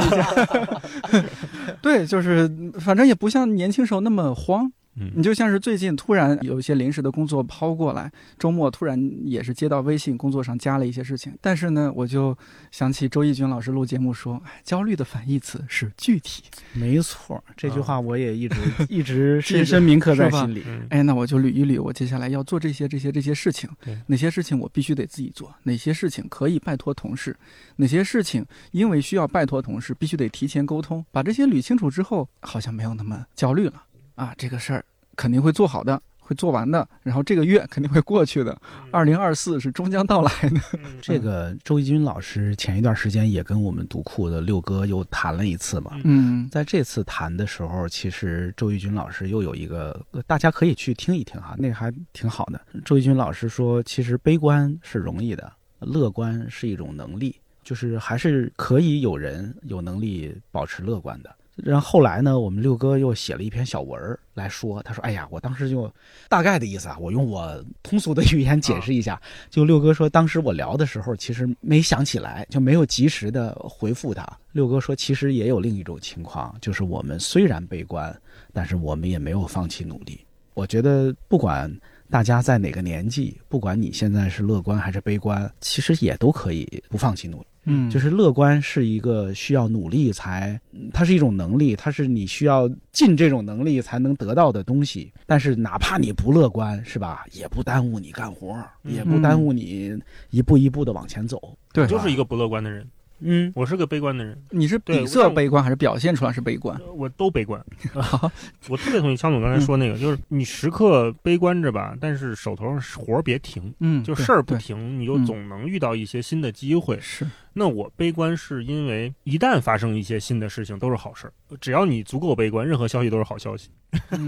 [1.83, 2.49] 对，就是
[2.79, 4.71] 反正也不像年轻时候那么慌。
[4.95, 11.33] 你嗯就像是最近突然有一些临时的工作抛过来，周末突然也是接到微信，工作上加了一些事情。
[11.41, 12.37] 但是呢，我就
[12.71, 16.43] 想起周轶君老师录节目说，哎，焦虑的反义词是具体。
[16.75, 18.57] 没错，这句啊话我也一直
[18.89, 20.63] 一直深深铭刻在心里。
[20.67, 27.35] 嗯哎，那我就捋一捋，我接下来要做这些这些这些事情对，哪些事情我必须得自己做，哪些事情可以拜托同事，
[27.77, 31.03] 哪些事情因为需要拜托同事，必须得提前沟通。
[31.11, 33.85] 把这些捋清楚之后，好像没有那么焦虑了
[34.23, 34.85] 啊，这个事儿
[35.17, 36.01] 肯定会做好的。
[36.25, 38.57] 会做完的，然后这个月肯定会过去的。
[38.93, 40.61] 二零二四是终将到来的。
[40.75, 46.01] 嗯 这个周轶君老师前一段时间也跟我们读库的六哥又谈了一次嘛。
[46.05, 52.61] 嗯在这次谈的时候，其实周轶君老师又有一个，呃大家可以去听一听哈，那个还挺好的。
[52.85, 57.35] 周轶君老师说，其实悲观是容易的，乐观是一种能力，
[57.65, 61.35] 就是还是可以有人有能力保持乐观的。
[61.55, 65.93] 然后后来呢，我们六哥又写了一篇小文儿来说，他说：“哎呀，我当时就
[66.29, 69.21] 大概的意思啊，我用我通俗的语言解释一下。
[69.51, 74.27] 就六哥说，当时我聊的时候，其实没想起来，就没有及时的回复他。
[74.53, 78.19] 六哥说，其实也有另一种情况，就是我们虽然悲观，
[78.55, 80.19] 但是我们也没有放弃努力。
[80.55, 81.71] 我觉得不管
[82.11, 87.47] 大家在哪个年纪，不管你现在是乐观还是悲观，其实也都可以不放弃努力。
[87.65, 90.61] 嗯，就是乐观是一个需要努力才，
[90.93, 95.13] 它是一种能力，它是你需要尽这种能力才能得到的东西。
[95.27, 97.25] 但是哪怕你不乐观，是吧？
[97.33, 99.97] 也不耽误你干活，嗯也不耽误你
[100.31, 101.57] 一步一步的往前走。
[101.73, 102.87] 对，就是一个不乐观的人，
[103.25, 106.79] 嗯，我是个悲观的人，你是对底色悲观还是表现出来是悲观？
[106.97, 107.65] 我都悲观。
[108.69, 116.99] 我特别同意枪总刚才说那个，就是你时刻悲观着吧，但是手头上活儿别停，嗯，就事儿不停，你就嗯总能遇到一些新的机会。
[117.01, 123.71] 是，那我悲观是因为一旦发生一些新的事情都是好事儿，只要你足够悲观，任何消息都是好消息。
[124.11, 124.27] 嗯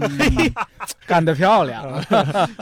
[1.07, 2.03] 干得漂亮。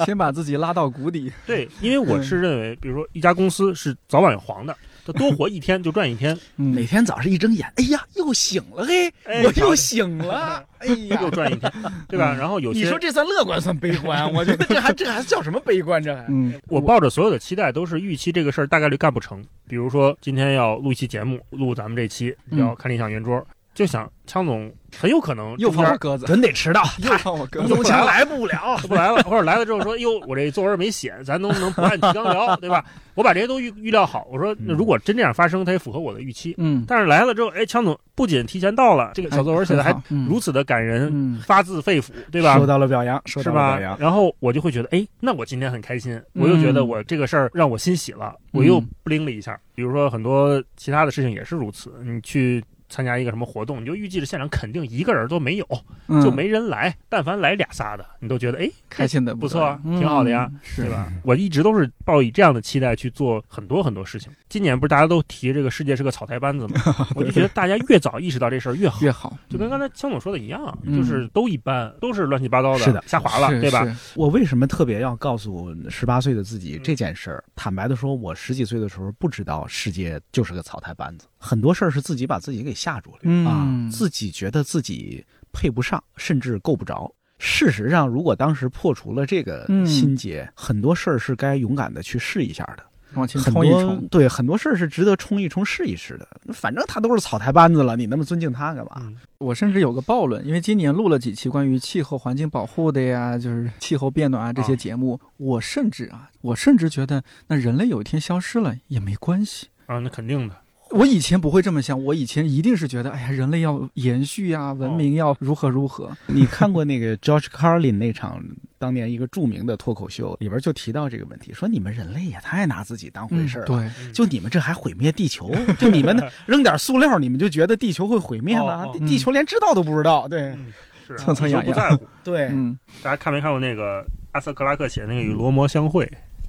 [0.05, 1.31] 先把自己拉到谷底。
[1.45, 4.75] 对，因为我是认为，比如说一家公司是早晚黄的，
[5.05, 11.71] 它多活一天就赚一天，嗯每天早上一睁眼，哎呀，又醒了嘿，哎我又醒了， 哎呀， 又赚一天，
[12.07, 12.33] 对吧？
[12.37, 14.31] 然后有些你说这算乐观算悲观？
[14.33, 16.01] 我觉得这还这还叫什么悲观？
[16.01, 19.43] 这还嗯我抱着所有的期待都是预期这个事儿大概率干不成。
[19.67, 28.77] 比如说今天要录一期节目，录咱们这期嗯要看理想圆桌，就想枪总很有可能又放我鸽子，准得迟到， 又放我鸽子，有钱来不了。
[28.87, 32.85] 不来了，或者来了之后说，哟，我这作文没写，咱能不能不按提纲聊，对吧？
[33.15, 36.53] 我把这些都预预料好，我说那如果真这样发生，它也符合我的预期。
[36.57, 39.95] 嗯，但是来了之后，哎，枪总不仅提前到了，这个小作文写的还
[40.27, 42.57] 如此的感人，嗯发自肺腑，对吧？
[42.57, 43.99] 受到了表扬，收是吧到了表扬？。
[43.99, 49.59] 然后我就会觉得，哎，那我今天很开心，我又觉得我这个事儿让我欣喜了，我又嗯不灵了一下。
[49.73, 52.63] 比如说很多其他的事情也是如此，你去。
[52.89, 55.67] 参加一个什么活动，你就预计着现场肯定一个人都没有，
[56.07, 56.95] 嗯就没人来。
[57.09, 61.11] 但凡来俩仨的，你都觉得哎，开心的不错挺好的呀，是对吧？
[61.23, 64.31] 我一直都是抱以这样的期待去做很多很多事情。
[64.49, 66.81] 今年不是大家都提这个世界是个草台班子吗？
[67.15, 69.01] 我就觉得大家越早意识到这事儿越好。
[69.01, 73.85] 越好，就跟刚才枪总说的一样，嗯就是都一般，都是乱七八糟的，是的瞎划了，对吧？
[74.15, 77.43] 我为什么特别要告诉十八岁的自己嗯这件事儿？
[77.55, 87.13] 坦白的说，我十几岁的时候不知道世界就是个草台班子，很多事儿是自己把自己给吓住了、嗯啊，自己觉得自己配不上，甚至够不着。
[87.37, 92.83] 事实上，如果当时破除了这个嗯心结，很多事儿是该勇敢的去试一下的。
[93.15, 96.27] 往前冲一冲，对很多事儿是值得冲一冲试一试的。
[96.53, 98.93] 反正他都是草台班子了，你那么尊敬他干嘛？
[99.01, 109.67] 嗯我甚至有个暴论，因为今年录了几期关于气候环境保护的呀，就是气候变暖啊这些啊节目，我甚至啊，我甚至觉得那人类有一天消失了也没关系。
[109.85, 110.55] 啊，那肯定的。
[110.93, 116.15] 我以前不会这么想，我以前一定是觉得，哎呀，人类要延续呀，文明要如何如何。
[116.27, 118.41] 你看过那个 George Carlin 那场
[118.77, 123.67] 当年一个著名的脱口秀，里边就提到这个问题，说你们人类也太拿自己当回事儿了。
[123.67, 125.51] 对，嗯就你们这还毁灭地球？
[125.79, 126.15] 就你们
[126.45, 128.83] 扔点塑料，你们就觉得地球会毁灭了？
[128.83, 130.27] 哦哦地地球连知道都不知道。
[130.27, 130.71] 对嗯
[131.05, 132.07] 是蹭蹭痒痒不在乎。
[132.23, 136.05] 对，嗯大家看没看过那个阿瑟克拉克写的那个《与罗摩相会》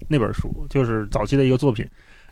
[0.07, 0.67] 那本书？
[0.71, 1.85] 就是早期的一个作品，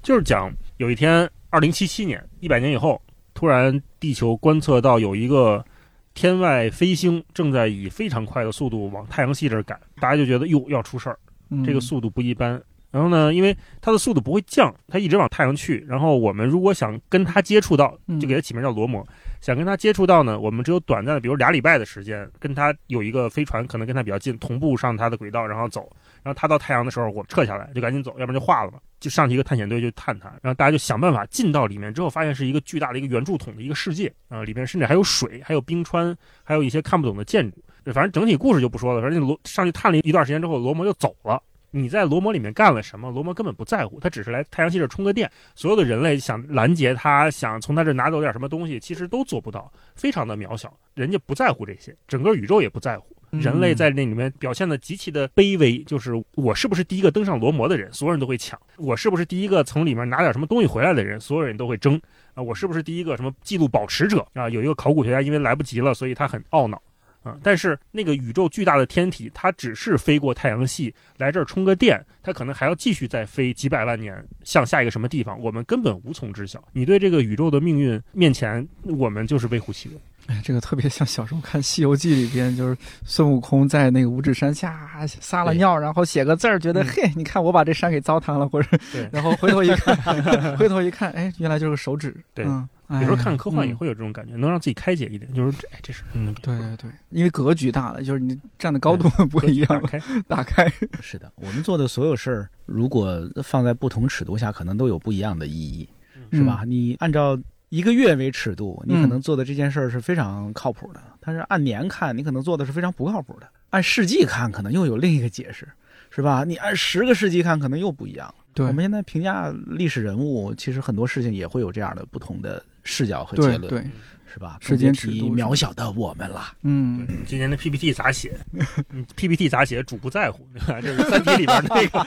[0.02, 3.00] 就是讲有一天，二零七七年，一百年以后，
[3.34, 5.64] 突然地球观测到有一个
[6.12, 11.18] 天外飞星正在以非常快的速度往太阳系这儿赶，大家就觉得哟要出事儿，
[11.50, 12.60] 嗯，这个速度不一般。
[12.92, 15.84] 然后呢，因为它的速度不会降，它一直往太阳去。
[15.88, 19.04] 然后我们如果想跟它接触到，嗯就给它起名叫罗摩。
[19.40, 25.90] 想跟它接触到呢，我们只有短暂的，比如俩礼拜的时间，跟它有一个飞船，可能跟它比较近，同步上它的轨道，然后走。
[26.22, 28.78] 然后它到太阳的时候，我们撤下来，就赶紧走，要不然就化了嘛。
[29.00, 37.64] 就上去一个探险队去探它，然后大家就想办法进到里面，之后发现是一个巨大的一个圆柱筒的一个世界啊、里面甚至还有水，还有冰川，还有一些看不懂的建筑。
[37.86, 39.02] 反正整体故事就不说了。
[39.02, 41.42] 反正罗上去探了一段时间之后，罗摩就走了。
[41.72, 43.10] 你在罗摩里面干了什么？
[43.10, 45.28] 罗摩根本不在乎，他只是来太阳系这儿充个电。
[45.54, 50.72] 所有的人类想拦截他，想从他这儿拿走点什么东西，其实都做不到，非常的渺小。
[50.94, 53.06] 人家不在乎这些，整个宇宙也不在乎。
[53.34, 61.98] 嗯人类在那里面表现的极其的卑微，就是我是不是第一个登上罗摩的人，所有人都会抢；我是不是第一个从里面拿点什么东西回来的人，所有人都会争。
[62.34, 64.50] 啊，我是不是第一个什么记录保持者啊？
[64.50, 66.80] 有一个考古学家因为来不及了，所以他很懊恼。
[67.22, 76.62] 啊，但是那个宇宙巨大的天体，它只是飞过太阳系来这儿充个电，它可能还要继续再飞几百万年向下一个什么地方，我们根本无从知晓。
[76.72, 79.94] 你对这个宇宙的命运面前，我们就是微乎其微。
[80.28, 89.96] 哎，这个特别像小时候看《西游记》里边，就是孙悟空在那个五指山下撒了尿，然后写个字儿，觉得嗯嘿，你看我把这山给糟蹋了，或者对然后回头一看，
[90.56, 92.14] 回头一看，哎，原来就是个手指。
[92.34, 92.68] 对嗯，
[93.00, 95.32] 有时候看哎科幻也嗯会有这种感觉，能让自己开解一点。
[95.32, 100.72] 就是这，哎，这是嗯，对对对，因为格局大了，就是你站的高度 不一样了，打开，打开。
[101.00, 105.88] 是的，我们做的所有事儿，如果放在不同尺度下，可能都有不一样的意义，
[106.32, 106.64] 是吧？
[106.66, 107.38] 你按照
[107.68, 115.66] 一个月为尺度，你可能做的这件事儿是非常靠谱的；但是按年看，你可能做的是非常不靠谱的；按世纪看，可能又有另一个解释，
[116.10, 116.44] 是吧？
[116.44, 118.32] 你按十个世纪看，可能又不一样。
[118.54, 123.90] 对我们现在评价历史人物，其实很多事情也会有这样的不同的视角和结论，对对，
[124.32, 124.56] 是吧？
[124.60, 126.52] 时间尺度渺小的我们了。
[126.62, 128.32] 嗯，今年的 PPT 咋写？
[128.90, 129.82] 嗯，PPT 咋写？
[129.82, 130.80] 主不在乎，对吧？
[130.80, 132.06] 这是《三体》里边那个。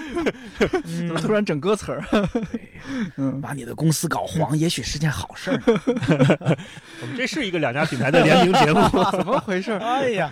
[0.84, 2.04] 怎 么突然整歌词儿？
[3.18, 5.62] 嗯，把你的公司搞黄， 也许是件好事儿。
[5.66, 8.82] 我们这是一个两家品牌的联名节目。
[9.12, 9.74] 怎么回事？
[9.74, 10.32] 哎呀，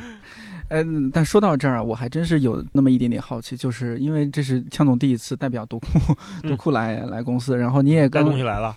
[0.69, 5.87] 嗯，但说到这儿啊，我还真是有那么一点点好奇，就是因为这是枪总第一次代表独库
[6.47, 8.75] 独库来来公司，然后你也刚带东西来了，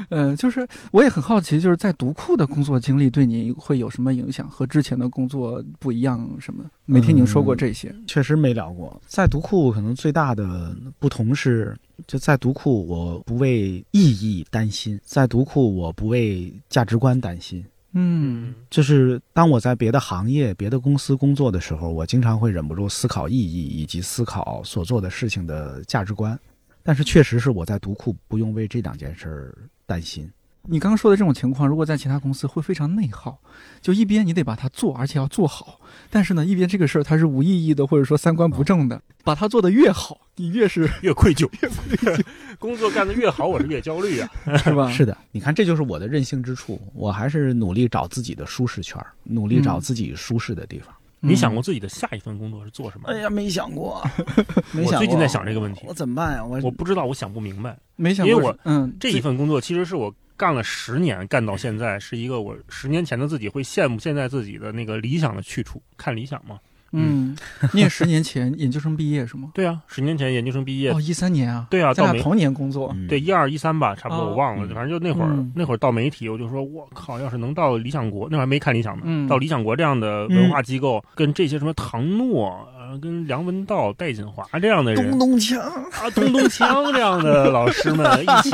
[0.10, 4.48] 嗯，就是我也很好奇，就是在独库的工作经历对你会有什么影响？
[4.48, 6.64] 和之前的工作不一样什么？
[6.84, 7.94] 没听您说过这些。
[8.06, 9.00] 确实没聊过。
[9.06, 17.64] 在独库，可能最大的不同是，就在独库，我不为意义担心；在独库，我不为价值观担心。
[17.98, 26.38] 嗯就是当我在别的行业、别的公司工作的时候，我经常会忍不住思考意义以及思考所做的事情的价值观。
[26.82, 30.30] 但是确实是我在读库不用为这两件事儿担心。
[30.68, 33.38] 你刚刚说的这种情况，如果在其他公司会非常内耗，
[33.80, 35.80] 就一边你得把它做，而且要做好，
[36.10, 42.24] 但是呢，一边这个事儿它是无意义的，或者说三观不正的，把它做得越好，你越是越愧疚， 越愧疚。
[42.58, 44.28] 工作干得越好，我是越焦虑啊，
[44.58, 44.90] 是吧？
[44.90, 50.94] 是的，你看，这就是我的任性之处，我还是努力找自己的舒适圈，努力找自己舒适的地方。
[51.20, 53.08] 你想过自己的下一份工作是做什么？
[53.08, 54.04] 哎呀，没想过，
[54.70, 54.98] 没我想过。
[54.98, 56.44] 最近在想这个问题，我怎么办呀？
[56.44, 57.76] 我我不知道，我想不明白。
[57.96, 65.82] 没想过，因为我嗯，这一份工作其实是我干了十年，干到现在是一个我十年前的自己会羡慕现在自己的那个理想的去处。
[65.96, 66.58] 看理想嘛，
[66.92, 67.36] 嗯，
[67.72, 69.50] 你也十年前研究生毕业是吗？
[69.54, 82.66] 对啊，十年前研究生毕业，哦，一三年啊，对啊，到媒咱俩同年工作，嗯对一二一三吧，差不多哦我忘了，嗯反正就那会儿嗯那会儿到媒体，我就说我靠，要是能到理想国，那会儿还没看理想呢，嗯到理想国这样的文化机构，跟这些什么唐诺。
[82.88, 88.50] 呃，跟梁文道、戴锦华这样的人，咚咚锵，啊，东东锵这样的老师们一起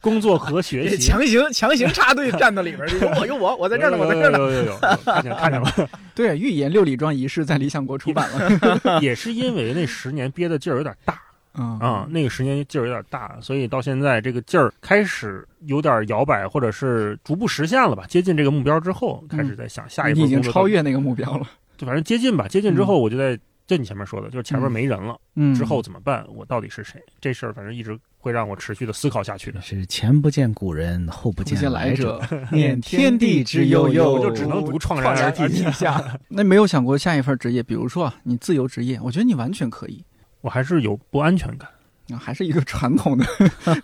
[0.00, 4.38] 工作和学习， 强行强行插队站到里边儿， 有我有我，我在这儿呢，我在这儿呢。
[4.38, 5.90] 有有有有，看见看见了。
[6.14, 11.20] 对，《预言六里庄仪式》在理想国出版了，也是因为那十年憋的劲儿有点大
[11.54, 21.46] 嗯啊，那个十年劲儿有点大，所以到现在这个劲儿开始有点摇摆，或者是逐步实现了吧，接近这个目标之后，开始在想下一你已经超越那个目标了，
[21.76, 23.36] 就反正接近吧，接近之后我就在。
[23.66, 26.26] 就你前面说的，就是前面嗯没人了，嗯，之后怎么办？
[26.28, 27.00] 我到底是谁？
[27.20, 29.60] 这事儿反正一直会让我持续的思考下去的。
[29.62, 32.20] 是前不见古人，后不不见来来者，
[32.52, 36.02] 念天地之悠悠，我就只能读怆然而涕涕下。
[36.28, 40.04] 那没有想过下一份职业，比如说啊，你自由职业，我觉得你完全可以。
[40.40, 41.68] 我还是有不安全感。
[42.10, 43.24] 啊，还是一个传统的，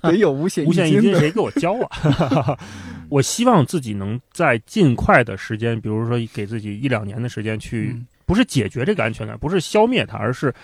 [0.03, 2.59] 得有五险五险一金谁给我交啊？
[3.09, 10.55] 我希望自己能在尽快的时间，比如说给自己一两年的时间去，嗯不是解决这个安全感，不是消灭它，而是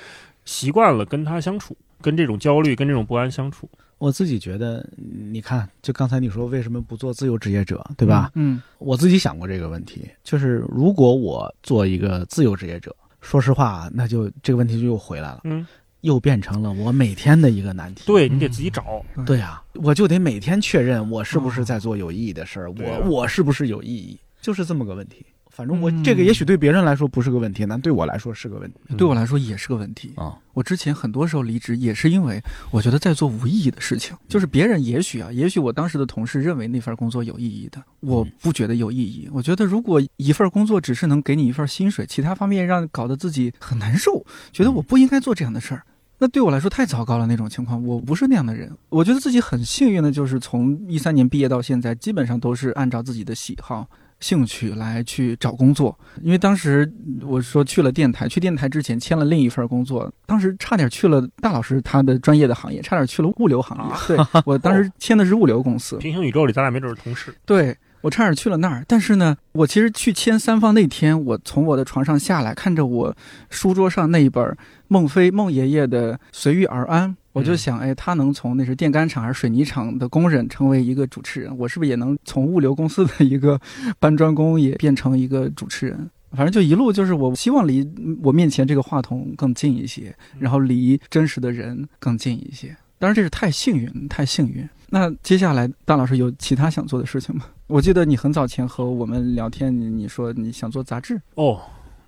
[0.45, 3.67] 习惯了跟它相处，跟这种焦虑、跟这种不安相处。
[3.97, 4.87] 我自己觉得，
[5.31, 8.31] 你看，就刚才你说为什么不做自由职业者，对吧？
[8.35, 15.67] 嗯我自己想过这个问题，就是如果我做一个自由职业者，说实话，那就这个问题就又回来了，嗯，
[16.03, 18.03] 又变成了我每天的一个难题。
[18.05, 19.03] 对你得自己找。
[19.25, 25.25] 对呀、我就得每天确认我是不是在做有意义的事儿，我我是不是有意义，就是这么个问题。
[25.55, 30.13] 反正我、嗯这个也许对别人来说不是个问题，但对我来说是个问题对我来说也是个问题。
[30.17, 30.37] 啊。
[30.53, 32.41] 我之前很多时候离职也是因为
[32.71, 39.29] 我觉得在做无意义的事情，就是别人也许啊，也许我当时的同事认为那份工作有意义的，我不觉得有意义。
[39.33, 45.83] 我觉得如果一份工作只是能给你一份薪水，其他方面让搞得自己很难受，觉得我不应该做这样的事儿。
[46.19, 48.71] 那对我来说太糟糕了，那种情况我不是那样的人。
[48.89, 53.89] 我觉得自己很幸运的，就是从一三年毕业到现在，基本上都是按照自己的喜好、
[54.25, 55.95] 兴趣来去找工作。
[56.23, 56.91] 因为当时
[57.21, 63.95] 我说去了电台，去电台之前签了另一份工作，当时差点去了大老师他的专业的行业，差点去了物流行业。
[64.09, 67.35] 对我当时签的是物流公司， 平行宇宙里，咱俩没准是同事。
[67.45, 73.15] 对我差点去了那儿，但是呢，我其实去签三方那天，我从我的床上下来，看着我
[73.51, 74.57] 书桌上那一本
[74.89, 83.61] 孟非孟爷爷的《随遇而安》，我就想，哎，他能从那是电杆厂还是水泥厂的工人成为一个主持人，我是不是也能从物流公司的一个
[83.99, 86.09] 搬砖工也变成一个主持人？
[86.31, 87.89] 反正就一路就是，我希望离
[88.23, 92.75] 我面前这个话筒更近一些，然后离真实的人更近一些。
[92.99, 94.67] 当然，这是太幸运，太幸运。
[94.91, 97.47] 那接下来，大老师有其他想做的事情吗？
[97.67, 101.61] 我记得你很早前和我们聊天，你你说你想做杂志，哦，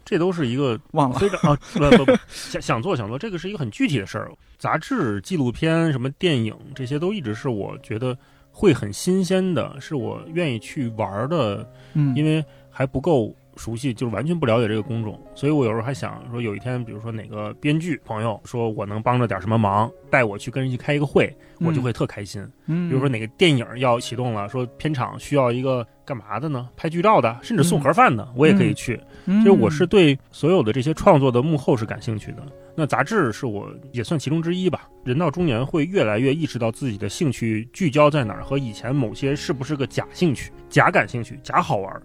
[0.06, 1.18] 这都是一个忘了。
[1.18, 4.30] 非常啊，不不不， 想想做想做，这个是一个很具体的事儿。
[4.56, 8.16] 杂志、纪录片、什么电影，这些都一直是我觉得
[8.50, 22.46] 会很新鲜的，是我愿意去玩儿的，嗯，因为还不够熟悉，就是完全不了解这个工种，所以我有时候还想说，有一天，比如说哪个编剧朋友说我能帮着点什么忙，带我去跟人去开一个会，我就会特开心。
[22.66, 26.68] 嗯，比如说哪个电影要启动了，说片场需要一个干嘛的呢？
[26.76, 29.00] 拍剧照的，甚至送盒饭的，我也可以去。
[29.24, 32.46] 嗯，所以我是对所有的这些创作的幕后是感兴趣的。
[32.78, 34.86] 那杂志是我也算其中之一吧。
[35.02, 42.02] 人到中年会越来越意识到自己的兴趣聚焦在哪儿，和以前某些是不是个假兴趣、假感兴趣、假好玩儿。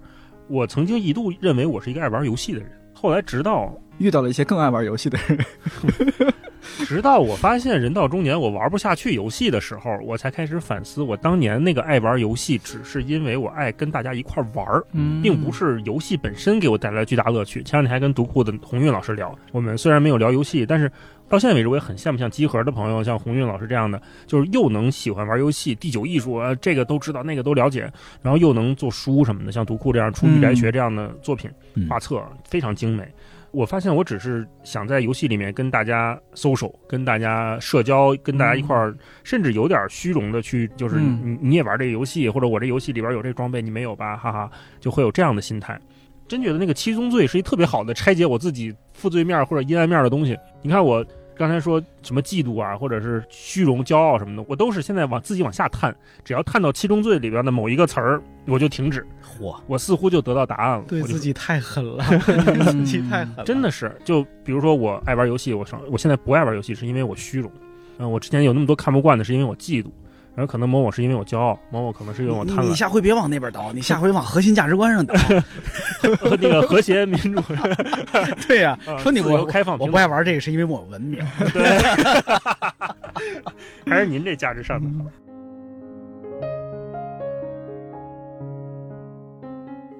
[0.51, 5.39] 我曾经一度认为我是一个爱玩游戏的人，后来直到遇到了一些更爱玩游戏的人。
[6.85, 14.83] 直到我发现人到中年我玩不下去游戏的时候，我才开始反思，我当年那个爱玩游戏，只是因为我爱跟大家一块儿玩儿。
[14.91, 17.63] 嗯并不是游戏本身给我带来巨大乐趣。
[17.63, 20.91] 前两天还跟读库的鸿运老师聊，我们虽然没有聊游戏，但是
[21.31, 27.91] 到现在为止，我也很羡慕像机核的朋友，像鸿运老师这样的，就是又能喜欢玩游戏、第九艺术啊，这个都知道，那个都了解，
[28.21, 33.07] 然后又能做书什么的，像读库这样出御宅学这样的作品、嗯画册，非常精美。
[33.51, 38.95] 我发现我只是想在游戏里面跟大家 social，跟大家社交，跟大家一块儿，
[39.25, 44.15] 甚至有点虚荣的去，就是嗯你你也玩这个游戏，或者我这游戏里边有这个装备，你没有吧？
[44.15, 44.49] 哈哈，
[44.79, 45.77] 就会有这样的心态。
[46.29, 50.37] 真觉得那个七宗罪是一特别好的拆解我自己负罪面或者阴暗面的东西。
[50.61, 51.05] 你看我
[51.35, 60.85] 刚才说什么嫉妒啊，或者是虚荣、骄傲什么的，我都是现在往自己往下探，只要探到七宗罪里边的某一个词儿，我就停止，嚯，我似乎就得到答案了。
[60.87, 67.51] 对自己太狠了，对 自己太狠了，真的是，就比如说我爱玩游戏，我上我现在不爱玩游戏是因为我虚荣，
[67.97, 69.87] 嗯、我之前有那么多看不惯的是因为我嫉妒，
[70.33, 75.13] 然后可能某某是因为我骄傲，某某可能是因为我贪婪，你下回别往那边倒，你下回往核心价值观上倒。
[76.19, 77.41] 和那个和谐民主，
[78.47, 81.19] 对呀、啊说你我开放平我不爱玩这个是因为我文明。
[81.53, 81.77] 对，
[83.85, 85.09] 还是您这价值上的好。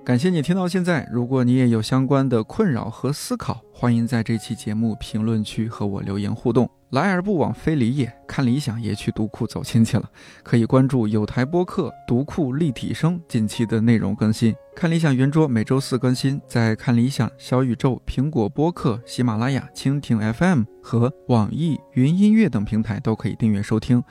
[0.04, 1.08] 感谢你听到现在。
[1.12, 6.68] 如果你也有相关的困扰和思考，欢迎在这期节目评论区和我留言互动。
[6.90, 10.04] 来而不往非礼也，看理想也去读库走亲戚了。
[10.44, 14.54] 可以关注有台播客读库立体声近期的内容更新。
[14.76, 24.04] 看理想圆桌每周四更新，在看理想、小宇宙、苹果播客、喜马拉雅、蜻蜓 FM 和网易云音乐等平台都可以订阅收听。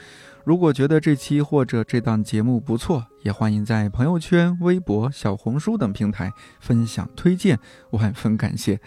[0.45, 7.59] 如果觉得这期或者这档节目不错，也欢迎在朋友圈、微博、小红书等平台分享推荐，
[7.91, 8.81] 万分感谢。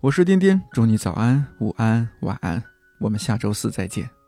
[0.00, 2.62] 我是颠颠，祝你早安、午安、晚安，
[2.98, 4.21] 我们下周四再见。